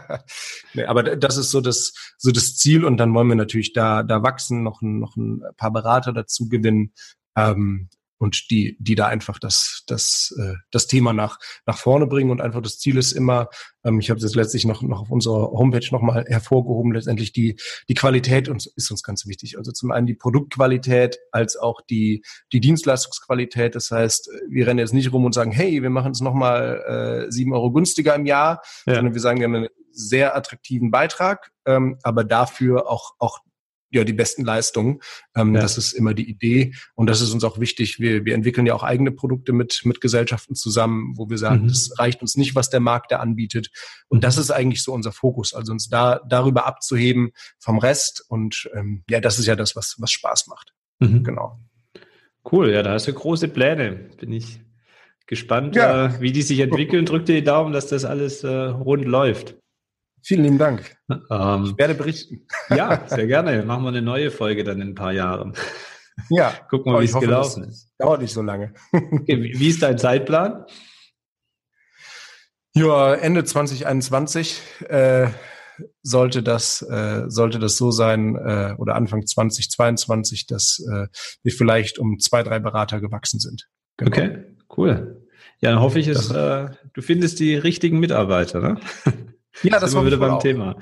nee, 0.74 0.84
aber 0.84 1.02
das 1.02 1.36
ist 1.36 1.50
so 1.50 1.60
das 1.60 1.94
so 2.18 2.30
das 2.30 2.56
Ziel 2.56 2.84
und 2.84 2.98
dann 2.98 3.14
wollen 3.14 3.28
wir 3.28 3.36
natürlich 3.36 3.72
da 3.72 4.02
da 4.02 4.22
wachsen, 4.22 4.62
noch 4.62 4.82
ein, 4.82 4.98
noch 4.98 5.16
ein 5.16 5.42
paar 5.56 5.72
Berater 5.72 6.12
dazu 6.12 6.48
gewinnen. 6.48 6.92
Ähm, 7.36 7.88
und 8.20 8.50
die, 8.50 8.76
die 8.78 8.94
da 8.94 9.06
einfach 9.06 9.38
das, 9.38 9.82
das, 9.86 10.36
äh, 10.38 10.54
das 10.70 10.86
Thema 10.86 11.14
nach, 11.14 11.38
nach 11.64 11.78
vorne 11.78 12.06
bringen. 12.06 12.30
Und 12.30 12.42
einfach 12.42 12.60
das 12.60 12.78
Ziel 12.78 12.98
ist 12.98 13.12
immer, 13.12 13.48
ähm, 13.82 13.98
ich 13.98 14.10
habe 14.10 14.18
es 14.18 14.24
jetzt 14.24 14.36
letztlich 14.36 14.66
noch, 14.66 14.82
noch 14.82 15.00
auf 15.00 15.10
unserer 15.10 15.52
Homepage 15.52 15.86
nochmal 15.90 16.26
hervorgehoben, 16.28 16.92
letztendlich 16.92 17.32
die, 17.32 17.56
die 17.88 17.94
Qualität 17.94 18.50
uns, 18.50 18.66
ist 18.66 18.90
uns 18.90 19.02
ganz 19.02 19.26
wichtig. 19.26 19.56
Also 19.56 19.72
zum 19.72 19.90
einen 19.90 20.06
die 20.06 20.14
Produktqualität 20.14 21.18
als 21.32 21.56
auch 21.56 21.80
die, 21.88 22.22
die 22.52 22.60
Dienstleistungsqualität. 22.60 23.74
Das 23.74 23.90
heißt, 23.90 24.30
wir 24.50 24.66
rennen 24.66 24.80
jetzt 24.80 24.92
nicht 24.92 25.14
rum 25.14 25.24
und 25.24 25.32
sagen, 25.32 25.50
hey, 25.50 25.82
wir 25.82 25.90
machen 25.90 26.12
es 26.12 26.20
nochmal 26.20 27.24
äh, 27.26 27.32
sieben 27.32 27.54
Euro 27.54 27.72
günstiger 27.72 28.14
im 28.14 28.26
Jahr, 28.26 28.60
ja. 28.84 28.96
sondern 28.96 29.14
wir 29.14 29.20
sagen, 29.22 29.38
wir 29.38 29.46
haben 29.46 29.56
einen 29.56 29.68
sehr 29.92 30.36
attraktiven 30.36 30.90
Beitrag, 30.90 31.52
ähm, 31.64 31.98
aber 32.02 32.24
dafür 32.24 32.86
auch, 32.86 33.14
auch 33.18 33.40
ja 33.90 34.04
die 34.04 34.12
besten 34.12 34.44
Leistungen. 34.44 35.00
Ähm, 35.36 35.54
ja. 35.54 35.60
Das 35.60 35.78
ist 35.78 35.92
immer 35.92 36.14
die 36.14 36.28
Idee 36.28 36.74
und 36.94 37.08
das 37.08 37.20
ist 37.20 37.32
uns 37.32 37.44
auch 37.44 37.58
wichtig. 37.58 38.00
Wir, 38.00 38.24
wir 38.24 38.34
entwickeln 38.34 38.66
ja 38.66 38.74
auch 38.74 38.82
eigene 38.82 39.10
Produkte 39.10 39.52
mit 39.52 39.82
mit 39.84 40.00
Gesellschaften 40.00 40.54
zusammen, 40.54 41.14
wo 41.16 41.28
wir 41.28 41.38
sagen, 41.38 41.64
mhm. 41.64 41.68
das 41.68 41.98
reicht 41.98 42.22
uns 42.22 42.36
nicht, 42.36 42.54
was 42.54 42.70
der 42.70 42.80
Markt 42.80 43.12
da 43.12 43.18
anbietet. 43.18 43.70
Und 44.08 44.18
mhm. 44.18 44.22
das 44.22 44.38
ist 44.38 44.50
eigentlich 44.50 44.82
so 44.82 44.92
unser 44.92 45.12
Fokus, 45.12 45.54
also 45.54 45.72
uns 45.72 45.88
da 45.88 46.20
darüber 46.28 46.66
abzuheben 46.66 47.32
vom 47.58 47.78
Rest. 47.78 48.24
Und 48.28 48.70
ähm, 48.74 49.02
ja, 49.08 49.20
das 49.20 49.38
ist 49.38 49.46
ja 49.46 49.56
das, 49.56 49.76
was 49.76 49.96
was 49.98 50.10
Spaß 50.10 50.46
macht. 50.46 50.72
Mhm. 51.00 51.24
Genau. 51.24 51.60
Cool, 52.50 52.70
ja, 52.70 52.82
da 52.82 52.92
hast 52.92 53.06
du 53.06 53.12
große 53.12 53.48
Pläne. 53.48 54.10
Bin 54.18 54.32
ich 54.32 54.60
gespannt, 55.26 55.76
ja. 55.76 56.06
äh, 56.06 56.20
wie 56.20 56.32
die 56.32 56.42
sich 56.42 56.60
entwickeln. 56.60 57.04
Drück 57.04 57.26
dir 57.26 57.36
die 57.36 57.44
Daumen, 57.44 57.72
dass 57.72 57.86
das 57.86 58.04
alles 58.04 58.42
äh, 58.44 58.48
rund 58.48 59.04
läuft. 59.04 59.56
Vielen 60.22 60.44
lieben 60.44 60.58
Dank. 60.58 60.96
Ähm, 61.08 61.64
ich 61.64 61.78
werde 61.78 61.94
berichten. 61.94 62.46
Ja, 62.68 63.04
sehr 63.08 63.26
gerne. 63.26 63.62
Machen 63.64 63.84
wir 63.84 63.88
eine 63.88 64.02
neue 64.02 64.30
Folge 64.30 64.64
dann 64.64 64.80
in 64.80 64.88
ein 64.88 64.94
paar 64.94 65.12
Jahren. 65.12 65.54
Ja. 66.28 66.52
Gucken 66.70 66.92
wir, 66.92 67.00
wie 67.00 67.04
es 67.04 67.18
gelaufen 67.18 67.64
ist. 67.64 67.92
Dauert 67.98 68.20
nicht 68.20 68.32
so 68.32 68.42
lange. 68.42 68.74
Okay, 68.92 69.42
wie 69.42 69.68
ist 69.68 69.82
dein 69.82 69.98
Zeitplan? 69.98 70.64
Ja, 72.74 73.14
Ende 73.14 73.44
2021 73.44 74.60
äh, 74.88 75.28
sollte 76.02 76.42
das 76.42 76.82
äh, 76.82 77.24
sollte 77.28 77.58
das 77.58 77.76
so 77.76 77.90
sein 77.90 78.36
äh, 78.36 78.74
oder 78.78 78.94
Anfang 78.94 79.26
2022, 79.26 80.46
dass 80.46 80.84
äh, 80.90 81.06
wir 81.42 81.52
vielleicht 81.52 81.98
um 81.98 82.18
zwei 82.18 82.42
drei 82.42 82.58
Berater 82.58 83.00
gewachsen 83.00 83.40
sind. 83.40 83.68
Genau. 83.96 84.10
Okay, 84.10 84.44
cool. 84.76 85.26
Ja, 85.60 85.70
dann 85.70 85.80
hoffe 85.80 85.98
ich, 85.98 86.08
es, 86.08 86.30
äh, 86.30 86.68
du 86.94 87.02
findest 87.02 87.38
die 87.38 87.54
richtigen 87.54 87.98
Mitarbeiter. 87.98 88.60
Ne? 88.60 88.80
Ja, 89.62 89.80
das 89.80 89.94
war 89.94 90.06
wieder 90.06 90.16
beim 90.16 90.32
auch. 90.32 90.42
Thema. 90.42 90.76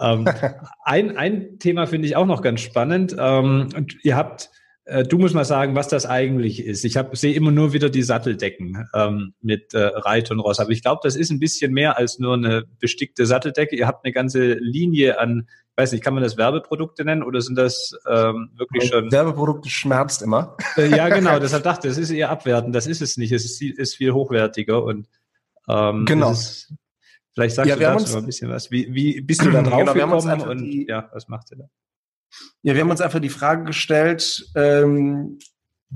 Ähm, 0.00 0.26
ein, 0.84 1.16
ein 1.16 1.58
Thema 1.58 1.86
finde 1.86 2.08
ich 2.08 2.16
auch 2.16 2.26
noch 2.26 2.42
ganz 2.42 2.60
spannend. 2.60 3.14
Ähm, 3.18 3.68
ihr 4.02 4.16
habt, 4.16 4.50
äh, 4.84 5.04
du 5.04 5.18
musst 5.18 5.34
mal 5.34 5.44
sagen, 5.44 5.74
was 5.74 5.88
das 5.88 6.06
eigentlich 6.06 6.64
ist. 6.64 6.84
Ich 6.84 6.98
sehe 7.12 7.34
immer 7.34 7.50
nur 7.50 7.72
wieder 7.72 7.90
die 7.90 8.02
Satteldecken 8.02 8.88
ähm, 8.94 9.34
mit 9.40 9.74
äh, 9.74 9.78
Reit 9.78 10.30
und 10.30 10.40
Ross, 10.40 10.60
aber 10.60 10.70
ich 10.70 10.82
glaube, 10.82 11.00
das 11.02 11.16
ist 11.16 11.30
ein 11.30 11.40
bisschen 11.40 11.72
mehr 11.72 11.98
als 11.98 12.18
nur 12.18 12.34
eine 12.34 12.64
bestickte 12.80 13.26
Satteldecke. 13.26 13.76
Ihr 13.76 13.86
habt 13.86 14.04
eine 14.04 14.12
ganze 14.12 14.54
Linie 14.54 15.18
an, 15.18 15.48
weiß 15.76 15.92
nicht, 15.92 16.04
kann 16.04 16.14
man 16.14 16.22
das 16.22 16.36
Werbeprodukte 16.36 17.04
nennen 17.04 17.22
oder 17.22 17.40
sind 17.40 17.56
das 17.56 17.96
ähm, 18.08 18.50
wirklich 18.56 18.90
schon? 18.90 19.10
Werbeprodukte 19.10 19.68
schmerzt 19.70 20.22
immer. 20.22 20.56
Äh, 20.76 20.88
ja, 20.88 21.08
genau. 21.14 21.38
Deshalb 21.38 21.64
dachte, 21.64 21.88
ich, 21.88 21.94
das 21.94 21.98
ist 21.98 22.10
eher 22.10 22.30
abwertend. 22.30 22.74
Das 22.74 22.86
ist 22.86 23.02
es 23.02 23.16
nicht. 23.16 23.32
Es 23.32 23.44
ist, 23.44 23.60
ist 23.60 23.96
viel 23.96 24.12
hochwertiger 24.12 24.84
und 24.84 25.08
ähm, 25.68 26.04
genau. 26.04 26.30
Ist, 26.30 26.74
Vielleicht 27.34 27.56
sagst 27.56 27.68
ja, 27.68 27.76
du 27.76 27.82
dazu 27.82 28.18
ein 28.18 28.26
bisschen 28.26 28.48
was. 28.48 28.70
Wie, 28.70 28.94
wie 28.94 29.20
bist 29.20 29.44
du 29.44 29.50
da 29.50 29.62
drauf 29.62 29.92
genau, 29.92 30.20
gekommen 30.20 30.40
und 30.42 30.58
die, 30.64 30.86
ja, 30.88 31.10
was 31.12 31.28
macht 31.28 31.50
ihr 31.50 31.58
da? 31.58 31.64
Ja, 32.62 32.74
wir 32.74 32.80
haben 32.80 32.90
uns 32.90 33.00
einfach 33.00 33.20
die 33.20 33.28
Frage 33.28 33.64
gestellt, 33.64 34.50
ähm, 34.56 35.38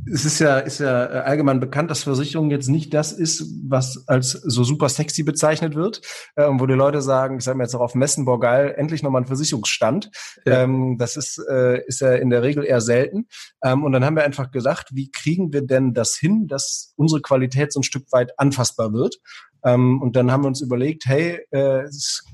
es 0.06 0.24
ist 0.24 0.38
ja, 0.38 0.58
ist 0.58 0.80
ja 0.80 1.06
äh, 1.06 1.18
allgemein 1.20 1.60
bekannt, 1.60 1.90
dass 1.90 2.04
Versicherung 2.04 2.50
jetzt 2.50 2.68
nicht 2.68 2.94
das 2.94 3.12
ist, 3.12 3.44
was 3.66 4.06
als 4.06 4.30
so 4.30 4.64
super 4.64 4.88
sexy 4.88 5.22
bezeichnet 5.22 5.74
wird, 5.74 6.00
äh, 6.36 6.46
wo 6.50 6.66
die 6.66 6.74
Leute 6.74 7.02
sagen, 7.02 7.38
ich 7.38 7.44
sage 7.44 7.58
mir 7.58 7.64
jetzt 7.64 7.74
auch 7.74 7.80
auf 7.80 7.94
Messen, 7.94 8.24
boah 8.24 8.38
geil, 8.38 8.74
endlich 8.76 9.02
nochmal 9.02 9.22
ein 9.22 9.26
Versicherungsstand. 9.26 10.10
Ja. 10.46 10.62
Ähm, 10.62 10.96
das 10.98 11.16
ist, 11.16 11.38
äh, 11.50 11.84
ist 11.86 12.00
ja 12.00 12.14
in 12.14 12.30
der 12.30 12.42
Regel 12.42 12.64
eher 12.64 12.80
selten. 12.80 13.26
Ähm, 13.62 13.84
und 13.84 13.92
dann 13.92 14.04
haben 14.04 14.16
wir 14.16 14.24
einfach 14.24 14.50
gesagt, 14.50 14.90
wie 14.92 15.10
kriegen 15.10 15.52
wir 15.52 15.62
denn 15.62 15.94
das 15.94 16.16
hin, 16.16 16.46
dass 16.46 16.92
unsere 16.96 17.20
Qualität 17.20 17.72
so 17.72 17.80
ein 17.80 17.84
Stück 17.84 18.10
weit 18.12 18.38
anfassbar 18.38 18.92
wird? 18.92 19.18
Ähm, 19.64 20.00
und 20.00 20.16
dann 20.16 20.30
haben 20.30 20.44
wir 20.44 20.48
uns 20.48 20.60
überlegt, 20.60 21.06
hey, 21.06 21.40
äh, 21.50 21.82
es 21.82 22.24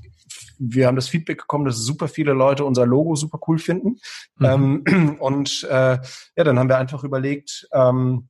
wir 0.57 0.87
haben 0.87 0.95
das 0.95 1.09
Feedback 1.09 1.39
bekommen, 1.39 1.65
dass 1.65 1.77
super 1.77 2.07
viele 2.07 2.33
Leute 2.33 2.65
unser 2.65 2.85
Logo 2.85 3.15
super 3.15 3.39
cool 3.47 3.59
finden. 3.59 3.97
Mhm. 4.37 4.83
Ähm, 4.87 5.17
und 5.19 5.63
äh, 5.69 5.97
ja, 6.35 6.43
dann 6.43 6.59
haben 6.59 6.69
wir 6.69 6.77
einfach 6.77 7.03
überlegt, 7.03 7.67
ähm, 7.73 8.29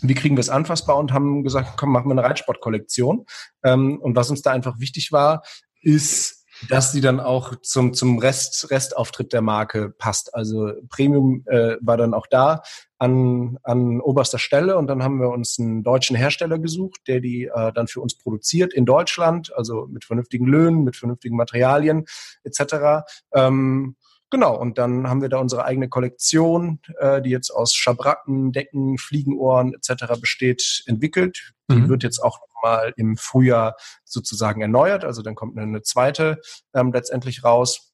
wie 0.00 0.14
kriegen 0.14 0.36
wir 0.36 0.40
es 0.40 0.50
anfassbar 0.50 0.96
und 0.96 1.12
haben 1.12 1.44
gesagt, 1.44 1.76
komm, 1.76 1.92
machen 1.92 2.08
wir 2.08 2.12
eine 2.12 2.24
Reitsportkollektion. 2.24 3.24
Ähm, 3.62 3.98
und 3.98 4.16
was 4.16 4.30
uns 4.30 4.42
da 4.42 4.50
einfach 4.50 4.80
wichtig 4.80 5.12
war, 5.12 5.42
ist 5.80 6.41
dass 6.68 6.92
sie 6.92 7.00
dann 7.00 7.20
auch 7.20 7.54
zum, 7.62 7.94
zum 7.94 8.18
Rest, 8.18 8.70
Restauftritt 8.70 9.32
der 9.32 9.42
Marke 9.42 9.90
passt. 9.90 10.34
Also 10.34 10.72
Premium 10.88 11.44
äh, 11.46 11.76
war 11.80 11.96
dann 11.96 12.14
auch 12.14 12.26
da 12.26 12.62
an, 12.98 13.58
an 13.62 14.00
oberster 14.00 14.38
Stelle 14.38 14.76
und 14.76 14.86
dann 14.86 15.02
haben 15.02 15.20
wir 15.20 15.30
uns 15.30 15.58
einen 15.58 15.82
deutschen 15.82 16.16
Hersteller 16.16 16.58
gesucht, 16.58 17.00
der 17.08 17.20
die 17.20 17.50
äh, 17.52 17.72
dann 17.72 17.88
für 17.88 18.00
uns 18.00 18.16
produziert 18.16 18.72
in 18.72 18.86
Deutschland, 18.86 19.52
also 19.56 19.86
mit 19.90 20.04
vernünftigen 20.04 20.46
Löhnen, 20.46 20.84
mit 20.84 20.96
vernünftigen 20.96 21.36
Materialien 21.36 22.04
etc. 22.44 23.04
Ähm, 23.34 23.96
Genau, 24.32 24.56
und 24.58 24.78
dann 24.78 25.10
haben 25.10 25.20
wir 25.20 25.28
da 25.28 25.36
unsere 25.36 25.66
eigene 25.66 25.90
Kollektion, 25.90 26.80
äh, 26.98 27.20
die 27.20 27.28
jetzt 27.28 27.50
aus 27.50 27.74
Schabracken, 27.74 28.50
Decken, 28.50 28.96
Fliegenohren 28.96 29.74
etc. 29.74 30.18
besteht, 30.18 30.84
entwickelt. 30.86 31.52
Die 31.70 31.74
mhm. 31.74 31.90
wird 31.90 32.02
jetzt 32.02 32.18
auch 32.18 32.38
nochmal 32.40 32.94
im 32.96 33.18
Frühjahr 33.18 33.76
sozusagen 34.06 34.62
erneuert. 34.62 35.04
Also 35.04 35.20
dann 35.20 35.34
kommt 35.34 35.58
eine, 35.58 35.82
zweite 35.82 36.40
ähm, 36.72 36.92
letztendlich 36.94 37.44
raus, 37.44 37.92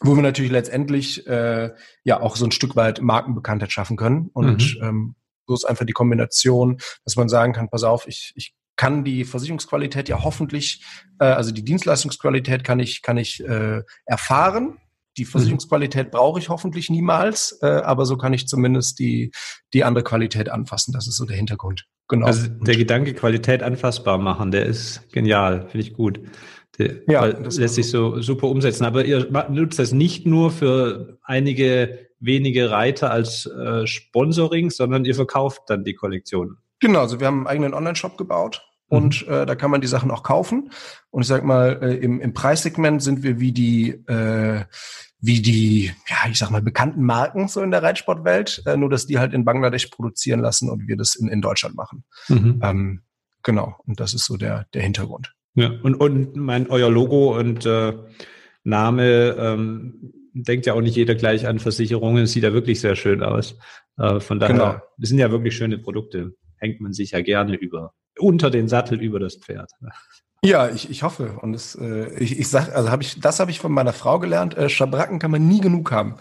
wo 0.00 0.16
wir 0.16 0.22
natürlich 0.22 0.50
letztendlich 0.50 1.26
äh, 1.26 1.74
ja 2.04 2.20
auch 2.20 2.36
so 2.36 2.46
ein 2.46 2.52
Stück 2.52 2.74
weit 2.74 3.02
Markenbekanntheit 3.02 3.70
schaffen 3.70 3.98
können. 3.98 4.30
Und 4.32 4.78
mhm. 4.80 4.82
ähm, 4.82 5.14
so 5.46 5.52
ist 5.52 5.66
einfach 5.66 5.84
die 5.84 5.92
Kombination, 5.92 6.78
dass 7.04 7.16
man 7.16 7.28
sagen 7.28 7.52
kann, 7.52 7.68
pass 7.68 7.82
auf, 7.82 8.08
ich, 8.08 8.32
ich 8.34 8.54
kann 8.76 9.04
die 9.04 9.26
Versicherungsqualität 9.26 10.08
ja 10.08 10.24
hoffentlich, 10.24 10.82
äh, 11.18 11.26
also 11.26 11.52
die 11.52 11.66
Dienstleistungsqualität 11.66 12.64
kann 12.64 12.80
ich, 12.80 13.02
kann 13.02 13.18
ich 13.18 13.44
äh, 13.44 13.82
erfahren 14.06 14.78
die 15.16 15.24
mhm. 15.24 15.28
Versicherungsqualität 15.28 16.10
brauche 16.10 16.38
ich 16.38 16.48
hoffentlich 16.48 16.90
niemals, 16.90 17.58
äh, 17.62 17.66
aber 17.66 18.06
so 18.06 18.16
kann 18.16 18.32
ich 18.32 18.46
zumindest 18.46 18.98
die, 18.98 19.32
die 19.72 19.84
andere 19.84 20.04
Qualität 20.04 20.48
anfassen. 20.48 20.92
Das 20.92 21.06
ist 21.06 21.16
so 21.16 21.24
der 21.24 21.36
Hintergrund. 21.36 21.86
Genau. 22.08 22.26
Also 22.26 22.48
der 22.48 22.76
Gedanke 22.76 23.14
Qualität 23.14 23.62
anfassbar 23.62 24.18
machen, 24.18 24.50
der 24.50 24.66
ist 24.66 25.10
genial, 25.12 25.68
finde 25.68 25.86
ich 25.86 25.92
gut. 25.92 26.20
Der 26.78 26.96
ja, 27.08 27.32
das 27.32 27.56
lässt 27.56 27.74
sich 27.74 27.90
so 27.90 28.20
super 28.20 28.48
umsetzen. 28.48 28.84
Aber 28.84 29.04
ihr 29.04 29.28
nutzt 29.48 29.78
das 29.78 29.92
nicht 29.92 30.26
nur 30.26 30.50
für 30.50 31.18
einige 31.22 32.06
wenige 32.20 32.70
Reiter 32.70 33.10
als 33.10 33.46
äh, 33.46 33.86
Sponsoring, 33.86 34.70
sondern 34.70 35.04
ihr 35.04 35.14
verkauft 35.14 35.62
dann 35.68 35.84
die 35.84 35.94
Kollektion. 35.94 36.58
Genau, 36.80 37.00
also 37.00 37.20
wir 37.20 37.26
haben 37.26 37.38
einen 37.38 37.46
eigenen 37.46 37.74
Online-Shop 37.74 38.16
gebaut 38.16 38.62
und 38.88 39.26
mhm. 39.26 39.32
äh, 39.32 39.46
da 39.46 39.54
kann 39.54 39.70
man 39.70 39.80
die 39.80 39.86
Sachen 39.86 40.10
auch 40.10 40.22
kaufen. 40.22 40.70
Und 41.10 41.22
ich 41.22 41.28
sag 41.28 41.44
mal, 41.44 41.78
äh, 41.82 41.94
im, 41.96 42.20
im 42.20 42.32
Preissegment 42.34 43.02
sind 43.02 43.22
wir 43.22 43.40
wie 43.40 43.52
die 43.52 43.90
äh, 44.06 44.64
wie 45.26 45.42
die, 45.42 45.92
ja, 46.08 46.30
ich 46.30 46.38
sag 46.38 46.50
mal, 46.50 46.62
bekannten 46.62 47.02
Marken 47.02 47.48
so 47.48 47.60
in 47.60 47.72
der 47.72 47.82
Reitsportwelt, 47.82 48.62
äh, 48.64 48.76
nur 48.76 48.88
dass 48.88 49.06
die 49.06 49.18
halt 49.18 49.34
in 49.34 49.44
Bangladesch 49.44 49.86
produzieren 49.86 50.40
lassen 50.40 50.70
und 50.70 50.86
wir 50.86 50.96
das 50.96 51.16
in, 51.16 51.28
in 51.28 51.42
Deutschland 51.42 51.74
machen. 51.74 52.04
Mhm. 52.28 52.60
Ähm, 52.62 53.02
genau, 53.42 53.76
und 53.86 53.98
das 53.98 54.14
ist 54.14 54.24
so 54.24 54.36
der, 54.36 54.66
der 54.72 54.82
Hintergrund. 54.82 55.34
Ja, 55.54 55.72
und, 55.82 55.94
und 55.96 56.36
mein, 56.36 56.68
euer 56.68 56.90
Logo 56.90 57.36
und 57.36 57.66
äh, 57.66 57.94
Name 58.62 59.36
ähm, 59.38 60.12
denkt 60.32 60.66
ja 60.66 60.74
auch 60.74 60.80
nicht 60.80 60.96
jeder 60.96 61.14
gleich 61.14 61.46
an 61.46 61.58
Versicherungen, 61.58 62.26
sieht 62.26 62.44
ja 62.44 62.52
wirklich 62.52 62.80
sehr 62.80 62.94
schön 62.94 63.22
aus. 63.22 63.58
Äh, 63.98 64.20
von 64.20 64.38
daher, 64.38 64.54
genau. 64.54 64.80
das 64.98 65.08
sind 65.08 65.18
ja 65.18 65.30
wirklich 65.30 65.56
schöne 65.56 65.78
Produkte. 65.78 66.34
Hängt 66.58 66.80
man 66.80 66.92
sich 66.92 67.12
ja 67.12 67.20
gerne 67.20 67.56
über, 67.56 67.94
unter 68.18 68.50
den 68.50 68.68
Sattel 68.68 69.00
über 69.00 69.18
das 69.18 69.36
Pferd. 69.36 69.70
Ja, 70.44 70.68
ich, 70.68 70.90
ich 70.90 71.02
hoffe. 71.02 71.38
Und 71.40 71.54
das, 71.54 71.74
äh, 71.74 72.12
ich, 72.18 72.38
ich 72.38 72.48
sag, 72.48 72.74
also 72.74 72.90
habe 72.90 73.02
ich, 73.02 73.20
das 73.20 73.40
habe 73.40 73.50
ich 73.50 73.58
von 73.58 73.72
meiner 73.72 73.92
Frau 73.92 74.18
gelernt. 74.18 74.56
Äh, 74.56 74.68
Schabracken 74.68 75.18
kann 75.18 75.30
man 75.30 75.46
nie 75.46 75.60
genug 75.60 75.90
haben. 75.90 76.14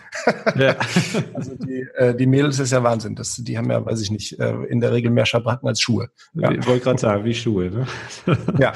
Ja. 0.55 0.75
also 1.33 1.55
die, 1.55 1.85
äh, 1.95 2.15
die 2.15 2.25
Mädels 2.25 2.59
ist 2.59 2.71
ja 2.71 2.81
Wahnsinn. 2.81 3.15
Das, 3.15 3.35
die 3.35 3.57
haben 3.57 3.69
ja, 3.69 3.85
weiß 3.85 4.01
ich 4.01 4.11
nicht, 4.11 4.39
äh, 4.39 4.53
in 4.63 4.79
der 4.79 4.93
Regel 4.93 5.11
mehr 5.11 5.25
Schabracken 5.25 5.67
als 5.67 5.81
Schuhe. 5.81 6.09
Ja. 6.33 6.51
Ich 6.51 6.65
wollte 6.65 6.83
gerade 6.83 6.99
sagen, 6.99 7.25
wie 7.25 7.35
Schuhe. 7.35 7.69
Ne? 7.69 7.87
ja, 8.59 8.73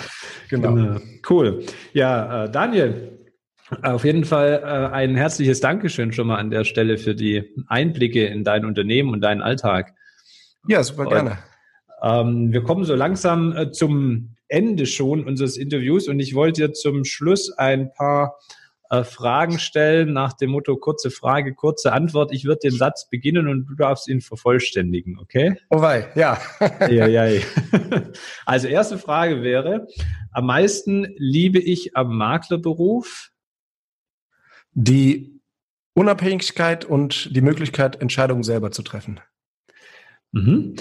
genau. 0.50 0.74
genau. 0.74 1.00
Cool. 1.28 1.64
Ja, 1.94 2.46
äh, 2.46 2.52
Daniel, 2.52 3.18
auf 3.82 4.04
jeden 4.04 4.26
Fall 4.26 4.62
äh, 4.64 4.94
ein 4.94 5.16
herzliches 5.16 5.62
Dankeschön 5.62 6.12
schon 6.12 6.28
mal 6.28 6.38
an 6.38 6.52
der 6.52 6.64
Stelle 6.64 6.98
für 6.98 7.16
die 7.16 7.56
Einblicke 7.68 8.26
in 8.26 8.44
dein 8.44 8.66
Unternehmen 8.66 9.14
und 9.14 9.22
deinen 9.22 9.42
Alltag. 9.42 9.94
Ja, 10.68 10.84
super 10.84 11.06
gerne. 11.06 11.38
ähm, 12.04 12.52
wir 12.52 12.64
kommen 12.64 12.84
so 12.84 12.96
langsam 12.96 13.56
äh, 13.56 13.72
zum 13.72 14.36
Ende 14.50 14.86
schon 14.86 15.26
unseres 15.26 15.58
Interviews 15.58 16.08
und 16.08 16.20
ich 16.20 16.36
wollte 16.36 16.68
dir 16.68 16.74
zum 16.74 17.06
Schluss 17.06 17.52
ein 17.52 17.94
paar 17.94 18.38
äh, 18.90 19.04
Fragen 19.04 19.60
stellen 19.60 20.14
nach 20.14 20.34
dem 20.34 20.50
Motto 20.50 20.76
kurze 20.76 21.12
Frage, 21.12 21.54
kurze 21.54 21.94
Antwort. 21.94 22.34
Ich 22.34 22.46
würde 22.46 22.62
den 22.64 22.72
Satz 22.72 23.08
beginnen 23.08 23.48
und 23.48 23.68
du 23.68 23.76
darfst 23.76 24.08
ihn 24.08 24.20
vervollständigen, 24.20 25.20
okay? 25.20 25.56
Oh 25.70 25.82
wei, 25.82 26.08
ja. 26.16 26.40
ja, 26.90 27.08
ja, 27.08 27.26
ja. 27.26 27.42
Also 28.46 28.68
erste 28.68 28.98
Frage 28.98 29.44
wäre, 29.44 29.88
am 30.32 30.48
meisten 30.48 31.14
liebe 31.18 31.60
ich 31.60 31.96
am 31.96 32.18
Maklerberuf? 32.18 33.30
Die 34.74 35.40
Unabhängigkeit 35.94 36.86
und 36.86 37.36
die 37.36 37.42
Möglichkeit, 37.42 38.02
Entscheidungen 38.02 38.44
selber 38.44 38.72
zu 38.72 38.82
treffen. 38.82 39.20
Mhm. 40.32 40.76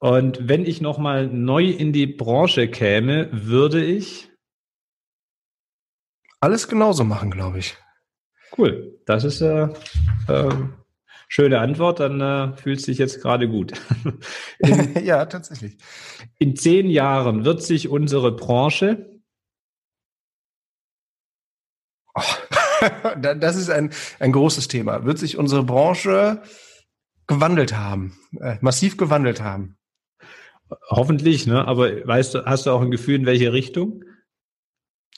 Und 0.00 0.48
wenn 0.48 0.64
ich 0.64 0.80
nochmal 0.80 1.26
neu 1.26 1.64
in 1.66 1.92
die 1.92 2.06
Branche 2.06 2.68
käme, 2.68 3.28
würde 3.32 3.84
ich 3.84 4.30
alles 6.40 6.68
genauso 6.68 7.04
machen, 7.04 7.30
glaube 7.30 7.58
ich. 7.58 7.76
Cool. 8.56 8.98
Das 9.04 9.24
ist 9.24 9.42
äh, 9.42 9.68
äh, 10.28 10.54
schöne 11.28 11.60
Antwort. 11.60 12.00
Dann 12.00 12.20
äh, 12.20 12.56
fühlt 12.56 12.80
sich 12.80 12.96
jetzt 12.96 13.20
gerade 13.20 13.46
gut. 13.46 13.74
In, 14.58 15.04
ja, 15.04 15.26
tatsächlich. 15.26 15.76
In 16.38 16.56
zehn 16.56 16.88
Jahren 16.88 17.44
wird 17.44 17.62
sich 17.62 17.88
unsere 17.88 18.34
Branche 18.34 19.20
oh, 22.14 22.22
das 23.20 23.56
ist 23.56 23.68
ein, 23.68 23.92
ein 24.18 24.32
großes 24.32 24.68
Thema. 24.68 25.04
Wird 25.04 25.18
sich 25.18 25.36
unsere 25.36 25.62
Branche 25.62 26.42
gewandelt 27.26 27.76
haben, 27.76 28.18
äh, 28.40 28.56
massiv 28.62 28.96
gewandelt 28.96 29.42
haben? 29.42 29.76
Hoffentlich, 30.88 31.46
ne? 31.46 31.66
Aber 31.66 32.06
weißt 32.06 32.34
du, 32.34 32.44
hast 32.44 32.66
du 32.66 32.70
auch 32.70 32.80
ein 32.80 32.90
Gefühl, 32.90 33.16
in 33.16 33.26
welche 33.26 33.52
Richtung? 33.52 34.04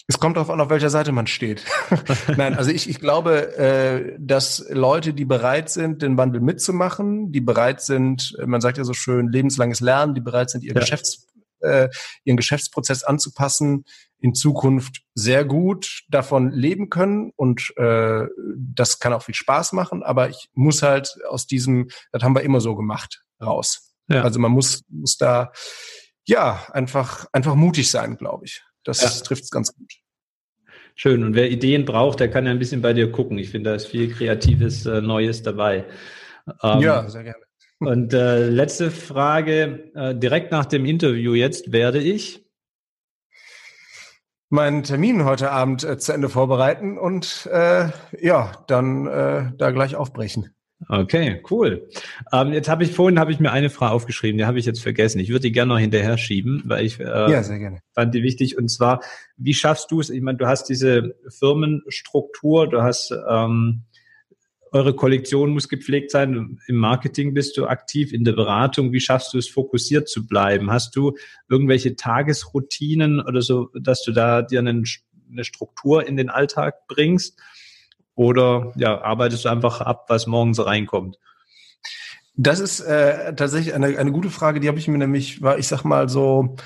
Es 0.08 0.18
kommt 0.18 0.36
darauf 0.36 0.50
an, 0.50 0.60
auf 0.60 0.68
welcher 0.68 0.90
Seite 0.90 1.12
man 1.12 1.26
steht. 1.26 1.64
Nein, 2.36 2.54
also 2.54 2.70
ich, 2.70 2.88
ich 2.88 2.98
glaube, 2.98 3.56
äh, 3.56 4.16
dass 4.18 4.66
Leute, 4.68 5.14
die 5.14 5.24
bereit 5.24 5.70
sind, 5.70 6.02
den 6.02 6.18
Wandel 6.18 6.40
mitzumachen, 6.40 7.32
die 7.32 7.40
bereit 7.40 7.80
sind, 7.80 8.36
man 8.44 8.60
sagt 8.60 8.78
ja 8.78 8.84
so 8.84 8.94
schön, 8.94 9.28
lebenslanges 9.28 9.80
Lernen, 9.80 10.14
die 10.14 10.20
bereit 10.20 10.50
sind, 10.50 10.64
ihr 10.64 10.74
ja. 10.74 10.80
Geschäfts, 10.80 11.28
äh, 11.60 11.88
ihren 12.24 12.36
Geschäftsprozess 12.36 13.04
anzupassen, 13.04 13.84
in 14.18 14.34
Zukunft 14.34 15.02
sehr 15.14 15.44
gut 15.44 16.02
davon 16.08 16.50
leben 16.50 16.90
können 16.90 17.32
und 17.36 17.72
äh, 17.76 18.26
das 18.56 18.98
kann 18.98 19.12
auch 19.12 19.22
viel 19.22 19.34
Spaß 19.34 19.72
machen, 19.72 20.02
aber 20.02 20.28
ich 20.28 20.48
muss 20.52 20.82
halt 20.82 21.16
aus 21.28 21.46
diesem, 21.46 21.88
das 22.10 22.22
haben 22.22 22.34
wir 22.34 22.42
immer 22.42 22.60
so 22.60 22.74
gemacht, 22.74 23.22
raus. 23.40 23.91
Ja. 24.08 24.22
Also 24.22 24.40
man 24.40 24.52
muss, 24.52 24.82
muss 24.88 25.16
da 25.16 25.52
ja 26.26 26.66
einfach, 26.72 27.26
einfach 27.32 27.54
mutig 27.54 27.90
sein, 27.90 28.16
glaube 28.16 28.44
ich. 28.44 28.62
Das 28.84 29.02
ja. 29.02 29.08
trifft 29.24 29.44
es 29.44 29.50
ganz 29.50 29.74
gut. 29.74 29.92
Schön. 30.94 31.24
Und 31.24 31.34
wer 31.34 31.50
Ideen 31.50 31.84
braucht, 31.84 32.20
der 32.20 32.30
kann 32.30 32.44
ja 32.44 32.50
ein 32.50 32.58
bisschen 32.58 32.82
bei 32.82 32.92
dir 32.92 33.10
gucken. 33.10 33.38
Ich 33.38 33.50
finde, 33.50 33.70
da 33.70 33.76
ist 33.76 33.86
viel 33.86 34.12
Kreatives, 34.12 34.86
äh, 34.86 35.00
Neues 35.00 35.42
dabei. 35.42 35.86
Ähm, 36.62 36.80
ja, 36.80 37.08
sehr 37.08 37.24
gerne. 37.24 37.44
Und 37.78 38.12
äh, 38.12 38.48
letzte 38.48 38.90
Frage. 38.90 39.90
Äh, 39.94 40.14
direkt 40.14 40.52
nach 40.52 40.66
dem 40.66 40.84
Interview 40.84 41.34
jetzt 41.34 41.72
werde 41.72 41.98
ich 41.98 42.42
meinen 44.52 44.82
Termin 44.82 45.24
heute 45.24 45.50
Abend 45.50 45.82
äh, 45.82 45.96
zu 45.98 46.12
Ende 46.12 46.28
vorbereiten 46.28 46.98
und 46.98 47.48
äh, 47.50 47.88
ja, 48.20 48.52
dann 48.66 49.06
äh, 49.06 49.50
da 49.56 49.70
gleich 49.70 49.96
aufbrechen. 49.96 50.54
Okay, 50.88 51.42
cool. 51.50 51.88
Ähm, 52.32 52.52
jetzt 52.52 52.68
habe 52.68 52.84
ich 52.84 52.92
vorhin 52.92 53.18
habe 53.18 53.32
ich 53.32 53.40
mir 53.40 53.52
eine 53.52 53.70
Frage 53.70 53.92
aufgeschrieben, 53.92 54.38
die 54.38 54.44
habe 54.44 54.58
ich 54.58 54.66
jetzt 54.66 54.82
vergessen. 54.82 55.20
Ich 55.20 55.28
würde 55.28 55.42
die 55.42 55.52
gerne 55.52 55.74
noch 55.74 55.78
hinterher 55.78 56.18
schieben, 56.18 56.62
weil 56.64 56.84
ich 56.84 56.98
äh, 57.00 57.04
ja, 57.04 57.42
sehr 57.42 57.58
gerne. 57.58 57.80
fand 57.94 58.14
die 58.14 58.22
wichtig. 58.22 58.58
Und 58.58 58.68
zwar, 58.68 59.00
wie 59.36 59.54
schaffst 59.54 59.90
du 59.90 60.00
es? 60.00 60.10
Ich 60.10 60.22
meine, 60.22 60.38
du 60.38 60.46
hast 60.46 60.68
diese 60.68 61.14
Firmenstruktur, 61.28 62.68
du 62.68 62.82
hast 62.82 63.14
ähm, 63.28 63.84
eure 64.72 64.94
Kollektion 64.94 65.50
muss 65.50 65.68
gepflegt 65.68 66.10
sein. 66.10 66.58
Im 66.66 66.76
Marketing 66.76 67.34
bist 67.34 67.58
du 67.58 67.66
aktiv, 67.66 68.12
in 68.12 68.24
der 68.24 68.32
Beratung. 68.32 68.92
Wie 68.92 69.00
schaffst 69.00 69.34
du 69.34 69.38
es, 69.38 69.48
fokussiert 69.48 70.08
zu 70.08 70.26
bleiben? 70.26 70.70
Hast 70.70 70.96
du 70.96 71.12
irgendwelche 71.48 71.94
Tagesroutinen 71.94 73.20
oder 73.20 73.42
so, 73.42 73.68
dass 73.78 74.02
du 74.02 74.12
da 74.12 74.40
dir 74.40 74.60
einen, 74.60 74.84
eine 75.30 75.44
Struktur 75.44 76.06
in 76.06 76.16
den 76.16 76.30
Alltag 76.30 76.86
bringst? 76.88 77.38
Oder 78.14 78.72
ja, 78.76 79.00
arbeitest 79.00 79.44
du 79.44 79.48
einfach 79.48 79.80
ab, 79.80 80.06
was 80.08 80.26
morgens 80.26 80.64
reinkommt? 80.64 81.18
Das 82.34 82.60
ist 82.60 82.80
äh, 82.80 83.34
tatsächlich 83.34 83.74
eine, 83.74 83.98
eine 83.98 84.12
gute 84.12 84.30
Frage, 84.30 84.60
die 84.60 84.68
habe 84.68 84.78
ich 84.78 84.88
mir 84.88 84.98
nämlich, 84.98 85.42
war 85.42 85.58
ich 85.58 85.68
sag 85.68 85.84
mal 85.84 86.08
so 86.08 86.56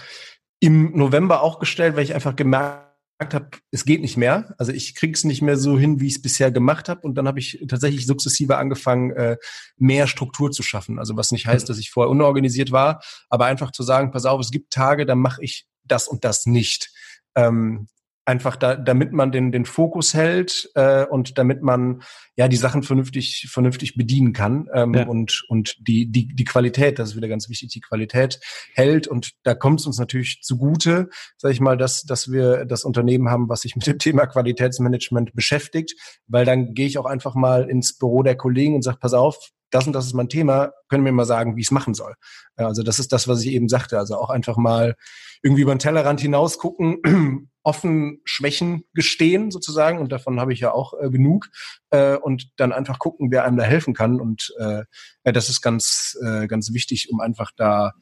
im 0.60 0.96
November 0.96 1.42
auch 1.42 1.58
gestellt, 1.58 1.96
weil 1.96 2.04
ich 2.04 2.14
einfach 2.14 2.36
gemerkt 2.36 2.86
habe, 3.32 3.50
es 3.70 3.84
geht 3.84 4.00
nicht 4.00 4.16
mehr. 4.16 4.54
Also 4.58 4.72
ich 4.72 4.94
krieg's 4.94 5.24
nicht 5.24 5.42
mehr 5.42 5.56
so 5.56 5.78
hin, 5.78 6.00
wie 6.00 6.06
ich 6.06 6.16
es 6.16 6.22
bisher 6.22 6.50
gemacht 6.50 6.88
habe. 6.88 7.00
Und 7.02 7.16
dann 7.16 7.26
habe 7.26 7.38
ich 7.38 7.64
tatsächlich 7.68 8.06
sukzessive 8.06 8.56
angefangen, 8.56 9.10
äh, 9.12 9.36
mehr 9.76 10.06
Struktur 10.06 10.50
zu 10.52 10.62
schaffen. 10.62 10.98
Also 10.98 11.16
was 11.16 11.32
nicht 11.32 11.46
heißt, 11.46 11.68
dass 11.68 11.78
ich 11.78 11.90
vorher 11.90 12.10
unorganisiert 12.10 12.72
war, 12.72 13.02
aber 13.28 13.46
einfach 13.46 13.72
zu 13.72 13.82
sagen, 13.82 14.12
pass 14.12 14.24
auf, 14.24 14.40
es 14.40 14.50
gibt 14.50 14.72
Tage, 14.72 15.04
da 15.04 15.14
mache 15.14 15.42
ich 15.42 15.66
das 15.84 16.08
und 16.08 16.24
das 16.24 16.46
nicht. 16.46 16.92
Ähm, 17.34 17.88
einfach 18.26 18.56
da, 18.56 18.74
damit 18.74 19.12
man 19.12 19.30
den, 19.30 19.52
den 19.52 19.64
Fokus 19.64 20.12
hält 20.12 20.68
äh, 20.74 21.06
und 21.06 21.38
damit 21.38 21.62
man 21.62 22.02
ja 22.34 22.48
die 22.48 22.56
Sachen 22.56 22.82
vernünftig, 22.82 23.48
vernünftig 23.50 23.96
bedienen 23.96 24.32
kann 24.32 24.68
ähm, 24.74 24.94
ja. 24.94 25.06
und, 25.06 25.44
und 25.48 25.76
die, 25.86 26.10
die, 26.10 26.26
die 26.26 26.44
Qualität, 26.44 26.98
das 26.98 27.10
ist 27.10 27.16
wieder 27.16 27.28
ganz 27.28 27.48
wichtig, 27.48 27.70
die 27.70 27.80
Qualität 27.80 28.40
hält. 28.74 29.06
Und 29.06 29.30
da 29.44 29.54
kommt 29.54 29.80
es 29.80 29.86
uns 29.86 29.98
natürlich 29.98 30.40
zugute, 30.42 31.08
sage 31.36 31.54
ich 31.54 31.60
mal, 31.60 31.76
dass, 31.76 32.02
dass 32.02 32.30
wir 32.30 32.64
das 32.64 32.84
Unternehmen 32.84 33.30
haben, 33.30 33.48
was 33.48 33.62
sich 33.62 33.76
mit 33.76 33.86
dem 33.86 33.98
Thema 33.98 34.26
Qualitätsmanagement 34.26 35.32
beschäftigt, 35.34 35.94
weil 36.26 36.44
dann 36.44 36.74
gehe 36.74 36.86
ich 36.86 36.98
auch 36.98 37.06
einfach 37.06 37.36
mal 37.36 37.70
ins 37.70 37.96
Büro 37.96 38.24
der 38.24 38.36
Kollegen 38.36 38.74
und 38.74 38.82
sage, 38.82 38.98
pass 39.00 39.14
auf, 39.14 39.52
das 39.70 39.86
und 39.86 39.92
das 39.92 40.06
ist 40.06 40.14
mein 40.14 40.28
Thema, 40.28 40.72
können 40.88 41.04
mir 41.04 41.12
mal 41.12 41.24
sagen, 41.24 41.56
wie 41.56 41.60
ich 41.60 41.68
es 41.68 41.72
machen 41.72 41.94
soll. 41.94 42.14
Also 42.56 42.82
das 42.82 42.98
ist 42.98 43.12
das, 43.12 43.28
was 43.28 43.42
ich 43.42 43.52
eben 43.52 43.68
sagte. 43.68 43.98
Also 43.98 44.16
auch 44.16 44.30
einfach 44.30 44.56
mal 44.56 44.94
irgendwie 45.42 45.62
über 45.62 45.74
den 45.74 45.80
Tellerrand 45.80 46.20
hinaus 46.20 46.58
gucken, 46.58 47.50
offen 47.66 48.20
Schwächen 48.24 48.84
gestehen 48.94 49.50
sozusagen 49.50 49.98
und 49.98 50.12
davon 50.12 50.38
habe 50.38 50.52
ich 50.52 50.60
ja 50.60 50.72
auch 50.72 50.94
äh, 51.00 51.10
genug 51.10 51.48
äh, 51.90 52.16
und 52.16 52.48
dann 52.56 52.72
einfach 52.72 53.00
gucken, 53.00 53.32
wer 53.32 53.44
einem 53.44 53.56
da 53.56 53.64
helfen 53.64 53.92
kann 53.92 54.20
und 54.20 54.54
äh, 54.60 54.84
ja, 55.24 55.32
das 55.32 55.48
ist 55.48 55.62
ganz 55.62 56.16
äh, 56.24 56.46
ganz 56.46 56.72
wichtig, 56.72 57.10
um 57.10 57.20
einfach 57.20 57.50
da 57.56 57.92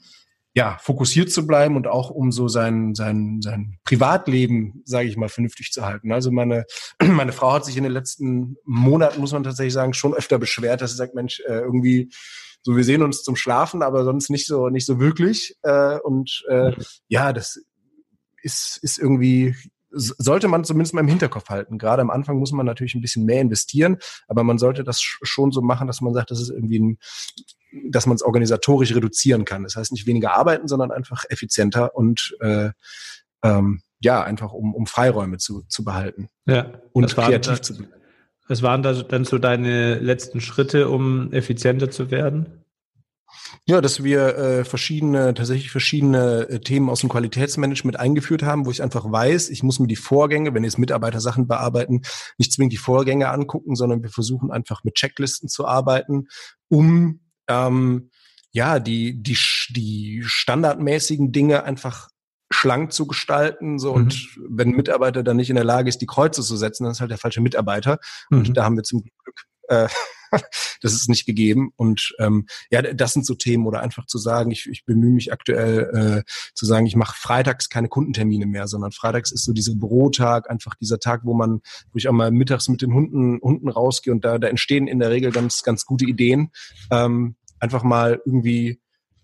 ja, 0.56 0.78
fokussiert 0.80 1.32
zu 1.32 1.46
bleiben 1.46 1.76
und 1.76 1.88
auch 1.88 2.10
um 2.10 2.30
so 2.30 2.46
sein, 2.46 2.94
sein, 2.94 3.40
sein 3.42 3.78
Privatleben, 3.82 4.82
sage 4.84 5.08
ich 5.08 5.16
mal, 5.16 5.28
vernünftig 5.28 5.72
zu 5.72 5.84
halten. 5.84 6.12
Also 6.12 6.30
meine, 6.30 6.64
meine 7.02 7.32
Frau 7.32 7.52
hat 7.52 7.64
sich 7.64 7.76
in 7.76 7.82
den 7.82 7.92
letzten 7.92 8.56
Monaten, 8.64 9.20
muss 9.20 9.32
man 9.32 9.42
tatsächlich 9.42 9.72
sagen, 9.72 9.94
schon 9.94 10.14
öfter 10.14 10.38
beschwert, 10.38 10.80
dass 10.80 10.92
sie 10.92 10.96
sagt, 10.96 11.16
Mensch, 11.16 11.40
äh, 11.40 11.58
irgendwie, 11.58 12.12
so 12.62 12.76
wir 12.76 12.84
sehen 12.84 13.02
uns 13.02 13.24
zum 13.24 13.34
Schlafen, 13.34 13.82
aber 13.82 14.04
sonst 14.04 14.30
nicht 14.30 14.46
so, 14.46 14.68
nicht 14.68 14.86
so 14.86 15.00
wirklich. 15.00 15.56
Äh, 15.62 15.98
und 15.98 16.44
äh, 16.48 16.70
ja, 17.08 17.32
das 17.32 17.60
ist, 18.44 18.78
ist 18.82 18.98
irgendwie 18.98 19.54
sollte 19.96 20.48
man 20.48 20.64
zumindest 20.64 20.94
mal 20.94 21.02
im 21.02 21.08
Hinterkopf 21.08 21.48
halten. 21.48 21.78
Gerade 21.78 22.02
am 22.02 22.10
Anfang 22.10 22.38
muss 22.38 22.52
man 22.52 22.66
natürlich 22.66 22.94
ein 22.94 23.00
bisschen 23.00 23.24
mehr 23.24 23.40
investieren, 23.40 23.98
aber 24.26 24.42
man 24.42 24.58
sollte 24.58 24.82
das 24.82 25.00
schon 25.00 25.52
so 25.52 25.62
machen, 25.62 25.86
dass 25.86 26.00
man 26.00 26.12
sagt, 26.12 26.30
das 26.32 26.40
ist 26.40 26.50
irgendwie 26.50 26.80
ein, 26.80 26.98
dass 27.90 28.06
man 28.06 28.16
es 28.16 28.22
organisatorisch 28.22 28.94
reduzieren 28.94 29.44
kann. 29.44 29.62
Das 29.62 29.76
heißt 29.76 29.92
nicht 29.92 30.06
weniger 30.06 30.34
arbeiten, 30.34 30.68
sondern 30.68 30.90
einfach 30.90 31.24
effizienter 31.28 31.94
und 31.94 32.36
äh, 32.40 32.70
ähm, 33.42 33.82
ja, 34.00 34.22
einfach 34.22 34.52
um, 34.52 34.74
um 34.74 34.86
Freiräume 34.86 35.38
zu, 35.38 35.62
zu 35.68 35.84
behalten 35.84 36.28
ja, 36.46 36.72
und 36.92 37.14
kreativ 37.14 37.60
zu 37.60 37.76
bleiben. 37.76 37.92
Was 38.46 38.62
waren 38.62 38.82
da 38.82 38.92
dann 38.92 39.24
so 39.24 39.38
deine 39.38 39.98
letzten 39.98 40.40
Schritte, 40.40 40.90
um 40.90 41.32
effizienter 41.32 41.90
zu 41.90 42.10
werden? 42.10 42.63
Ja, 43.66 43.80
dass 43.80 44.04
wir 44.04 44.36
äh, 44.36 44.64
verschiedene, 44.64 45.32
tatsächlich 45.32 45.70
verschiedene 45.70 46.48
äh, 46.50 46.60
Themen 46.60 46.90
aus 46.90 47.00
dem 47.00 47.08
Qualitätsmanagement 47.08 47.98
eingeführt 47.98 48.42
haben, 48.42 48.66
wo 48.66 48.70
ich 48.70 48.82
einfach 48.82 49.10
weiß, 49.10 49.48
ich 49.48 49.62
muss 49.62 49.78
mir 49.78 49.86
die 49.86 49.96
Vorgänge, 49.96 50.52
wenn 50.52 50.64
jetzt 50.64 50.78
Mitarbeiter 50.78 51.20
Sachen 51.20 51.46
bearbeiten, 51.46 52.02
nicht 52.36 52.52
zwingend 52.52 52.74
die 52.74 52.78
Vorgänge 52.78 53.30
angucken, 53.30 53.74
sondern 53.74 54.02
wir 54.02 54.10
versuchen 54.10 54.50
einfach 54.50 54.84
mit 54.84 54.96
Checklisten 54.96 55.48
zu 55.48 55.66
arbeiten, 55.66 56.26
um 56.68 57.20
ähm, 57.48 58.10
ja, 58.52 58.80
die, 58.80 59.22
die, 59.22 59.38
die 59.70 60.22
standardmäßigen 60.24 61.32
Dinge 61.32 61.64
einfach 61.64 62.08
schlank 62.50 62.92
zu 62.92 63.06
gestalten. 63.06 63.78
So, 63.78 63.92
mhm. 63.92 63.96
und 63.96 64.38
wenn 64.46 64.68
ein 64.68 64.76
Mitarbeiter 64.76 65.22
dann 65.22 65.38
nicht 65.38 65.48
in 65.50 65.56
der 65.56 65.64
Lage 65.64 65.88
ist, 65.88 66.02
die 66.02 66.06
Kreuze 66.06 66.42
zu 66.42 66.56
setzen, 66.56 66.84
dann 66.84 66.92
ist 66.92 67.00
halt 67.00 67.10
der 67.10 67.18
falsche 67.18 67.40
Mitarbeiter. 67.40 67.98
Mhm. 68.28 68.38
Und 68.38 68.56
da 68.56 68.64
haben 68.64 68.76
wir 68.76 68.84
zum 68.84 69.02
Glück 69.02 69.40
äh, 69.68 69.88
das 70.80 70.92
ist 70.92 71.08
nicht 71.08 71.26
gegeben. 71.26 71.72
Und 71.76 72.14
ähm, 72.18 72.46
ja, 72.70 72.82
das 72.82 73.12
sind 73.12 73.26
so 73.26 73.34
Themen 73.34 73.66
oder 73.66 73.80
einfach 73.80 74.06
zu 74.06 74.18
sagen, 74.18 74.50
ich, 74.50 74.68
ich 74.70 74.84
bemühe 74.84 75.12
mich 75.12 75.32
aktuell 75.32 76.24
äh, 76.26 76.30
zu 76.54 76.66
sagen, 76.66 76.86
ich 76.86 76.96
mache 76.96 77.16
freitags 77.16 77.68
keine 77.68 77.88
Kundentermine 77.88 78.46
mehr, 78.46 78.66
sondern 78.68 78.92
freitags 78.92 79.32
ist 79.32 79.44
so 79.44 79.52
dieser 79.52 79.74
Bürotag, 79.74 80.50
einfach 80.50 80.74
dieser 80.74 80.98
Tag, 80.98 81.22
wo 81.24 81.34
man, 81.34 81.60
wo 81.92 81.96
ich 81.96 82.08
auch 82.08 82.12
mal 82.12 82.30
mittags 82.30 82.68
mit 82.68 82.82
den 82.82 82.92
Hunden, 82.92 83.40
Hunden 83.40 83.68
rausgehe 83.68 84.12
und 84.12 84.24
da, 84.24 84.38
da 84.38 84.48
entstehen 84.48 84.86
in 84.86 84.98
der 84.98 85.10
Regel 85.10 85.32
ganz, 85.32 85.62
ganz 85.62 85.86
gute 85.86 86.04
Ideen. 86.04 86.50
Ähm, 86.90 87.36
einfach 87.60 87.82
mal 87.82 88.20
irgendwie 88.24 88.80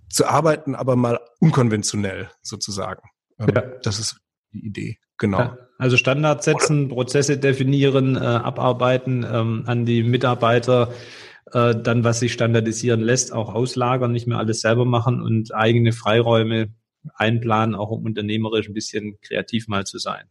zu 0.08 0.26
arbeiten, 0.26 0.74
aber 0.74 0.96
mal 0.96 1.20
unkonventionell 1.38 2.30
sozusagen. 2.42 3.02
Ähm, 3.38 3.52
ja. 3.54 3.62
Das 3.82 3.98
ist 3.98 4.20
die 4.52 4.66
Idee. 4.66 4.98
Genau. 5.18 5.38
Ja, 5.38 5.58
also 5.80 5.96
Standards 5.96 6.44
setzen? 6.44 6.88
Prozesse 6.88 7.38
definieren, 7.38 8.16
äh, 8.16 8.20
abarbeiten, 8.20 9.26
ähm, 9.30 9.64
an 9.66 9.84
die 9.84 10.02
Mitarbeiter 10.02 10.92
äh, 11.52 11.74
dann, 11.74 12.04
was 12.04 12.20
sich 12.20 12.32
standardisieren 12.32 13.00
lässt, 13.00 13.32
auch 13.32 13.54
auslagern, 13.54 14.12
nicht 14.12 14.26
mehr 14.26 14.38
alles 14.38 14.60
selber 14.60 14.84
machen 14.84 15.20
und 15.20 15.54
eigene 15.54 15.92
Freiräume 15.92 16.68
einplanen, 17.14 17.74
auch 17.74 17.90
um 17.90 18.04
unternehmerisch 18.04 18.68
ein 18.68 18.74
bisschen 18.74 19.18
kreativ 19.20 19.68
mal 19.68 19.84
zu 19.84 19.98
sein. 19.98 20.24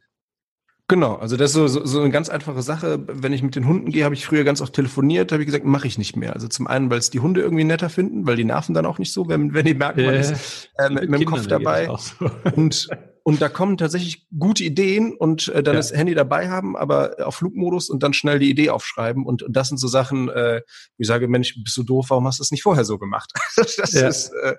Genau, 0.87 1.15
also 1.15 1.37
das 1.37 1.51
ist 1.51 1.55
so, 1.55 1.67
so, 1.67 1.85
so 1.85 2.01
eine 2.01 2.09
ganz 2.09 2.29
einfache 2.29 2.63
Sache. 2.63 2.99
Wenn 3.05 3.31
ich 3.31 3.43
mit 3.43 3.55
den 3.55 3.67
Hunden 3.67 3.91
gehe, 3.91 4.05
habe 4.05 4.15
ich 4.15 4.25
früher 4.25 4.43
ganz 4.43 4.59
oft 4.59 4.73
telefoniert, 4.73 5.31
habe 5.31 5.43
ich 5.43 5.45
gesagt, 5.45 5.63
mache 5.63 5.85
ich 5.85 5.99
nicht 5.99 6.15
mehr. 6.15 6.33
Also 6.33 6.47
zum 6.47 6.65
einen, 6.65 6.89
weil 6.89 6.97
es 6.97 7.11
die 7.11 7.19
Hunde 7.19 7.41
irgendwie 7.41 7.63
netter 7.63 7.89
finden, 7.89 8.25
weil 8.25 8.37
die 8.37 8.43
nerven 8.43 8.73
dann 8.73 8.87
auch 8.87 8.97
nicht 8.97 9.13
so, 9.13 9.27
wenn, 9.27 9.53
wenn 9.53 9.65
die 9.65 9.75
merken, 9.75 10.03
man 10.03 10.15
ist 10.15 10.71
äh, 10.79 10.89
mit, 10.89 11.07
mit 11.07 11.21
dem 11.21 11.27
Kopf 11.27 11.45
dabei. 11.45 11.87
So. 11.95 12.31
Und 12.55 12.87
und 13.29 13.43
da 13.43 13.47
kommen 13.47 13.77
tatsächlich 13.77 14.25
gute 14.39 14.63
Ideen 14.63 15.15
und 15.15 15.49
äh, 15.49 15.61
dann 15.61 15.75
ja. 15.75 15.79
das 15.79 15.93
Handy 15.93 16.15
dabei 16.15 16.49
haben, 16.49 16.75
aber 16.75 17.15
auf 17.27 17.35
Flugmodus 17.35 17.87
und 17.91 18.01
dann 18.01 18.13
schnell 18.13 18.39
die 18.39 18.49
Idee 18.49 18.71
aufschreiben. 18.71 19.23
Und, 19.23 19.43
und 19.43 19.53
das 19.55 19.67
sind 19.67 19.77
so 19.77 19.87
Sachen, 19.87 20.29
äh, 20.29 20.61
wo 20.65 20.95
ich 20.97 21.07
sage, 21.07 21.27
Mensch, 21.27 21.53
bist 21.63 21.77
du 21.77 21.83
doof, 21.83 22.07
warum 22.09 22.25
hast 22.25 22.39
du 22.39 22.41
das 22.41 22.49
nicht 22.49 22.63
vorher 22.63 22.85
so 22.85 22.97
gemacht? 22.97 23.31
das 23.55 23.93
ja. 23.93 24.07
ist, 24.07 24.31
äh, 24.41 24.55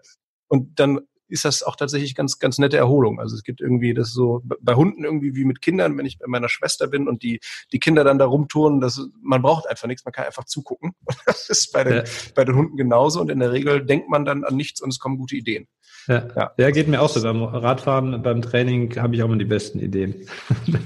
und 0.47 0.79
dann 0.79 1.01
ist 1.31 1.45
das 1.45 1.63
auch 1.63 1.77
tatsächlich 1.77 2.15
ganz, 2.15 2.39
ganz 2.39 2.59
nette 2.59 2.77
Erholung. 2.77 3.21
Also 3.21 3.37
es 3.37 3.43
gibt 3.43 3.61
irgendwie 3.61 3.95
das 3.95 4.13
so 4.13 4.43
bei 4.45 4.75
Hunden 4.75 5.05
irgendwie 5.05 5.35
wie 5.35 5.45
mit 5.45 5.63
Kindern, 5.63 5.97
wenn 5.97 6.07
ich 6.07 6.19
bei 6.19 6.27
meiner 6.27 6.49
Schwester 6.49 6.89
bin 6.89 7.09
und 7.09 7.23
die, 7.23 7.41
die 7.73 7.79
Kinder 7.79 8.05
dann 8.05 8.19
da 8.19 8.27
rumtouren, 8.27 8.81
das, 8.81 9.01
man 9.23 9.43
braucht 9.43 9.69
einfach 9.69 9.87
nichts, 9.87 10.05
man 10.05 10.13
kann 10.13 10.27
einfach 10.27 10.45
zugucken. 10.45 10.93
das 11.27 11.49
ist 11.49 11.73
bei 11.73 11.85
den, 11.85 11.97
ja. 11.99 12.05
bei 12.35 12.45
den 12.45 12.57
Hunden 12.57 12.77
genauso 12.77 13.21
und 13.21 13.31
in 13.31 13.39
der 13.39 13.53
Regel 13.53 13.85
denkt 13.85 14.09
man 14.09 14.25
dann 14.25 14.45
an 14.45 14.57
nichts 14.57 14.81
und 14.81 14.91
es 14.91 14.99
kommen 14.99 15.19
gute 15.19 15.37
Ideen. 15.37 15.67
Ja, 16.07 16.29
ja. 16.37 16.53
ja 16.57 16.71
geht 16.71 16.89
mir 16.89 17.01
auch 17.01 17.09
so. 17.09 17.21
Beim 17.23 17.43
Radfahren, 17.43 18.23
beim 18.23 18.43
Training 18.43 18.97
habe 18.97 19.15
ich 19.15 19.23
auch 19.23 19.27
immer 19.27 19.37
die 19.37 19.45
besten 19.45 19.79
Ideen. 19.79 20.27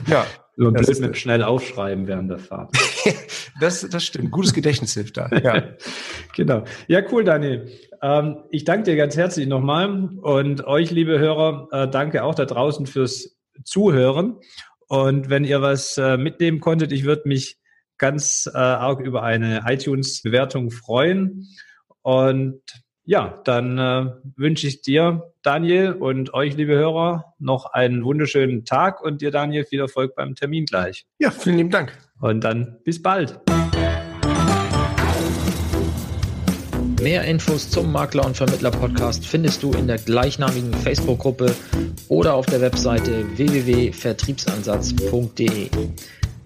Ja. 0.07 0.27
Über 0.57 0.71
blöd 0.71 1.01
mit 1.01 1.17
schnell 1.17 1.43
aufschreiben 1.43 2.07
während 2.07 2.31
der 2.31 2.39
Fahrt. 2.39 2.73
das, 3.61 3.89
das 3.89 4.05
stimmt. 4.05 4.31
Gutes 4.31 4.53
Gedächtnis 4.53 4.95
hilft 4.95 5.17
da. 5.17 5.29
Ja. 5.29 5.63
genau. 6.37 6.65
Ja, 6.87 7.03
cool, 7.11 7.25
Daniel. 7.25 7.71
Ähm, 8.03 8.39
ich 8.51 8.65
danke 8.65 8.85
dir 8.85 8.97
ganz 8.97 9.17
herzlich 9.17 9.49
nochmal 9.49 10.11
und 10.23 10.65
euch, 10.65 10.91
liebe 10.91 11.19
Hörer, 11.19 11.69
äh, 11.73 11.89
danke 11.89 12.23
auch 12.23 12.35
da 12.35 12.45
draußen 12.45 12.87
fürs 12.87 13.37
Zuhören. 13.65 14.37
Und 14.87 15.31
wenn 15.31 15.45
ihr 15.45 15.61
was 15.61 15.99
äh, 15.99 16.17
mitnehmen 16.17 16.61
konntet, 16.61 16.93
ich 16.93 17.05
würde 17.05 17.23
mich 17.27 17.59
ganz 17.99 18.49
äh, 18.53 18.59
arg 18.59 19.01
über 19.01 19.23
eine 19.23 19.65
iTunes-Bewertung 19.67 20.71
freuen. 20.71 21.49
Und 22.03 22.63
ja, 23.05 23.41
dann 23.45 23.79
äh, 23.79 24.07
wünsche 24.37 24.67
ich 24.67 24.81
dir, 24.81 25.31
Daniel, 25.43 25.93
und 25.93 26.33
euch, 26.33 26.57
liebe 26.57 26.75
Hörer, 26.75 27.35
noch 27.39 27.67
einen 27.67 28.05
wunderschönen 28.05 28.65
Tag 28.65 29.03
und 29.03 29.21
dir, 29.21 29.31
Daniel, 29.31 29.65
viel 29.65 29.81
Erfolg 29.81 30.15
beim 30.15 30.35
Termin 30.35 30.65
gleich. 30.65 31.05
Ja, 31.19 31.31
vielen 31.31 31.59
lieben 31.59 31.71
Dank. 31.71 31.93
Und 32.21 32.43
dann 32.43 32.79
bis 32.85 33.03
bald. 33.03 33.39
Mehr 37.03 37.25
Infos 37.25 37.69
zum 37.69 37.93
Makler 37.93 38.25
und 38.25 38.35
Vermittler 38.35 38.71
Podcast 38.71 39.27
findest 39.27 39.63
du 39.63 39.73
in 39.73 39.87
der 39.87 39.99
gleichnamigen 39.99 40.73
Facebook-Gruppe 40.73 41.55
oder 42.09 42.33
auf 42.33 42.47
der 42.47 42.63
Webseite 42.63 43.27
www.vertriebsansatz.de. 43.37 45.69